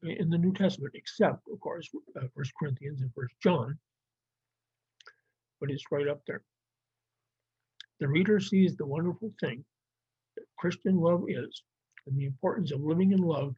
in 0.02 0.30
the 0.30 0.38
New 0.38 0.52
Testament, 0.52 0.94
except, 0.94 1.42
of 1.52 1.60
course, 1.60 1.88
uh, 2.16 2.26
First 2.34 2.52
Corinthians 2.58 3.02
and 3.02 3.12
First 3.14 3.34
John. 3.42 3.78
But 5.60 5.70
it's 5.70 5.84
right 5.90 6.08
up 6.08 6.22
there. 6.26 6.42
The 7.98 8.08
reader 8.08 8.40
sees 8.40 8.76
the 8.76 8.86
wonderful 8.86 9.32
thing 9.40 9.62
that 10.36 10.44
Christian 10.58 10.96
love 10.96 11.24
is 11.28 11.62
and 12.06 12.16
the 12.16 12.24
importance 12.24 12.72
of 12.72 12.80
living 12.80 13.12
in 13.12 13.18
love 13.18 13.54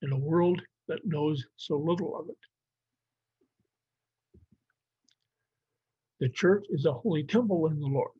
in 0.00 0.12
a 0.12 0.18
world 0.18 0.62
that 0.88 1.04
knows 1.04 1.44
so 1.56 1.76
little 1.76 2.18
of 2.18 2.28
it. 2.30 2.38
The 6.20 6.28
church 6.30 6.66
is 6.70 6.86
a 6.86 6.92
holy 6.92 7.24
temple 7.24 7.66
in 7.66 7.78
the 7.78 7.86
Lord, 7.86 8.12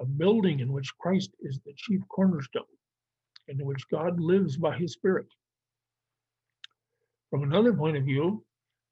a 0.00 0.04
building 0.04 0.60
in 0.60 0.72
which 0.72 0.96
Christ 0.98 1.30
is 1.40 1.60
the 1.60 1.72
chief 1.76 2.00
cornerstone, 2.08 2.64
and 3.48 3.60
in 3.60 3.66
which 3.66 3.88
God 3.88 4.18
lives 4.20 4.56
by 4.56 4.76
his 4.76 4.94
Spirit. 4.94 5.28
From 7.30 7.44
another 7.44 7.72
point 7.72 7.96
of 7.96 8.04
view, 8.04 8.44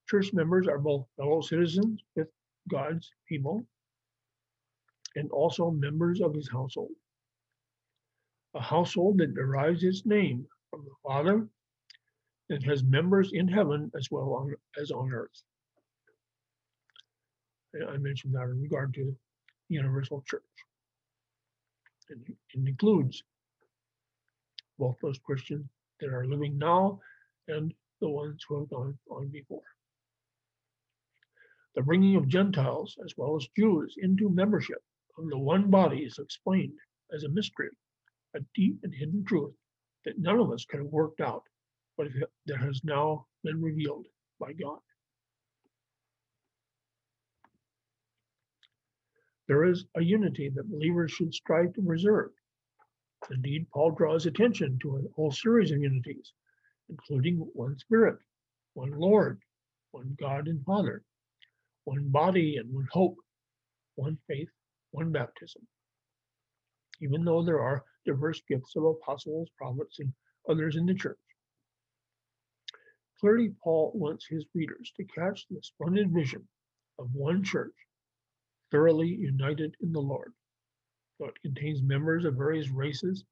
church 0.09 0.33
members 0.33 0.69
are 0.69 0.79
both 0.79 1.07
fellow 1.17 1.41
citizens 1.41 2.01
with 2.15 2.29
God's 2.71 3.11
people 3.29 3.67
and 5.17 5.31
also 5.31 5.71
members 5.71 6.21
of 6.21 6.35
his 6.35 6.49
household. 6.51 6.93
A 8.55 8.61
household 8.61 9.19
that 9.19 9.35
derives 9.35 9.83
its 9.83 10.07
name 10.07 10.47
from 10.71 10.85
the 10.85 10.95
Father 11.03 11.49
and 12.51 12.63
has 12.65 12.85
members 12.85 13.33
in 13.33 13.49
heaven 13.49 13.91
as 13.97 14.09
well 14.11 14.49
as 14.81 14.91
on 14.91 15.13
earth. 15.13 15.43
I 17.75 17.97
mentioned 17.97 18.35
that 18.35 18.45
in 18.45 18.61
regard 18.61 18.95
to 18.95 19.05
the 19.05 19.75
universal 19.75 20.23
church. 20.27 20.43
And 22.11 22.21
it 22.29 22.37
includes 22.55 23.23
both 24.79 24.97
those 25.03 25.19
Christians 25.19 25.67
that 26.01 26.13
are 26.13 26.27
living 26.27 26.59
now 26.59 27.01
and 27.49 27.73
the 28.01 28.09
ones 28.09 28.45
who 28.47 28.61
have 28.61 28.71
gone 28.71 28.99
on 29.11 29.29
before. 29.29 29.63
The 31.75 31.83
bringing 31.83 32.17
of 32.17 32.29
Gentiles 32.29 32.97
as 33.05 33.15
well 33.17 33.37
as 33.37 33.49
Jews 33.57 33.95
into 33.99 34.29
membership 34.29 34.83
of 35.17 35.29
the 35.29 35.39
one 35.39 35.71
body 35.71 35.99
is 35.99 36.19
explained 36.19 36.79
as 37.15 37.25
a 37.25 37.29
mystery, 37.29 37.71
a 38.35 38.41
deep 38.55 38.79
and 38.83 38.95
hidden 38.95 39.25
truth 39.25 39.55
that 40.05 40.19
none 40.19 40.39
of 40.39 40.51
us 40.51 40.65
could 40.65 40.81
have 40.81 40.93
worked 40.93 41.21
out, 41.21 41.45
but 41.97 42.09
that 42.47 42.59
has 42.59 42.81
now 42.85 43.27
been 43.45 43.63
revealed 43.63 44.07
by 44.39 44.53
God. 44.53 44.81
There 49.49 49.65
is 49.65 49.85
a 49.97 50.03
unity 50.03 50.51
that 50.51 50.71
believers 50.71 51.13
should 51.13 51.35
strive 51.35 51.73
to 51.75 51.83
preserve. 51.83 52.31
Indeed, 53.31 53.69
Paul 53.71 53.93
draws 53.93 54.27
attention 54.27 54.79
to 54.81 54.97
a 54.97 55.09
whole 55.15 55.33
series 55.33 55.71
of 55.73 55.81
unities, 55.81 56.33
including 56.89 57.39
one 57.39 57.79
Spirit, 57.79 58.19
one 58.75 58.93
Lord, 58.93 59.41
one 59.91 60.17
God 60.19 60.49
and 60.49 60.65
Father, 60.65 61.05
one 61.85 62.09
body 62.09 62.57
and 62.57 62.73
one 62.73 62.89
hope, 62.91 63.17
one 63.97 64.17
faith, 64.29 64.51
one 64.93 65.11
baptism. 65.11 65.67
Even 67.01 67.25
though 67.25 67.43
there 67.43 67.61
are 67.61 67.85
diverse 68.05 68.41
gifts 68.49 68.77
of 68.77 68.85
apostles, 68.85 69.49
prophets, 69.57 69.99
and 69.99 70.13
others 70.49 70.77
in 70.77 70.87
the 70.87 70.95
church. 70.95 71.19
Clearly, 73.19 73.55
Paul 73.63 73.93
wants 73.95 74.27
his 74.27 74.45
readers 74.55 74.93
to 74.97 75.05
catch 75.05 75.47
the 75.49 75.61
splendid 75.63 76.13
vision 76.13 76.47
of 76.99 77.13
one 77.13 77.43
church 77.43 77.75
thoroughly 78.73 79.07
united 79.07 79.77
in 79.83 79.93
the 79.93 80.01
Lord. 80.01 80.33
So 81.19 81.27
it 81.27 81.41
contains 81.43 81.83
members 81.83 82.25
of 82.25 82.35
various 82.35 82.71
races 82.71 83.23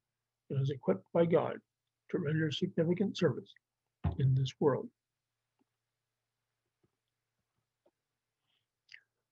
and 0.49 0.61
is 0.61 0.69
equipped 0.69 1.05
by 1.13 1.25
God 1.25 1.57
to 2.11 2.19
render 2.19 2.51
significant 2.51 3.17
service 3.17 3.51
in 4.19 4.35
this 4.35 4.53
world. 4.59 4.87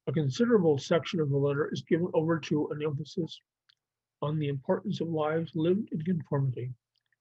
A 0.07 0.12
considerable 0.12 0.80
section 0.80 1.20
of 1.20 1.30
the 1.30 1.38
letter 1.38 1.70
is 1.72 1.84
given 1.84 2.10
over 2.16 2.39
to 2.39 2.68
an 2.72 2.82
emphasis 2.84 3.39
on 4.24 4.39
the 4.39 4.47
importance 4.47 4.99
of 5.01 5.07
lives 5.07 5.51
lived 5.53 5.89
in 5.91 6.01
conformity 6.01 6.74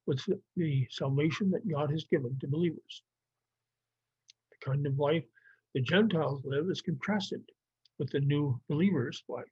with 0.07 0.21
the 0.57 0.87
salvation 0.91 1.51
that 1.51 1.69
God 1.69 1.91
has 1.91 2.05
given 2.05 2.39
to 2.41 2.49
believers. 2.49 3.03
The 4.51 4.71
kind 4.71 4.87
of 4.87 4.99
life 4.99 5.25
the 5.75 5.83
Gentiles 5.83 6.41
live 6.47 6.71
is 6.71 6.81
contrasted 6.81 7.43
with 7.99 8.11
the 8.11 8.21
new 8.21 8.61
believer's 8.69 9.23
life. 9.29 9.45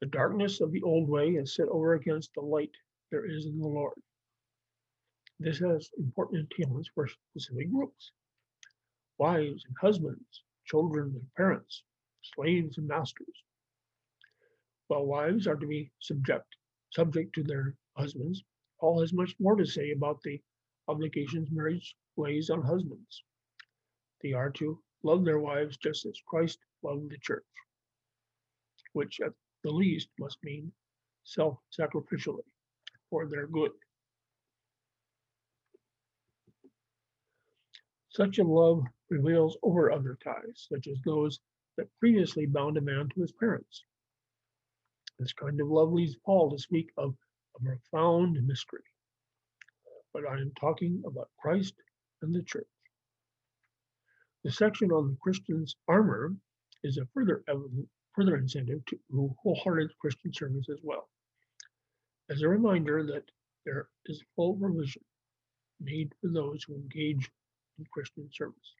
The 0.00 0.06
darkness 0.06 0.60
of 0.60 0.72
the 0.72 0.82
old 0.82 1.08
way 1.08 1.30
is 1.30 1.54
set 1.54 1.68
over 1.68 1.94
against 1.94 2.32
the 2.34 2.40
light 2.40 2.74
there 3.10 3.26
is 3.26 3.46
in 3.46 3.58
the 3.58 3.68
Lord. 3.68 4.00
This 5.38 5.58
has 5.58 5.90
important 5.98 6.48
entailments 6.48 6.86
for 6.94 7.08
specific 7.08 7.70
groups 7.70 8.12
wives 9.18 9.64
and 9.66 9.76
husbands, 9.80 10.44
children 10.64 11.14
and 11.14 11.34
parents, 11.36 11.84
slaves 12.22 12.78
and 12.78 12.88
masters. 12.88 13.44
While 14.88 15.06
wives 15.06 15.46
are 15.46 15.56
to 15.56 15.66
be 15.66 15.92
subject, 16.00 16.56
subject 16.92 17.34
to 17.34 17.42
their 17.42 17.76
husbands, 17.96 18.42
Paul 18.80 19.00
has 19.00 19.12
much 19.12 19.34
more 19.38 19.56
to 19.56 19.66
say 19.66 19.90
about 19.92 20.22
the 20.22 20.40
obligations 20.88 21.50
marriage 21.50 21.94
lays 22.16 22.48
on 22.50 22.62
husbands. 22.62 23.24
They 24.22 24.32
are 24.32 24.50
to 24.52 24.82
love 25.04 25.24
their 25.24 25.40
wives 25.40 25.76
just 25.78 26.06
as 26.06 26.20
Christ 26.26 26.58
loved 26.82 27.10
the 27.10 27.18
church. 27.18 27.44
which 28.94 29.20
at 29.20 29.32
the 29.64 29.70
least 29.70 30.08
must 30.18 30.38
mean 30.42 30.72
self-sacrificially 31.24 32.46
for 33.10 33.28
their 33.28 33.46
good. 33.46 33.72
Such 38.10 38.38
a 38.38 38.44
love 38.44 38.84
prevails 39.08 39.58
over 39.62 39.92
other 39.92 40.18
ties, 40.24 40.68
such 40.72 40.88
as 40.88 40.98
those 41.04 41.40
that 41.78 41.88
previously 42.00 42.46
bound 42.46 42.76
a 42.76 42.80
man 42.82 43.08
to 43.14 43.22
his 43.22 43.32
parents. 43.32 43.84
This 45.18 45.32
kind 45.32 45.60
of 45.60 45.68
love 45.68 45.92
leads 45.92 46.16
Paul 46.26 46.50
to 46.50 46.58
speak 46.58 46.90
of 46.98 47.14
a 47.56 47.64
profound 47.64 48.38
mystery. 48.46 48.82
But 50.14 50.24
I 50.28 50.34
am 50.34 50.52
talking 50.60 51.02
about 51.06 51.30
Christ 51.40 51.74
and 52.22 52.34
the 52.34 52.42
church. 52.42 52.66
The 54.44 54.50
section 54.50 54.90
on 54.90 55.08
the 55.08 55.16
Christian's 55.20 55.76
armor 55.86 56.34
is 56.82 56.96
a 56.96 57.06
further 57.12 57.44
further 58.14 58.36
incentive 58.36 58.84
to 58.86 58.98
wholehearted 59.42 59.90
Christian 60.00 60.32
service 60.32 60.68
as 60.70 60.78
well. 60.82 61.08
As 62.30 62.42
a 62.42 62.48
reminder 62.48 63.04
that 63.04 63.24
there 63.64 63.88
is 64.06 64.22
full 64.34 64.56
provision 64.56 65.02
made 65.80 66.12
for 66.20 66.28
those 66.28 66.64
who 66.64 66.74
engage 66.74 67.30
in 67.78 67.84
Christian 67.92 68.28
service. 68.32 68.74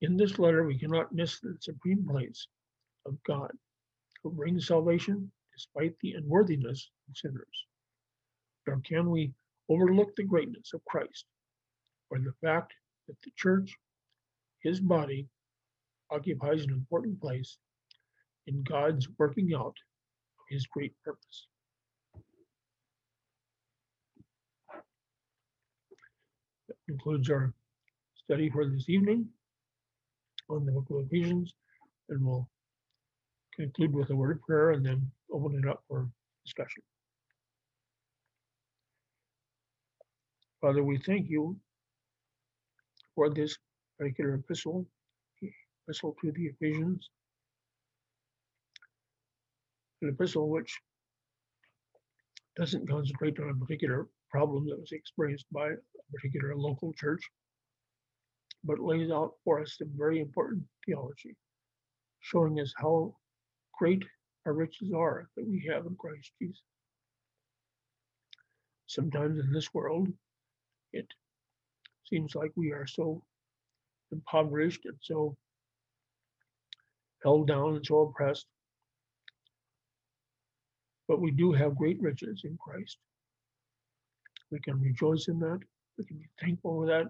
In 0.00 0.16
this 0.16 0.38
letter, 0.38 0.64
we 0.64 0.78
cannot 0.78 1.12
miss 1.12 1.40
the 1.40 1.56
supreme 1.60 2.06
place 2.06 2.46
of 3.04 3.22
God, 3.24 3.50
who 4.22 4.30
brings 4.30 4.68
salvation 4.68 5.30
despite 5.52 5.98
the 6.00 6.12
unworthiness 6.12 6.90
of 7.08 7.16
sinners. 7.16 7.66
Nor 8.68 8.80
can 8.80 9.10
we 9.10 9.32
overlook 9.70 10.14
the 10.14 10.24
greatness 10.24 10.74
of 10.74 10.84
Christ 10.84 11.24
or 12.10 12.18
the 12.18 12.34
fact 12.42 12.74
that 13.06 13.16
the 13.24 13.30
church, 13.34 13.74
his 14.62 14.78
body, 14.78 15.26
occupies 16.10 16.64
an 16.64 16.72
important 16.72 17.18
place 17.18 17.56
in 18.46 18.62
God's 18.64 19.08
working 19.18 19.54
out 19.54 19.68
of 19.68 20.44
his 20.50 20.66
great 20.66 20.92
purpose. 21.02 21.46
That 26.68 26.76
concludes 26.86 27.30
our 27.30 27.54
study 28.22 28.50
for 28.50 28.66
this 28.66 28.90
evening 28.90 29.28
on 30.50 30.66
the 30.66 30.72
book 30.72 30.90
of 30.90 31.06
Ephesians, 31.06 31.54
and 32.10 32.22
we'll 32.22 32.46
conclude 33.56 33.94
with 33.94 34.10
a 34.10 34.16
word 34.16 34.36
of 34.36 34.42
prayer 34.42 34.72
and 34.72 34.84
then 34.84 35.10
open 35.32 35.58
it 35.58 35.66
up 35.66 35.82
for 35.88 36.06
discussion. 36.44 36.82
Father, 40.60 40.82
we 40.82 40.98
thank 40.98 41.30
you 41.30 41.56
for 43.14 43.30
this 43.30 43.56
particular 43.96 44.34
epistle, 44.34 44.84
epistle 45.86 46.16
to 46.20 46.32
the 46.32 46.46
Ephesians, 46.46 47.10
an 50.02 50.08
epistle 50.08 50.48
which 50.48 50.76
doesn't 52.56 52.88
concentrate 52.88 53.38
on 53.38 53.50
a 53.50 53.54
particular 53.54 54.08
problem 54.32 54.66
that 54.66 54.80
was 54.80 54.90
experienced 54.90 55.46
by 55.52 55.68
a 55.68 56.12
particular 56.12 56.56
local 56.56 56.92
church, 56.94 57.22
but 58.64 58.80
lays 58.80 59.12
out 59.12 59.34
for 59.44 59.60
us 59.60 59.76
some 59.78 59.92
very 59.96 60.20
important 60.20 60.64
theology, 60.84 61.36
showing 62.18 62.58
us 62.58 62.74
how 62.76 63.14
great 63.78 64.02
our 64.44 64.54
riches 64.54 64.92
are 64.92 65.28
that 65.36 65.46
we 65.46 65.64
have 65.72 65.86
in 65.86 65.94
Christ 65.94 66.32
Jesus. 66.42 66.62
Sometimes 68.88 69.38
in 69.38 69.52
this 69.52 69.72
world, 69.72 70.08
it 70.92 71.06
seems 72.04 72.34
like 72.34 72.50
we 72.56 72.72
are 72.72 72.86
so 72.86 73.22
impoverished 74.12 74.80
and 74.84 74.96
so 75.00 75.36
held 77.22 77.48
down 77.48 77.76
and 77.76 77.86
so 77.86 78.02
oppressed. 78.02 78.46
But 81.06 81.20
we 81.20 81.30
do 81.30 81.52
have 81.52 81.76
great 81.76 82.00
riches 82.00 82.42
in 82.44 82.56
Christ. 82.58 82.98
We 84.50 84.60
can 84.60 84.80
rejoice 84.80 85.28
in 85.28 85.38
that. 85.40 85.60
We 85.96 86.04
can 86.04 86.18
be 86.18 86.28
thankful 86.40 86.82
for 86.82 86.86
that. 86.86 87.06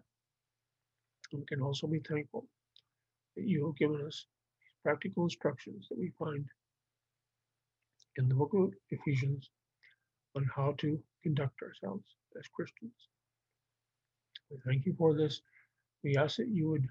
And 1.32 1.40
we 1.40 1.46
can 1.46 1.60
also 1.60 1.86
be 1.86 2.00
thankful 2.08 2.46
that 3.36 3.46
you 3.46 3.66
have 3.66 3.76
given 3.76 4.04
us 4.06 4.26
practical 4.82 5.24
instructions 5.24 5.86
that 5.90 5.98
we 5.98 6.12
find 6.18 6.46
in 8.16 8.28
the 8.28 8.34
book 8.34 8.52
of 8.54 8.72
Ephesians 8.90 9.50
on 10.36 10.48
how 10.54 10.74
to 10.78 10.98
conduct 11.22 11.60
ourselves 11.62 12.04
as 12.38 12.44
Christians. 12.54 12.92
We 14.50 14.58
thank 14.66 14.86
you 14.86 14.94
for 14.98 15.14
this. 15.14 15.40
We 16.04 16.16
ask 16.16 16.36
that 16.36 16.48
you 16.48 16.68
would 16.70 16.86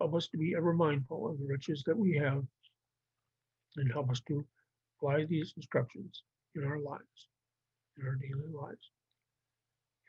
help 0.00 0.14
us 0.14 0.28
to 0.28 0.38
be 0.38 0.54
ever 0.56 0.72
mindful 0.72 1.30
of 1.30 1.38
the 1.38 1.46
riches 1.46 1.82
that 1.86 1.96
we 1.96 2.16
have 2.16 2.42
and 3.76 3.92
help 3.92 4.10
us 4.10 4.20
to 4.28 4.44
apply 4.98 5.24
these 5.24 5.54
instructions 5.56 6.22
in 6.54 6.64
our 6.64 6.78
lives, 6.78 7.28
in 7.98 8.06
our 8.06 8.16
daily 8.16 8.52
lives. 8.52 8.90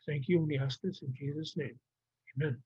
Thank 0.08 0.28
you, 0.28 0.40
and 0.40 0.48
we 0.48 0.58
ask 0.58 0.82
this 0.82 1.02
in 1.02 1.14
Jesus' 1.18 1.56
name. 1.56 1.80
Amen. 2.38 2.58